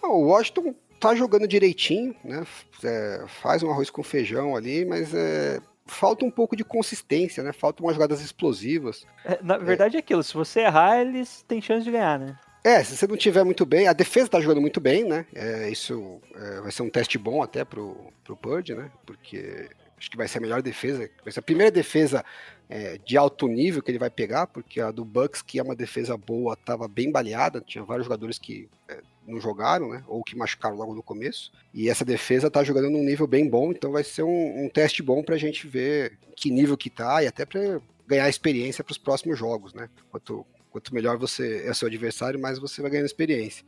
Ah, 0.02 0.10
O 0.10 0.22
Washington 0.24 0.74
tá 1.00 1.14
jogando 1.16 1.48
direitinho, 1.48 2.16
né? 2.24 2.46
É, 2.84 3.26
faz 3.28 3.62
um 3.62 3.70
arroz 3.70 3.90
com 3.90 4.02
feijão 4.04 4.56
ali, 4.56 4.84
mas 4.86 5.14
é, 5.14 5.62
falta 5.88 6.26
um 6.26 6.32
pouco 6.32 6.56
de 6.56 6.64
consistência, 6.64 7.44
né? 7.44 7.52
Faltam 7.52 7.86
umas 7.86 7.96
jogadas 7.96 8.22
explosivas. 8.22 9.06
É, 9.26 9.40
Na 9.42 9.58
verdade 9.58 9.96
é 9.96 10.00
aquilo, 10.00 10.24
se 10.24 10.34
você 10.34 10.62
errar, 10.62 11.00
eles 11.00 11.44
têm 11.48 11.62
chance 11.62 11.84
de 11.84 11.92
ganhar, 11.92 12.20
né? 12.20 12.38
É, 12.64 12.84
se 12.84 12.98
você 12.98 13.08
não 13.08 13.16
tiver 13.16 13.44
muito 13.44 13.66
bem, 13.66 13.88
a 13.88 13.94
defesa 13.94 14.30
tá 14.30 14.42
jogando 14.42 14.60
muito 14.60 14.82
bem, 14.82 15.06
né? 15.06 15.26
É, 15.34 15.70
isso 15.70 16.20
é, 16.36 16.62
vai 16.62 16.72
ser 16.72 16.84
um 16.84 16.90
teste 16.90 17.18
bom 17.18 17.42
até 17.42 17.64
pro, 17.64 18.12
pro 18.24 18.36
Purge, 18.36 18.76
né? 18.76 18.92
Porque 19.06 19.70
acho 19.98 20.12
que 20.12 20.18
vai 20.18 20.28
ser 20.28 20.40
a 20.40 20.42
melhor 20.42 20.62
defesa, 20.62 21.10
vai 21.24 21.32
ser 21.32 21.40
a 21.40 21.44
primeira 21.44 21.72
defesa 21.72 22.24
é, 22.70 22.98
de 22.98 23.18
alto 23.18 23.48
nível 23.48 23.82
que 23.82 23.90
ele 23.90 23.98
vai 23.98 24.10
pegar, 24.10 24.48
porque 24.48 24.80
a 24.82 24.92
do 24.92 25.06
Bucks, 25.06 25.42
que 25.42 25.60
é 25.60 25.64
uma 25.64 25.76
defesa 25.76 26.18
boa, 26.18 26.56
tava 26.56 26.88
bem 26.88 27.12
baleada, 27.12 27.62
tinha 27.62 27.84
vários 27.84 28.06
jogadores 28.06 28.38
que 28.38 28.70
é, 28.90 29.02
não 29.28 29.40
jogaram, 29.40 29.90
né? 29.90 30.04
Ou 30.08 30.24
que 30.24 30.36
machucaram 30.36 30.76
logo 30.76 30.96
no 30.96 31.04
começo. 31.04 31.52
E 31.74 31.90
essa 31.90 32.06
defesa 32.06 32.50
tá 32.50 32.64
jogando 32.64 32.90
num 32.90 33.04
nível 33.04 33.28
bem 33.28 33.48
bom, 33.48 33.72
então 33.72 33.92
vai 33.92 34.04
ser 34.04 34.24
um, 34.24 34.66
um 34.66 34.70
teste 34.70 35.04
bom 35.04 35.22
pra 35.22 35.38
gente 35.38 35.68
ver 35.68 36.18
que 36.36 36.50
nível 36.50 36.78
que 36.78 36.90
tá 36.90 37.22
e 37.22 37.28
até 37.28 37.46
pra 37.46 37.82
ganhar 38.08 38.30
experiência 38.30 38.84
para 38.84 38.92
os 38.92 38.98
próximos 38.98 39.38
jogos, 39.38 39.74
né? 39.74 39.90
Quanto, 40.10 40.46
quanto 40.72 40.94
melhor 40.94 41.18
você 41.18 41.64
é 41.66 41.74
seu 41.74 41.88
adversário, 41.88 42.40
mais 42.40 42.58
você 42.58 42.82
vai 42.82 42.90
ganhando 42.90 43.08
experiência. 43.08 43.66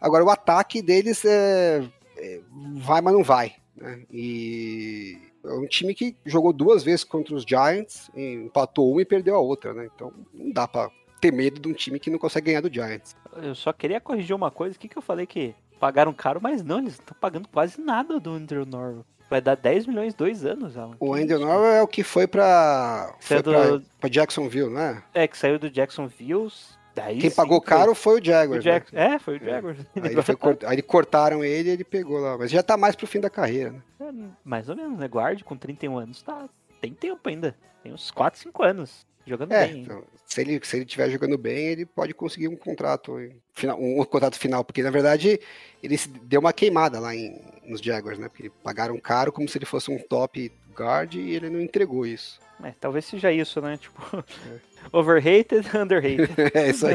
Agora, 0.00 0.24
o 0.24 0.30
ataque 0.30 0.82
deles 0.82 1.24
é, 1.24 1.88
é, 2.16 2.40
vai, 2.74 3.00
mas 3.00 3.14
não 3.14 3.22
vai. 3.22 3.54
Né? 3.76 4.02
E 4.10 5.18
é 5.44 5.52
um 5.52 5.66
time 5.66 5.94
que 5.94 6.16
jogou 6.24 6.52
duas 6.52 6.82
vezes 6.82 7.04
contra 7.04 7.34
os 7.34 7.44
Giants, 7.44 8.10
empatou 8.14 8.90
uma 8.90 9.02
e 9.02 9.06
perdeu 9.06 9.36
a 9.36 9.40
outra, 9.40 9.72
né? 9.72 9.88
Então 9.94 10.12
não 10.34 10.50
dá 10.50 10.66
pra 10.66 10.90
ter 11.20 11.32
medo 11.32 11.60
de 11.60 11.68
um 11.68 11.72
time 11.72 12.00
que 12.00 12.10
não 12.10 12.18
consegue 12.18 12.46
ganhar 12.46 12.60
do 12.60 12.72
Giants. 12.72 13.14
Eu 13.42 13.54
só 13.54 13.72
queria 13.72 14.00
corrigir 14.00 14.34
uma 14.34 14.50
coisa, 14.50 14.76
o 14.76 14.78
que, 14.78 14.88
que 14.88 14.96
eu 14.96 15.02
falei 15.02 15.26
que 15.26 15.54
pagaram 15.80 16.12
caro, 16.12 16.40
mas 16.42 16.62
não, 16.62 16.78
eles 16.78 16.94
estão 16.94 17.16
pagando 17.20 17.48
quase 17.48 17.80
nada 17.80 18.18
do 18.20 18.30
Andrew 18.32 18.64
Norwell. 18.66 19.04
Vai 19.28 19.40
dar 19.40 19.56
10 19.56 19.86
milhões 19.86 20.14
dois 20.14 20.44
anos, 20.46 20.76
Alan. 20.78 20.96
O 21.00 21.12
Andrew? 21.14 21.40
Norwell 21.40 21.72
é 21.72 21.82
o 21.82 21.88
que 21.88 22.02
foi 22.04 22.26
pra, 22.28 23.12
é 23.18 23.22
foi 23.22 23.42
pra, 23.42 23.66
do- 23.70 23.82
pra 24.00 24.08
Jacksonville, 24.08 24.70
não 24.70 24.80
é? 24.80 25.02
É, 25.12 25.26
que 25.26 25.36
saiu 25.36 25.58
do 25.58 25.68
Jacksonville. 25.68 26.48
Daí 26.94 27.18
Quem 27.18 27.30
pagou 27.30 27.58
foi 27.60 27.66
caro 27.66 27.94
foi 27.94 28.14
o 28.14 28.20
o 28.20 28.24
Jaguars. 28.24 28.64
né? 28.64 28.82
É, 28.92 29.18
foi 29.18 29.36
o 29.36 29.44
Jaguars. 29.44 29.78
Aí, 29.96 30.12
ele 30.12 30.22
foi 30.22 30.36
cort- 30.36 30.64
aí 30.64 30.80
cortaram 30.80 31.44
ele 31.44 31.68
e 31.68 31.72
ele 31.72 31.84
pegou 31.84 32.18
lá. 32.18 32.38
Mas 32.38 32.50
já 32.50 32.62
tá 32.62 32.76
mais 32.76 32.96
pro 32.96 33.06
fim 33.06 33.20
da 33.20 33.28
carreira, 33.28 33.72
né? 33.72 33.82
É, 34.00 34.10
mais 34.44 34.68
ou 34.70 34.76
menos, 34.76 34.98
né? 34.98 35.06
Guarde 35.08 35.44
com 35.44 35.56
31 35.56 35.98
anos, 35.98 36.22
tá. 36.22 36.48
Tem 36.80 36.94
tempo 36.94 37.28
ainda. 37.28 37.54
Tem 37.82 37.92
uns 37.92 38.10
4, 38.10 38.40
5 38.40 38.62
anos. 38.62 39.04
Jogando 39.26 39.52
É, 39.52 39.66
bem. 39.66 39.82
então, 39.82 40.02
se 40.36 40.40
ele 40.42 40.60
se 40.62 40.76
ele 40.76 40.84
estiver 40.84 41.08
jogando 41.10 41.38
bem, 41.38 41.68
ele 41.68 41.86
pode 41.86 42.12
conseguir 42.12 42.48
um 42.48 42.56
contrato 42.56 43.18
final, 43.54 43.80
um 43.80 44.04
contrato 44.04 44.38
final, 44.38 44.62
porque 44.62 44.82
na 44.82 44.90
verdade 44.90 45.40
ele 45.82 45.96
se 45.96 46.08
deu 46.08 46.40
uma 46.40 46.52
queimada 46.52 47.00
lá 47.00 47.14
em, 47.14 47.40
nos 47.64 47.80
Jaguars, 47.80 48.18
né? 48.18 48.28
Porque 48.28 48.50
pagaram 48.62 48.98
caro 49.00 49.32
como 49.32 49.48
se 49.48 49.56
ele 49.56 49.64
fosse 49.64 49.90
um 49.90 49.98
top 49.98 50.52
guard 50.76 51.14
e 51.14 51.30
ele 51.34 51.48
não 51.48 51.60
entregou 51.60 52.04
isso. 52.04 52.38
É, 52.62 52.72
talvez 52.78 53.06
seja 53.06 53.32
isso, 53.32 53.60
né? 53.62 53.78
Tipo, 53.78 54.22
overrated, 54.92 55.66
underrated. 55.76 56.30
É 56.54 56.68
isso 56.70 56.86
aí. 56.86 56.94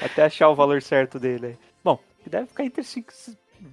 Até 0.00 0.24
achar 0.24 0.48
o 0.48 0.54
valor 0.54 0.82
certo 0.82 1.18
dele. 1.20 1.56
Bom, 1.84 1.98
deve 2.26 2.46
ficar 2.46 2.64
entre 2.64 2.82
5. 2.82 3.12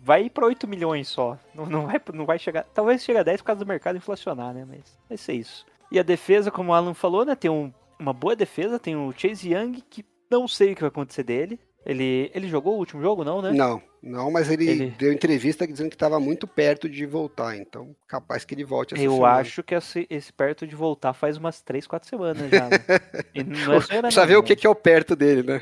Vai 0.03 0.25
ir 0.25 0.29
pra 0.29 0.45
8 0.45 0.67
milhões 0.67 1.07
só. 1.07 1.37
Não, 1.55 1.65
não, 1.65 1.87
vai, 1.87 1.99
não 2.13 2.25
vai 2.25 2.37
chegar. 2.37 2.63
Talvez 2.75 3.03
chegue 3.03 3.17
a 3.19 3.23
10 3.23 3.41
por 3.41 3.47
causa 3.47 3.65
do 3.65 3.67
mercado 3.67 3.97
inflacionar, 3.97 4.53
né? 4.53 4.65
Mas 4.67 4.81
vai 5.07 5.17
ser 5.17 5.33
isso. 5.33 5.65
E 5.91 5.97
a 5.99 6.03
defesa, 6.03 6.51
como 6.51 6.71
o 6.71 6.73
Alan 6.75 6.93
falou, 6.93 7.25
né? 7.25 7.35
Tem 7.35 7.49
um- 7.49 7.73
uma 7.99 8.13
boa 8.13 8.35
defesa. 8.35 8.79
Tem 8.79 8.95
o 8.95 9.13
Chase 9.15 9.53
Young, 9.53 9.83
que 9.89 10.05
não 10.31 10.47
sei 10.47 10.71
o 10.71 10.75
que 10.75 10.81
vai 10.81 10.89
acontecer 10.89 11.23
dele. 11.23 11.59
Ele, 11.85 12.29
ele 12.35 12.47
jogou 12.47 12.75
o 12.75 12.77
último 12.77 13.01
jogo, 13.01 13.23
não, 13.23 13.41
né? 13.41 13.51
Não, 13.51 13.81
não, 14.03 14.29
mas 14.29 14.49
ele, 14.51 14.69
Ele- 14.69 14.89
deu 14.91 15.13
entrevista 15.13 15.65
dizendo 15.65 15.89
que 15.89 15.95
estava 15.95 16.19
muito 16.19 16.45
perto 16.45 16.89
de 16.89 17.05
voltar, 17.05 17.55
então 17.55 17.95
capaz 18.05 18.43
que 18.43 18.53
ele 18.53 18.65
volte 18.65 18.93
essa 18.93 19.01
Eu 19.03 19.13
semana. 19.13 19.35
acho 19.37 19.63
que 19.63 19.73
esse, 19.73 20.05
esse 20.09 20.31
perto 20.31 20.67
de 20.67 20.75
voltar 20.75 21.13
faz 21.13 21.37
umas 21.37 21.61
3, 21.61 21.87
4 21.87 22.07
semanas 22.09 22.49
já. 22.51 22.67
né? 22.69 22.77
E 23.33 23.43
não 23.43 23.73
é 23.73 24.01
Precisa 24.01 24.25
ver 24.25 24.35
o 24.35 24.41
né? 24.41 24.47
que, 24.47 24.55
que 24.57 24.67
é 24.67 24.69
o 24.69 24.75
perto 24.75 25.15
dele, 25.15 25.41
né? 25.43 25.61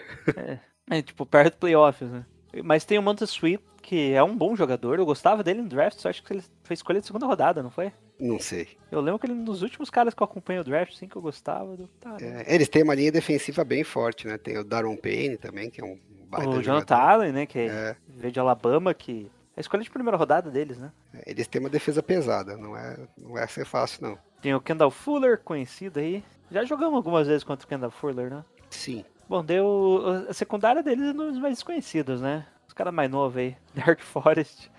É, 0.89 1.01
tipo, 1.03 1.23
perto 1.25 1.53
do 1.53 1.59
playoffs, 1.59 2.09
né? 2.09 2.25
Mas 2.63 2.83
tem 2.83 2.97
o 2.97 3.03
Monta 3.03 3.25
Sweep, 3.25 3.63
que 3.81 4.11
é 4.13 4.23
um 4.23 4.35
bom 4.35 4.55
jogador. 4.55 4.97
Eu 4.97 5.05
gostava 5.05 5.43
dele 5.43 5.61
no 5.61 5.69
draft, 5.69 5.99
só 5.99 6.09
acho 6.09 6.23
que 6.23 6.33
ele 6.33 6.43
foi 6.63 6.73
escolha 6.73 6.99
de 6.99 7.05
segunda 7.05 7.27
rodada, 7.27 7.61
não 7.61 7.69
foi? 7.69 7.93
Não 8.19 8.39
sei. 8.39 8.67
Eu 8.91 8.99
lembro 9.01 9.19
que 9.19 9.27
ele, 9.27 9.33
nos 9.35 9.61
últimos 9.61 9.89
caras 9.89 10.13
que 10.13 10.21
eu 10.21 10.25
acompanhei 10.25 10.59
o 10.59 10.63
draft, 10.63 10.93
assim, 10.93 11.07
que 11.07 11.15
eu 11.15 11.21
gostava. 11.21 11.75
Do... 11.77 11.87
Tá, 11.99 12.13
né? 12.19 12.43
É, 12.47 12.55
eles 12.55 12.67
têm 12.67 12.83
uma 12.83 12.95
linha 12.95 13.11
defensiva 13.11 13.63
bem 13.63 13.83
forte, 13.83 14.27
né? 14.27 14.37
Tem 14.37 14.57
o 14.57 14.63
Daron 14.63 14.95
Payne 14.95 15.37
também, 15.37 15.69
que 15.69 15.81
é 15.81 15.83
um 15.85 15.99
baita 16.29 16.49
o. 16.49 16.61
Jonathan 16.63 16.95
Allen, 16.95 17.31
né? 17.31 17.45
Que 17.45 17.59
É. 17.59 17.95
veio 18.07 18.31
de 18.31 18.39
Alabama, 18.39 18.93
que 18.93 19.29
é 19.55 19.59
a 19.59 19.61
escolha 19.61 19.83
de 19.83 19.89
primeira 19.91 20.17
rodada 20.17 20.49
deles, 20.49 20.77
né? 20.77 20.91
Eles 21.25 21.47
têm 21.47 21.59
uma 21.59 21.69
defesa 21.69 22.01
pesada, 22.01 22.57
não 22.57 22.75
é, 22.75 22.97
não 23.17 23.33
vai 23.33 23.47
ser 23.47 23.65
fácil, 23.65 24.01
não. 24.07 24.17
Tem 24.41 24.53
o 24.53 24.61
Kendall 24.61 24.91
Fuller, 24.91 25.39
conhecido 25.39 25.99
aí. 25.99 26.23
Já 26.49 26.63
jogamos 26.63 26.95
algumas 26.95 27.27
vezes 27.27 27.43
contra 27.43 27.65
o 27.65 27.69
Kendall 27.69 27.91
Fuller, 27.91 28.29
né? 28.29 28.43
Sim. 28.69 29.03
Bom, 29.27 29.43
deu. 29.43 30.25
A 30.29 30.33
secundária 30.33 30.81
deles 30.81 31.05
é 31.05 31.11
um 31.11 31.13
dos 31.31 31.39
mais 31.39 31.55
desconhecidos, 31.55 32.21
né? 32.21 32.45
Os 32.67 32.73
caras 32.73 32.93
mais 32.93 33.11
novos 33.11 33.37
aí. 33.37 33.55
Dark 33.75 33.99
Forest, 34.01 34.71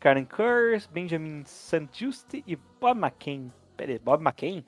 Karen 0.00 0.24
Kurz, 0.24 0.86
Benjamin 0.86 1.42
St. 1.44 2.42
e 2.46 2.56
Bob 2.80 2.98
McCain. 2.98 3.52
Pera 3.76 3.92
aí, 3.92 3.98
Bob 3.98 4.22
McCain? 4.22 4.64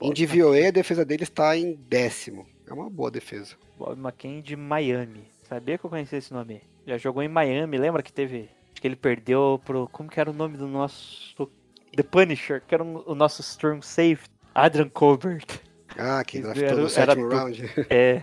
Em 0.00 0.12
DVOA, 0.12 0.68
a 0.68 0.70
defesa 0.72 1.04
deles 1.04 1.28
está 1.28 1.56
em 1.56 1.74
décimo. 1.88 2.46
É 2.66 2.72
uma 2.72 2.90
boa 2.90 3.10
defesa. 3.10 3.54
Bob 3.78 3.98
McCain 3.98 4.40
de 4.40 4.56
Miami. 4.56 5.24
Sabia 5.44 5.78
que 5.78 5.84
eu 5.84 5.90
conhecia 5.90 6.18
esse 6.18 6.32
nome? 6.32 6.62
Já 6.86 6.96
jogou 6.98 7.22
em 7.22 7.28
Miami, 7.28 7.78
lembra 7.78 8.02
que 8.02 8.12
teve. 8.12 8.48
Acho 8.72 8.80
que 8.80 8.86
ele 8.88 8.96
perdeu 8.96 9.60
pro. 9.64 9.88
Como 9.92 10.08
que 10.08 10.18
era 10.18 10.30
o 10.30 10.34
nome 10.34 10.56
do 10.56 10.66
nosso. 10.66 11.48
The 11.96 12.02
Punisher, 12.02 12.62
que 12.66 12.74
era 12.74 12.82
um- 12.84 13.02
o 13.06 13.14
nosso 13.14 13.40
strong 13.42 13.84
safety. 13.84 14.30
Adrian 14.54 14.88
Colbert. 14.88 15.46
Ah, 15.98 16.22
que 16.24 16.40
draftou 16.40 16.64
no 16.64 16.78
era 16.80 16.88
sétimo 16.88 17.28
round. 17.28 17.62
É. 17.90 18.22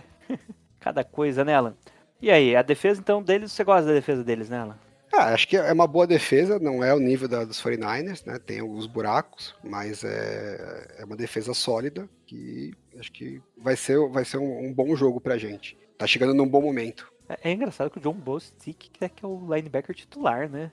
Cada 0.80 1.04
coisa, 1.04 1.44
né, 1.44 1.54
Alan? 1.54 1.74
E 2.20 2.30
aí, 2.30 2.54
a 2.56 2.62
defesa 2.62 3.00
então 3.00 3.22
deles, 3.22 3.52
você 3.52 3.62
gosta 3.64 3.86
da 3.86 3.92
defesa 3.92 4.24
deles, 4.24 4.48
né, 4.48 4.58
Alan? 4.58 4.78
Ah, 5.12 5.32
acho 5.32 5.48
que 5.48 5.56
é 5.56 5.72
uma 5.72 5.86
boa 5.86 6.06
defesa, 6.06 6.58
não 6.58 6.84
é 6.84 6.92
o 6.94 6.98
nível 6.98 7.26
da, 7.28 7.44
dos 7.44 7.60
49ers, 7.62 8.24
né? 8.26 8.38
Tem 8.38 8.60
alguns 8.60 8.86
buracos, 8.86 9.54
mas 9.64 10.04
é, 10.04 10.96
é 10.98 11.04
uma 11.04 11.16
defesa 11.16 11.54
sólida 11.54 12.08
que 12.26 12.72
acho 12.98 13.10
que 13.12 13.40
vai 13.56 13.74
ser, 13.76 13.98
vai 14.10 14.24
ser 14.24 14.36
um, 14.38 14.66
um 14.66 14.72
bom 14.72 14.94
jogo 14.94 15.20
pra 15.20 15.38
gente. 15.38 15.76
Tá 15.96 16.06
chegando 16.06 16.34
num 16.34 16.46
bom 16.46 16.60
momento. 16.60 17.10
É, 17.28 17.50
é 17.50 17.52
engraçado 17.52 17.90
que 17.90 17.98
o 17.98 18.00
John 18.00 18.12
Bostic 18.14 18.90
é 19.00 19.08
que 19.08 19.24
é 19.24 19.28
o 19.28 19.40
linebacker 19.54 19.94
titular, 19.94 20.48
né? 20.48 20.70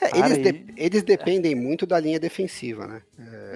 É, 0.00 0.08
Cara, 0.08 0.26
eles, 0.32 0.38
de- 0.38 0.48
ele- 0.48 0.74
eles 0.78 1.02
dependem 1.02 1.54
muito 1.54 1.84
da 1.86 2.00
linha 2.00 2.18
defensiva, 2.18 2.86
né? 2.86 3.02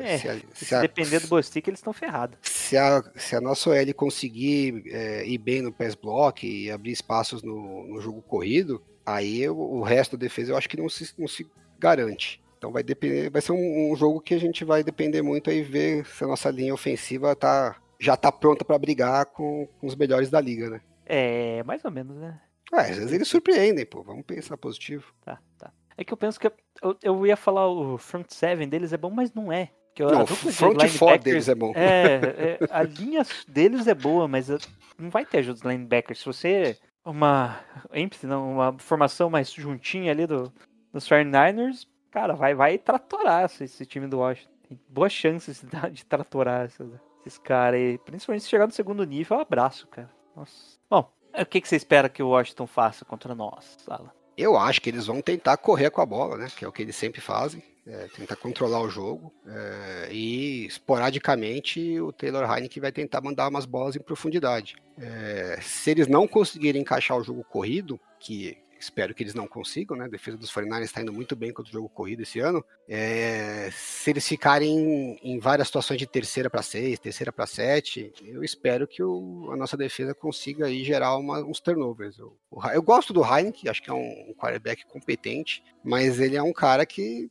É, 0.02 0.18
se 0.18 0.28
a- 0.28 0.34
se, 0.52 0.64
se 0.66 0.74
a- 0.74 0.80
depender 0.82 1.20
do 1.20 1.28
Bostic, 1.28 1.66
eles 1.68 1.78
estão 1.80 1.92
ferrados. 1.92 2.36
se 2.42 2.76
a, 2.76 3.02
se 3.16 3.34
a 3.34 3.40
nossa 3.40 3.70
OL 3.70 3.94
conseguir 3.94 4.82
é, 4.86 5.26
ir 5.26 5.38
bem 5.38 5.62
no 5.62 5.72
pass 5.72 5.94
block 5.94 6.46
e 6.46 6.70
abrir 6.70 6.92
espaços 6.92 7.42
no, 7.42 7.86
no 7.86 8.00
jogo 8.00 8.20
corrido, 8.20 8.82
aí 9.04 9.48
o, 9.48 9.56
o 9.56 9.82
resto 9.82 10.16
da 10.16 10.22
defesa 10.22 10.52
eu 10.52 10.56
acho 10.56 10.68
que 10.68 10.76
não 10.76 10.88
se, 10.88 11.12
não 11.18 11.28
se 11.28 11.46
garante. 11.78 12.42
Então 12.58 12.72
vai 12.72 12.82
depender, 12.82 13.30
vai 13.30 13.42
ser 13.42 13.52
um, 13.52 13.92
um 13.92 13.96
jogo 13.96 14.20
que 14.20 14.34
a 14.34 14.38
gente 14.38 14.64
vai 14.64 14.82
depender 14.82 15.20
muito 15.20 15.50
aí 15.50 15.62
ver 15.62 16.06
se 16.06 16.24
a 16.24 16.26
nossa 16.26 16.50
linha 16.50 16.72
ofensiva 16.72 17.36
tá, 17.36 17.76
já 18.00 18.16
tá 18.16 18.32
pronta 18.32 18.64
para 18.64 18.78
brigar 18.78 19.26
com, 19.26 19.68
com 19.78 19.86
os 19.86 19.94
melhores 19.94 20.30
da 20.30 20.40
liga, 20.40 20.70
né? 20.70 20.80
É, 21.04 21.62
mais 21.64 21.84
ou 21.84 21.90
menos, 21.90 22.16
né? 22.16 22.40
Ah, 22.72 22.80
às 22.80 22.96
vezes 22.96 23.12
eles 23.12 23.28
surpreendem, 23.28 23.84
pô. 23.84 24.02
Vamos 24.02 24.24
pensar 24.24 24.56
positivo. 24.56 25.12
Tá, 25.24 25.38
tá. 25.58 25.70
É 25.96 26.02
que 26.02 26.12
eu 26.12 26.16
penso 26.16 26.40
que 26.40 26.46
eu, 26.46 26.96
eu 27.02 27.26
ia 27.26 27.36
falar 27.36 27.68
o 27.68 27.98
front 27.98 28.30
seven 28.30 28.68
deles 28.68 28.92
é 28.92 28.96
bom, 28.96 29.10
mas 29.10 29.32
não 29.32 29.52
é. 29.52 29.70
Que 29.94 30.02
a 30.02 30.06
Não, 30.06 30.22
o 30.22 30.24
dupla 30.24 30.50
de 30.50 30.56
front 30.56 30.88
four 30.88 31.18
deles 31.18 31.48
é 31.48 31.54
bom. 31.54 31.72
É, 31.76 32.14
é, 32.16 32.58
a 32.70 32.82
linha 32.82 33.24
deles 33.46 33.86
é 33.86 33.94
boa, 33.94 34.26
mas 34.26 34.50
uh, 34.50 34.58
não 34.98 35.08
vai 35.08 35.24
ter 35.24 35.38
ajuda 35.38 35.60
dos 35.60 35.62
linebackers. 35.62 36.18
Se 36.18 36.26
você 36.26 36.76
uma 37.04 37.60
empty, 37.92 38.26
não, 38.26 38.52
uma 38.52 38.78
formação 38.78 39.28
mais 39.28 39.52
juntinha 39.52 40.10
ali 40.10 40.26
do, 40.26 40.52
dos 40.92 41.08
49ers, 41.08 41.86
cara, 42.10 42.34
vai, 42.34 42.54
vai 42.54 42.78
tratorar 42.78 43.44
esse, 43.44 43.64
esse 43.64 43.84
time 43.84 44.06
do 44.06 44.18
Washington. 44.18 44.52
Tem 44.68 44.80
boas 44.88 45.12
chances 45.12 45.62
de, 45.62 45.90
de 45.92 46.04
tratorar 46.06 46.66
esses, 46.66 46.88
esses 47.20 47.38
caras 47.38 47.80
aí. 47.80 47.98
Principalmente 47.98 48.42
se 48.42 48.48
chegar 48.48 48.66
no 48.66 48.72
segundo 48.72 49.04
nível, 49.04 49.36
um 49.36 49.40
abraço, 49.40 49.86
cara. 49.88 50.10
Nossa. 50.34 50.78
Bom, 50.88 51.10
o 51.36 51.46
que, 51.46 51.60
que 51.60 51.68
você 51.68 51.76
espera 51.76 52.08
que 52.08 52.22
o 52.22 52.28
Washington 52.28 52.66
faça 52.66 53.04
contra 53.04 53.34
nós, 53.34 53.76
Sala? 53.78 54.14
Eu 54.36 54.56
acho 54.56 54.80
que 54.80 54.90
eles 54.90 55.06
vão 55.06 55.20
tentar 55.20 55.56
correr 55.56 55.90
com 55.90 56.00
a 56.00 56.06
bola, 56.06 56.36
né? 56.36 56.48
Que 56.56 56.64
é 56.64 56.68
o 56.68 56.72
que 56.72 56.82
eles 56.82 56.96
sempre 56.96 57.20
fazem. 57.20 57.62
É, 57.86 58.08
tentar 58.08 58.36
controlar 58.36 58.80
o 58.80 58.88
jogo. 58.88 59.32
é, 59.46 60.08
e 60.12 60.66
esporadicamente 60.66 62.00
o 62.00 62.12
Taylor 62.12 62.50
Heineken 62.50 62.80
vai 62.80 62.92
tentar 62.92 63.20
mandar 63.20 63.48
umas 63.48 63.66
bolas 63.66 63.96
em 63.96 64.00
profundidade. 64.00 64.76
É, 64.98 65.58
se 65.60 65.90
eles 65.90 66.06
não 66.06 66.26
conseguirem 66.26 66.82
encaixar 66.82 67.18
o 67.18 67.24
jogo 67.24 67.44
corrido, 67.44 67.98
que 68.18 68.56
espero 68.84 69.14
que 69.14 69.22
eles 69.22 69.34
não 69.34 69.46
consigam, 69.46 69.96
né? 69.96 70.04
A 70.04 70.08
defesa 70.08 70.36
dos 70.36 70.50
49ers 70.52 70.84
está 70.84 71.00
indo 71.02 71.12
muito 71.12 71.34
bem 71.34 71.52
contra 71.52 71.70
o 71.70 71.72
jogo 71.72 71.88
corrido 71.88 72.22
esse 72.22 72.38
ano. 72.40 72.64
É, 72.88 73.70
se 73.72 74.10
eles 74.10 74.26
ficarem 74.26 75.18
em, 75.22 75.38
várias 75.38 75.68
situações 75.68 75.98
de 75.98 76.06
terceira 76.06 76.48
para 76.48 76.62
seis, 76.62 76.98
terceira 76.98 77.32
para 77.32 77.46
sete, 77.46 78.12
eu 78.22 78.44
espero 78.44 78.86
que 78.86 79.02
o- 79.02 79.50
a 79.52 79.56
nossa 79.56 79.76
defesa 79.76 80.14
consiga 80.14 80.66
aí 80.66 80.84
gerar 80.84 81.16
uma- 81.16 81.44
uns 81.44 81.60
turnovers. 81.60 82.18
Eu, 82.18 82.36
eu 82.72 82.82
gosto 82.82 83.12
do 83.12 83.22
Heineken, 83.24 83.70
acho 83.70 83.82
que 83.82 83.90
é 83.90 83.94
um, 83.94 84.30
um 84.30 84.34
quarterback 84.34 84.86
competente, 84.86 85.62
mas 85.82 86.20
ele 86.20 86.36
é 86.36 86.42
um 86.42 86.52
cara 86.52 86.86
que, 86.86 87.30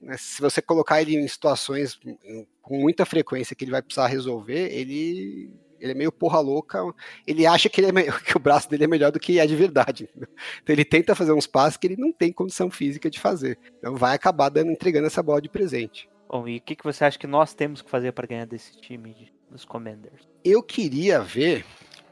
né, 0.00 0.16
se 0.16 0.40
você 0.40 0.62
colocar 0.62 1.00
ele 1.02 1.16
em 1.16 1.26
situações 1.28 1.98
com 2.62 2.78
muita 2.78 3.04
frequência 3.06 3.54
que 3.56 3.64
ele 3.64 3.70
vai 3.70 3.82
precisar 3.82 4.06
resolver, 4.08 4.68
ele 4.72 5.50
ele 5.80 5.92
é 5.92 5.94
meio 5.94 6.12
porra 6.12 6.40
louca, 6.40 6.80
ele 7.26 7.46
acha 7.46 7.68
que, 7.68 7.80
ele 7.80 7.88
é 7.88 7.92
me- 7.92 8.04
que 8.24 8.36
o 8.36 8.40
braço 8.40 8.68
dele 8.68 8.84
é 8.84 8.86
melhor 8.88 9.10
do 9.12 9.20
que 9.20 9.38
é 9.38 9.46
de 9.46 9.56
verdade. 9.56 10.08
Então 10.14 10.74
ele 10.74 10.84
tenta 10.84 11.14
fazer 11.14 11.32
uns 11.32 11.46
passos 11.46 11.76
que 11.76 11.86
ele 11.86 11.96
não 11.96 12.12
tem 12.12 12.32
condição 12.32 12.70
física 12.70 13.10
de 13.10 13.18
fazer. 13.20 13.58
Então 13.78 13.94
vai 13.96 14.14
acabar 14.14 14.48
dando, 14.48 14.70
entregando 14.70 15.06
essa 15.06 15.22
bola 15.22 15.40
de 15.40 15.48
presente. 15.48 16.08
Bom, 16.28 16.46
e 16.48 16.56
o 16.56 16.60
que, 16.60 16.74
que 16.74 16.84
você 16.84 17.04
acha 17.04 17.18
que 17.18 17.26
nós 17.26 17.54
temos 17.54 17.80
que 17.82 17.90
fazer 17.90 18.12
para 18.12 18.26
ganhar 18.26 18.46
desse 18.46 18.76
time 18.80 19.14
de- 19.14 19.32
dos 19.50 19.64
Commanders? 19.64 20.28
Eu 20.44 20.62
queria 20.62 21.20
ver 21.20 21.64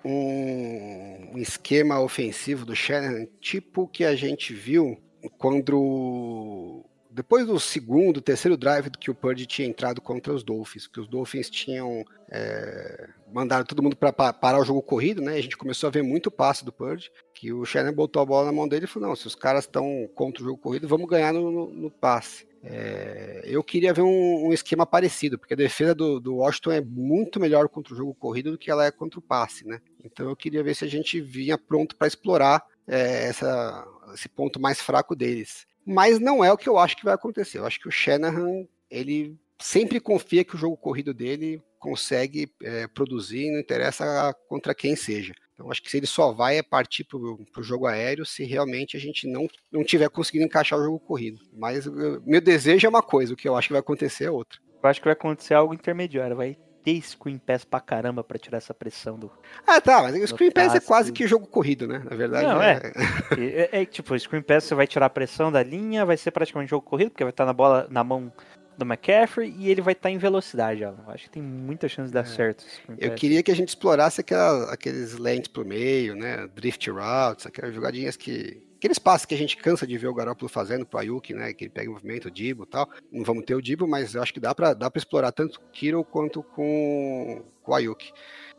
um, 0.05 1.31
um 1.35 1.39
esquema 1.39 2.01
ofensivo 2.01 2.65
do 2.65 2.77
Shanahan, 2.77 3.27
tipo 3.41 3.83
o 3.83 3.89
que 3.89 4.05
a 4.05 4.15
gente 4.15 4.53
viu 4.55 5.01
quando. 5.39 6.85
Depois 7.15 7.47
do 7.47 7.61
segundo, 7.61 8.21
terceiro 8.21 8.57
drive 8.57 8.91
que 8.91 9.09
o 9.09 9.15
Purdy 9.15 9.47
tinha 9.47 9.69
entrado 9.69 10.01
contra 10.01 10.35
os 10.35 10.43
Dolphins, 10.43 10.89
que 10.89 10.99
os 10.99 11.07
Dolphins 11.07 11.49
tinham 11.49 12.05
é, 12.29 13.09
mandado 13.33 13.65
todo 13.65 13.81
mundo 13.81 13.95
para 13.95 14.13
parar 14.13 14.59
o 14.59 14.65
jogo 14.65 14.83
corrido, 14.83 15.23
né? 15.23 15.35
A 15.37 15.41
gente 15.41 15.57
começou 15.57 15.87
a 15.87 15.93
ver 15.93 16.03
muito 16.03 16.29
passe 16.29 16.65
do 16.65 16.73
Purdy, 16.73 17.13
que 17.33 17.53
o 17.53 17.65
Shanahan 17.65 17.95
botou 17.95 18.21
a 18.21 18.27
bola 18.27 18.47
na 18.47 18.53
mão 18.53 18.67
dele 18.67 18.87
e 18.87 18.89
falou: 18.89 19.11
não, 19.11 19.15
se 19.15 19.29
os 19.29 19.37
caras 19.37 19.63
estão 19.63 20.11
contra 20.13 20.43
o 20.43 20.47
jogo 20.47 20.59
corrido, 20.61 20.89
vamos 20.89 21.09
ganhar 21.09 21.33
no, 21.33 21.53
no- 21.53 21.71
no 21.73 21.89
passe. 21.89 22.49
É, 22.65 23.43
eu 23.45 23.63
queria 23.63 23.95
ver 23.95 24.03
um, 24.03 24.49
um 24.49 24.53
esquema 24.53 24.85
parecido, 24.85 25.39
porque 25.39 25.55
a 25.55 25.57
defesa 25.57 25.95
do, 25.95 26.19
do 26.19 26.37
Washington 26.37 26.73
é 26.73 26.81
muito 26.81 27.39
melhor 27.39 27.69
contra 27.69 27.95
o 27.95 27.97
jogo 27.97 28.13
corrido 28.13 28.51
do 28.51 28.59
que 28.59 28.73
ela 28.73 28.87
é 28.87 28.91
contra 28.91 29.21
o 29.21 29.23
passe, 29.23 29.65
né? 29.65 29.81
Então 30.03 30.29
eu 30.29 30.35
queria 30.35 30.65
ver 30.65 30.75
se 30.75 30.85
a 30.85 30.89
gente 30.89 31.21
vinha 31.21 31.57
pronto 31.57 31.95
para 31.95 32.09
explorar 32.09 32.61
é, 32.89 33.29
essa, 33.29 33.87
esse 34.15 34.29
ponto 34.29 34.59
mais 34.59 34.81
fraco 34.81 35.15
deles. 35.15 35.65
Mas 35.87 36.19
não 36.19 36.45
é 36.45 36.53
o 36.53 36.57
que 36.57 36.69
eu 36.69 36.79
acho 36.79 36.97
que 36.97 37.05
vai 37.05 37.15
acontecer. 37.15 37.59
Eu 37.59 37.67
acho 37.67 37.81
que 37.81 37.89
o 37.89 37.93
Shanahan, 37.93 38.67
ele 38.91 39.37
sempre 39.61 40.01
confia 40.01 40.45
que 40.45 40.55
o 40.55 40.59
jogo 40.59 40.77
corrido 40.77 41.13
dele 41.15 41.63
consegue 41.79 42.51
é, 42.63 42.87
produzir, 42.87 43.51
não 43.51 43.61
interessa 43.61 44.35
contra 44.49 44.75
quem 44.75 44.97
seja. 44.97 45.35
Então 45.53 45.71
acho 45.71 45.83
que 45.83 45.91
se 45.91 45.99
ele 45.99 46.07
só 46.07 46.33
vai 46.33 46.59
é 46.59 46.63
partir 46.63 47.05
para 47.05 47.19
o 47.19 47.63
jogo 47.63 47.87
aéreo 47.87 48.27
se 48.27 48.43
realmente 48.45 48.97
a 48.97 49.01
gente 49.01 49.29
não, 49.29 49.47
não 49.71 49.85
tiver 49.85 50.09
conseguindo 50.09 50.47
encaixar 50.47 50.79
o 50.79 50.83
jogo 50.83 50.99
corrido. 50.99 51.39
Mas 51.53 51.87
eu- 51.87 52.21
meu 52.23 52.41
desejo 52.41 52.87
é 52.87 52.91
uma 52.91 53.03
coisa, 53.03 53.35
o 53.35 53.37
que 53.37 53.49
eu 53.49 53.55
acho 53.55 53.69
que 53.69 53.73
vai 53.75 53.81
acontecer 53.81 54.25
é 54.25 54.31
outra. 54.31 54.59
Eu 54.83 54.91
acho 54.91 55.01
que 55.01 55.05
vai 55.05 55.13
acontecer 55.13 55.55
algo 55.55 55.73
intermediário. 55.73 56.37
Vai 56.37 56.57
ter 56.85 57.01
screen 57.01 57.39
pass 57.39 57.65
pra 57.65 57.81
caramba 57.81 58.23
pra 58.23 58.39
tirar 58.39 58.59
essa 58.59 58.75
pressão 58.75 59.19
do. 59.19 59.33
Ah, 59.67 59.81
tá, 59.81 60.03
mas 60.03 60.15
o 60.15 60.27
Screen 60.27 60.51
Pass 60.51 60.75
é 60.75 60.81
quase 60.81 61.11
que 61.11 61.27
jogo 61.27 61.47
corrido, 61.47 61.89
né? 61.89 62.03
Na 62.05 62.15
verdade, 62.15 62.47
Não, 62.47 62.63
é. 62.63 62.93
E 63.39 63.45
É, 63.55 63.83
é, 63.83 63.85
tipo, 63.87 64.13
o 64.15 64.21
screen 64.21 64.43
pass 64.43 64.65
você 64.65 64.75
vai 64.75 64.87
tirar 64.87 65.07
a 65.07 65.11
pressão 65.11 65.51
da 65.51 65.63
linha, 65.63 66.05
vai 66.05 66.17
ser 66.19 66.31
praticamente 66.31 66.71
jogo 66.71 66.85
corrido, 66.85 67.11
porque 67.11 67.25
vai 67.25 67.31
estar 67.31 67.47
na 67.47 67.55
bola 67.55 67.87
na 67.91 68.05
mão 68.05 68.31
do 68.77 68.85
McCaffrey 68.85 69.55
e 69.59 69.71
ele 69.71 69.81
vai 69.81 69.93
estar 69.93 70.11
em 70.11 70.19
velocidade. 70.19 70.85
Ó. 70.85 70.93
Acho 71.09 71.25
que 71.25 71.31
tem 71.31 71.43
muita 71.43 71.89
chance 71.89 72.09
de 72.09 72.15
dar 72.15 72.27
certo. 72.27 72.65
esse 72.67 72.77
screen 72.77 72.99
Eu 73.01 73.15
queria 73.15 73.43
que 73.43 73.51
a 73.51 73.57
gente 73.57 73.69
explorasse 73.69 74.21
aquela- 74.21 74.73
aqueles 74.73 75.15
lentes 75.19 75.49
pro 75.49 75.65
meio, 75.65 76.15
né? 76.15 76.49
Drift 76.55 76.91
routes, 76.91 77.47
aquelas 77.47 77.75
jogadinhas 77.75 78.17
que. 78.17 78.63
Aqueles 78.77 78.99
passes 78.99 79.25
que 79.25 79.35
a 79.35 79.39
gente 79.39 79.57
cansa 79.57 79.87
de 79.87 79.97
ver 79.97 80.09
o 80.09 80.15
Garoppolo 80.15 80.47
fazendo 80.49 80.85
pro 80.85 80.99
Ayuk, 80.99 81.33
né? 81.33 81.55
Que 81.55 81.65
ele 81.65 81.71
pega 81.71 81.89
o 81.89 81.95
movimento, 81.95 82.27
o 82.27 82.31
Dibo 82.31 82.65
e 82.65 82.67
tal. 82.67 82.87
Não 83.11 83.25
vamos 83.25 83.45
ter 83.47 83.55
o 83.55 83.63
Dibo, 83.63 83.89
mas 83.89 84.15
eu 84.15 84.23
acho 84.23 84.35
que 84.35 84.39
dá 84.41 84.55
pra, 84.55 84.75
dá 84.75 84.91
pra 84.91 84.99
explorar 84.99 85.33
tanto 85.33 85.57
o 85.57 85.71
Kiro 85.73 86.05
quanto 86.05 86.43
com, 86.43 87.43
com 87.63 87.73
o 87.73 87.75
Ayuk. 87.75 88.13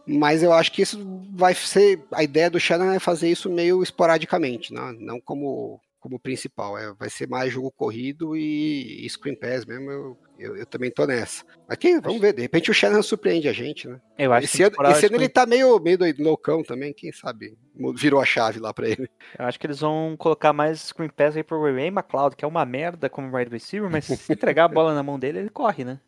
Mas 0.07 0.41
eu 0.41 0.51
acho 0.51 0.71
que 0.71 0.81
isso 0.81 0.99
vai 1.31 1.53
ser. 1.53 1.99
A 2.11 2.23
ideia 2.23 2.49
do 2.49 2.59
Shannon 2.59 2.91
é 2.91 2.99
fazer 2.99 3.29
isso 3.29 3.49
meio 3.51 3.83
esporadicamente, 3.83 4.73
né? 4.73 4.95
não 4.99 5.19
como, 5.19 5.79
como 6.05 6.19
principal. 6.19 6.77
É, 6.77 6.93
vai 6.93 7.09
ser 7.09 7.27
mais 7.27 7.51
jogo 7.51 7.71
corrido 7.71 8.37
e, 8.37 9.03
e 9.03 9.09
screen 9.09 9.35
pass 9.35 9.65
mesmo. 9.65 9.89
Eu, 9.89 10.17
eu, 10.37 10.57
eu 10.57 10.65
também 10.67 10.91
tô 10.91 11.07
nessa. 11.07 11.43
Aqui, 11.67 11.99
vamos 11.99 12.21
ver. 12.21 12.31
De 12.31 12.43
repente 12.43 12.69
o 12.69 12.73
Shannon 12.75 13.01
surpreende 13.01 13.49
a 13.49 13.53
gente, 13.53 13.87
né? 13.87 13.99
Eu 14.15 14.31
acho 14.31 14.45
Esse 14.45 14.57
que 14.57 14.63
ano, 14.63 14.75
esse 14.91 15.07
ano 15.07 15.15
ele 15.15 15.27
tá 15.27 15.47
meio, 15.47 15.79
meio 15.79 15.97
doido, 15.97 16.21
loucão 16.21 16.61
também, 16.61 16.93
quem 16.93 17.11
sabe 17.11 17.57
virou 17.95 18.21
a 18.21 18.25
chave 18.25 18.59
lá 18.59 18.71
pra 18.71 18.87
ele. 18.87 19.09
Eu 19.37 19.45
acho 19.45 19.59
que 19.59 19.65
eles 19.65 19.79
vão 19.79 20.15
colocar 20.15 20.53
mais 20.53 20.79
screen 20.79 21.09
pass 21.09 21.35
aí 21.35 21.43
pro 21.43 21.61
Ray 21.61 21.87
McLeod, 21.87 22.35
que 22.35 22.45
é 22.45 22.47
uma 22.47 22.63
merda 22.65 23.09
como 23.09 23.35
wide 23.35 23.49
receiver, 23.49 23.89
mas 23.89 24.05
se 24.05 24.31
entregar 24.31 24.65
a 24.65 24.69
bola 24.69 24.93
na 24.93 25.01
mão 25.01 25.17
dele, 25.17 25.39
ele 25.39 25.49
corre, 25.49 25.83
né? 25.83 25.99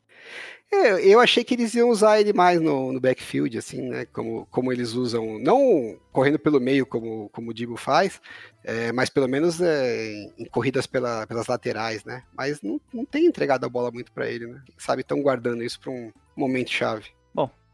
É, 0.70 1.06
eu 1.06 1.20
achei 1.22 1.44
que 1.46 1.54
eles 1.54 1.74
iam 1.76 1.90
usar 1.90 2.20
ele 2.20 2.34
mais 2.34 2.60
no, 2.60 2.92
no 2.92 3.00
backfield, 3.00 3.58
assim, 3.58 3.82
né? 3.90 4.06
Como, 4.06 4.46
como 4.52 4.74
eles 4.74 4.94
usam, 4.94 5.40
não 5.40 5.98
correndo 6.12 6.38
pelo 6.38 6.60
meio 6.60 6.86
como, 6.86 7.30
como 7.30 7.52
o 7.52 7.54
Dibo 7.54 7.78
faz, 7.78 8.20
é, 8.66 8.92
mas 8.92 9.10
pelo 9.10 9.30
menos 9.30 9.62
é, 9.62 10.26
em, 10.38 10.46
corridas 10.52 10.86
pela- 10.86 11.26
pelas 11.26 11.48
laterais, 11.48 12.04
né? 12.04 12.24
Mas 12.36 12.62
não, 12.62 12.82
não 12.94 13.06
tem 13.06 13.26
entregado 13.26 13.66
a 13.66 13.70
bola 13.70 13.92
muito 13.92 14.12
pra 14.12 14.30
ele, 14.30 14.46
né? 14.48 14.62
Quem 14.66 14.76
sabe 14.78 15.02
estão 15.04 15.22
guardando 15.22 15.64
isso 15.64 15.80
pra 15.80 15.90
um 15.92 16.12
momento 16.36 16.70
chave. 16.70 17.06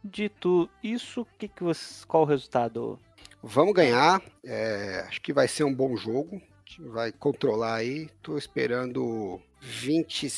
Dito 0.05 0.69
isso, 0.83 1.25
que 1.39 1.47
que 1.47 1.63
você, 1.63 2.05
qual 2.05 2.23
o 2.23 2.25
resultado? 2.25 2.99
Vamos 3.41 3.73
ganhar, 3.73 4.21
é, 4.43 5.05
acho 5.07 5.21
que 5.21 5.31
vai 5.31 5.47
ser 5.47 5.63
um 5.63 5.73
bom 5.73 5.95
jogo, 5.95 6.35
a 6.35 6.69
gente 6.69 6.81
vai 6.89 7.09
controlar 7.13 7.75
aí, 7.75 8.09
tô 8.21 8.37
esperando 8.37 9.39
20, 9.61 10.29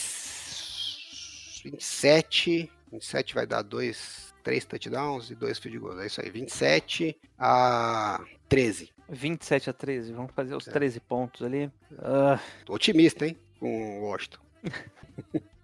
27, 1.65 2.71
27 2.91 3.33
vai 3.35 3.45
dar 3.45 3.61
dois, 3.61 4.33
três 4.43 4.65
touchdowns 4.65 5.29
e 5.31 5.35
dois 5.35 5.57
field 5.59 5.79
goals, 5.79 5.99
é 5.99 6.05
isso 6.07 6.21
aí, 6.21 6.29
27 6.29 7.17
a 7.37 8.21
13. 8.47 8.91
27 9.09 9.69
a 9.69 9.73
13, 9.73 10.13
vamos 10.13 10.31
fazer 10.33 10.53
É. 10.53 10.57
os 10.57 10.65
13 10.65 10.99
pontos 10.99 11.41
ali. 11.43 11.71
Ah, 11.99 12.39
Tô 12.65 12.73
otimista, 12.73 13.25
hein, 13.27 13.37
com 13.59 13.99
o 13.99 14.03
Washington. 14.05 14.39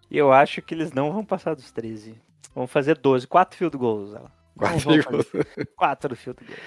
E 0.10 0.18
eu 0.18 0.32
acho 0.32 0.62
que 0.62 0.74
eles 0.74 0.92
não 0.92 1.12
vão 1.12 1.24
passar 1.26 1.56
dos 1.56 1.72
13. 1.72 2.16
Vão 2.54 2.68
fazer 2.68 2.98
12, 2.98 3.28
4 3.28 3.58
field 3.58 3.78
goals. 3.78 4.14
Ela. 4.14 4.32
Quatro 4.58 4.80
field 4.80 5.04
fazer 5.04 5.66
4 5.76 6.16
field 6.18 6.44
goals. 6.46 6.60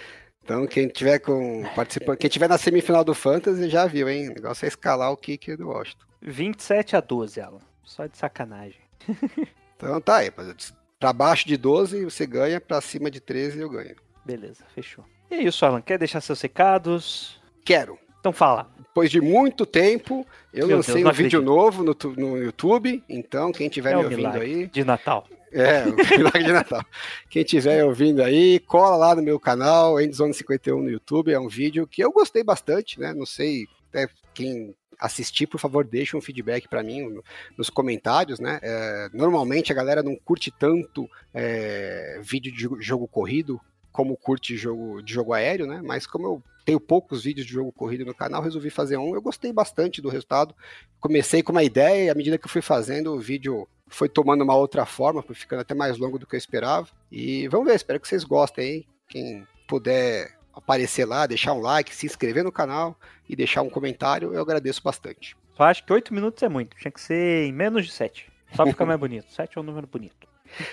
Então, 0.42 0.66
quem 0.66 0.88
tiver 0.88 1.18
com 1.20 1.62
participando, 1.74 2.18
quem 2.18 2.28
tiver 2.30 2.48
na 2.48 2.58
semifinal 2.58 3.02
do 3.04 3.14
Fantasy 3.14 3.68
já 3.70 3.86
viu, 3.86 4.08
hein? 4.08 4.30
O 4.30 4.34
negócio 4.34 4.64
é 4.64 4.68
escalar 4.68 5.10
o 5.10 5.16
kicker 5.16 5.56
do 5.56 5.68
Washington. 5.68 6.04
27 6.22 6.96
a 6.96 7.00
12, 7.00 7.40
Alan. 7.40 7.60
Só 7.82 8.06
de 8.06 8.16
sacanagem. 8.16 8.80
Então 9.76 10.00
tá 10.00 10.18
aí, 10.18 10.32
mas 10.34 10.72
pra 11.00 11.12
baixo 11.12 11.46
de 11.46 11.56
12 11.56 12.04
você 12.04 12.24
ganha, 12.26 12.60
pra 12.60 12.80
cima 12.80 13.10
de 13.10 13.20
13 13.20 13.60
eu 13.60 13.68
ganho. 13.68 13.96
Beleza, 14.24 14.64
fechou. 14.74 15.04
E 15.30 15.34
é 15.34 15.42
isso, 15.42 15.66
Alan. 15.66 15.80
Quer 15.80 15.98
deixar 15.98 16.20
seus 16.20 16.40
recados? 16.40 17.40
Quero. 17.64 17.98
Então 18.20 18.32
fala. 18.32 18.70
Depois 18.78 19.10
de 19.10 19.20
muito 19.20 19.66
tempo, 19.66 20.26
eu 20.52 20.68
Meu 20.68 20.76
lancei 20.76 21.02
Deus, 21.02 21.08
um 21.08 21.12
vídeo 21.12 21.42
novo 21.42 21.82
no, 21.82 21.96
no 22.16 22.38
YouTube. 22.38 23.02
Então, 23.08 23.50
quem 23.52 23.66
estiver 23.66 23.92
é 23.92 23.96
me 23.96 24.04
ouvindo 24.04 24.40
aí, 24.40 24.66
de 24.68 24.84
Natal. 24.84 25.26
É, 25.52 25.82
o 25.82 25.94
milagre 26.16 26.44
de 26.44 26.52
Natal. 26.52 26.84
Quem 27.28 27.42
estiver 27.42 27.84
ouvindo 27.84 28.22
aí, 28.22 28.60
cola 28.60 28.96
lá 28.96 29.14
no 29.14 29.22
meu 29.22 29.38
canal, 29.38 30.00
Endzone 30.00 30.32
51 30.32 30.80
no 30.80 30.90
YouTube. 30.90 31.32
É 31.32 31.38
um 31.38 31.48
vídeo 31.48 31.86
que 31.86 32.02
eu 32.02 32.12
gostei 32.12 32.42
bastante, 32.42 32.98
né? 32.98 33.12
Não 33.12 33.26
sei, 33.26 33.66
até 33.94 34.08
quem 34.32 34.74
assistir, 34.98 35.46
por 35.46 35.58
favor, 35.58 35.84
deixa 35.84 36.16
um 36.16 36.20
feedback 36.20 36.68
para 36.68 36.82
mim 36.82 37.02
no- 37.02 37.24
nos 37.58 37.68
comentários, 37.68 38.38
né? 38.38 38.58
É, 38.62 39.08
normalmente 39.12 39.72
a 39.72 39.74
galera 39.74 40.02
não 40.02 40.16
curte 40.16 40.50
tanto 40.56 41.08
é, 41.32 42.20
vídeo 42.22 42.52
de 42.52 42.60
jogo- 42.62 42.80
jogo 42.80 43.08
corrido 43.08 43.60
como 43.92 44.16
curte 44.16 44.56
jogo 44.56 45.02
de 45.02 45.12
jogo 45.12 45.32
aéreo, 45.32 45.66
né? 45.66 45.80
Mas 45.84 46.06
como 46.06 46.26
eu 46.26 46.42
tenho 46.64 46.80
poucos 46.80 47.24
vídeos 47.24 47.46
de 47.46 47.52
jogo 47.52 47.70
corrido 47.72 48.04
no 48.04 48.14
canal, 48.14 48.42
resolvi 48.42 48.70
fazer 48.70 48.96
um. 48.96 49.14
Eu 49.14 49.22
gostei 49.22 49.52
bastante 49.52 50.00
do 50.00 50.08
resultado. 50.08 50.54
Comecei 51.00 51.42
com 51.42 51.52
uma 51.52 51.62
ideia 51.62 52.04
e 52.06 52.10
à 52.10 52.14
medida 52.14 52.38
que 52.38 52.46
eu 52.46 52.50
fui 52.50 52.62
fazendo, 52.62 53.12
o 53.14 53.20
vídeo 53.20 53.68
foi 53.88 54.08
tomando 54.08 54.42
uma 54.42 54.56
outra 54.56 54.86
forma, 54.86 55.22
foi 55.22 55.34
ficando 55.34 55.60
até 55.60 55.74
mais 55.74 55.98
longo 55.98 56.18
do 56.18 56.26
que 56.26 56.34
eu 56.34 56.38
esperava. 56.38 56.88
E 57.12 57.46
vamos 57.48 57.66
ver, 57.66 57.74
espero 57.74 58.00
que 58.00 58.08
vocês 58.08 58.24
gostem, 58.24 58.66
hein? 58.76 58.86
Quem 59.08 59.46
puder 59.68 60.36
aparecer 60.54 61.04
lá, 61.04 61.26
deixar 61.26 61.52
um 61.52 61.60
like, 61.60 61.94
se 61.94 62.06
inscrever 62.06 62.44
no 62.44 62.52
canal 62.52 62.96
e 63.28 63.34
deixar 63.36 63.62
um 63.62 63.70
comentário, 63.70 64.32
eu 64.34 64.42
agradeço 64.42 64.82
bastante. 64.82 65.36
Só 65.56 65.64
acho 65.64 65.84
que 65.84 65.92
8 65.92 66.12
minutos 66.12 66.42
é 66.42 66.48
muito. 66.48 66.76
Tinha 66.76 66.90
que 66.90 67.00
ser 67.00 67.46
em 67.46 67.52
menos 67.52 67.86
de 67.86 67.92
7. 67.92 68.30
Só 68.54 68.64
pra 68.64 68.72
ficar 68.72 68.86
mais 68.86 68.98
bonito. 69.00 69.32
7 69.32 69.56
é 69.56 69.60
um 69.60 69.64
número 69.64 69.86
bonito. 69.86 70.26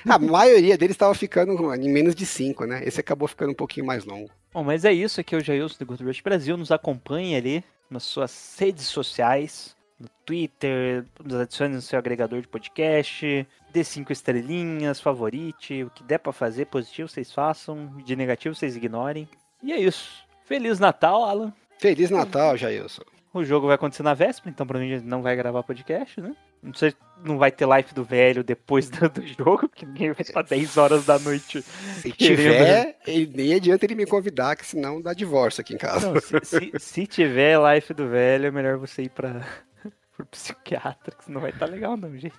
A 0.07 0.19
maioria 0.19 0.77
deles 0.77 0.95
estava 0.95 1.13
ficando 1.13 1.73
em 1.75 1.89
menos 1.89 2.13
de 2.13 2.25
5, 2.25 2.65
né? 2.65 2.81
Esse 2.85 2.99
acabou 2.99 3.27
ficando 3.27 3.51
um 3.51 3.55
pouquinho 3.55 3.85
mais 3.85 4.05
longo. 4.05 4.29
Bom, 4.53 4.63
mas 4.63 4.85
é 4.85 4.91
isso. 4.93 5.21
Aqui 5.21 5.33
é 5.33 5.37
o 5.37 5.43
Jailson 5.43 5.77
do 5.79 5.85
Good 5.85 6.03
Rush 6.03 6.21
Brasil. 6.21 6.57
Nos 6.57 6.71
acompanhe 6.71 7.35
ali 7.35 7.63
nas 7.89 8.03
suas 8.03 8.55
redes 8.59 8.85
sociais. 8.87 9.75
No 9.99 10.09
Twitter, 10.25 11.05
nos 11.23 11.39
adicione 11.39 11.75
no 11.75 11.81
seu 11.81 11.97
agregador 11.97 12.41
de 12.41 12.47
podcast. 12.47 13.47
Dê 13.71 13.83
cinco 13.83 14.11
estrelinhas, 14.11 14.99
favorite. 14.99 15.83
O 15.83 15.89
que 15.91 16.03
der 16.03 16.17
pra 16.17 16.33
fazer, 16.33 16.65
positivo 16.65 17.07
vocês 17.07 17.31
façam. 17.31 17.95
De 18.03 18.15
negativo 18.15 18.53
vocês 18.53 18.75
ignorem. 18.75 19.27
E 19.63 19.71
é 19.71 19.79
isso. 19.79 20.09
Feliz 20.45 20.79
Natal, 20.79 21.23
Alan. 21.23 21.53
Feliz 21.79 22.09
Natal, 22.09 22.57
Jailson. 22.57 23.03
O 23.33 23.43
jogo 23.45 23.67
vai 23.67 23.75
acontecer 23.75 24.03
na 24.03 24.13
véspera, 24.13 24.49
então 24.49 24.67
provavelmente 24.67 24.97
a 24.97 24.99
gente 24.99 25.09
não 25.09 25.21
vai 25.21 25.35
gravar 25.37 25.63
podcast, 25.63 26.19
né? 26.19 26.35
Não 26.61 26.73
sei, 26.73 26.93
não 27.23 27.37
vai 27.37 27.49
ter 27.51 27.65
live 27.65 27.93
do 27.93 28.03
velho 28.03 28.43
depois 28.43 28.89
do, 28.91 29.09
do 29.09 29.25
jogo, 29.25 29.69
porque 29.69 29.85
ninguém 29.85 30.11
vai 30.11 30.21
estar 30.21 30.41
10 30.43 30.77
horas 30.77 31.05
da 31.05 31.17
noite. 31.17 31.61
Se 31.61 32.11
Querendo, 32.11 32.37
tiver, 32.37 32.97
nem 33.33 33.53
adianta 33.53 33.85
ele 33.85 33.95
me 33.95 34.05
convidar, 34.05 34.55
que 34.57 34.65
senão 34.65 35.01
dá 35.01 35.13
divórcio 35.13 35.61
aqui 35.61 35.73
em 35.75 35.77
casa. 35.77 36.11
Não, 36.11 36.19
se, 36.19 36.39
se- 36.43 36.71
se 36.77 37.07
tiver 37.07 37.57
live 37.57 37.93
do 37.93 38.09
velho, 38.09 38.47
é 38.47 38.51
melhor 38.51 38.77
você 38.77 39.03
ir 39.03 39.09
pra, 39.09 39.41
pro 40.17 40.25
psiquiatra, 40.25 41.15
que 41.15 41.23
senão 41.23 41.39
vai 41.39 41.51
estar 41.51 41.67
legal 41.67 41.95
não, 41.95 42.15
gente. 42.17 42.35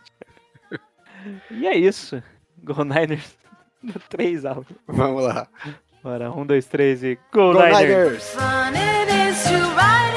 E 1.51 1.67
é 1.67 1.75
isso. 1.77 2.23
Go 2.63 2.85
Niners 2.85 3.37
no 3.83 3.95
3, 4.11 4.45
Alan. 4.45 4.65
Vamos 4.87 5.23
lá. 5.25 5.49
Bora, 6.03 6.31
1, 6.33 6.47
2, 6.47 6.63
3 6.63 7.05
e 7.05 7.19
Go, 7.31 7.53
Go 7.53 7.61
Niners! 7.61 8.35
Niners! 8.35 10.12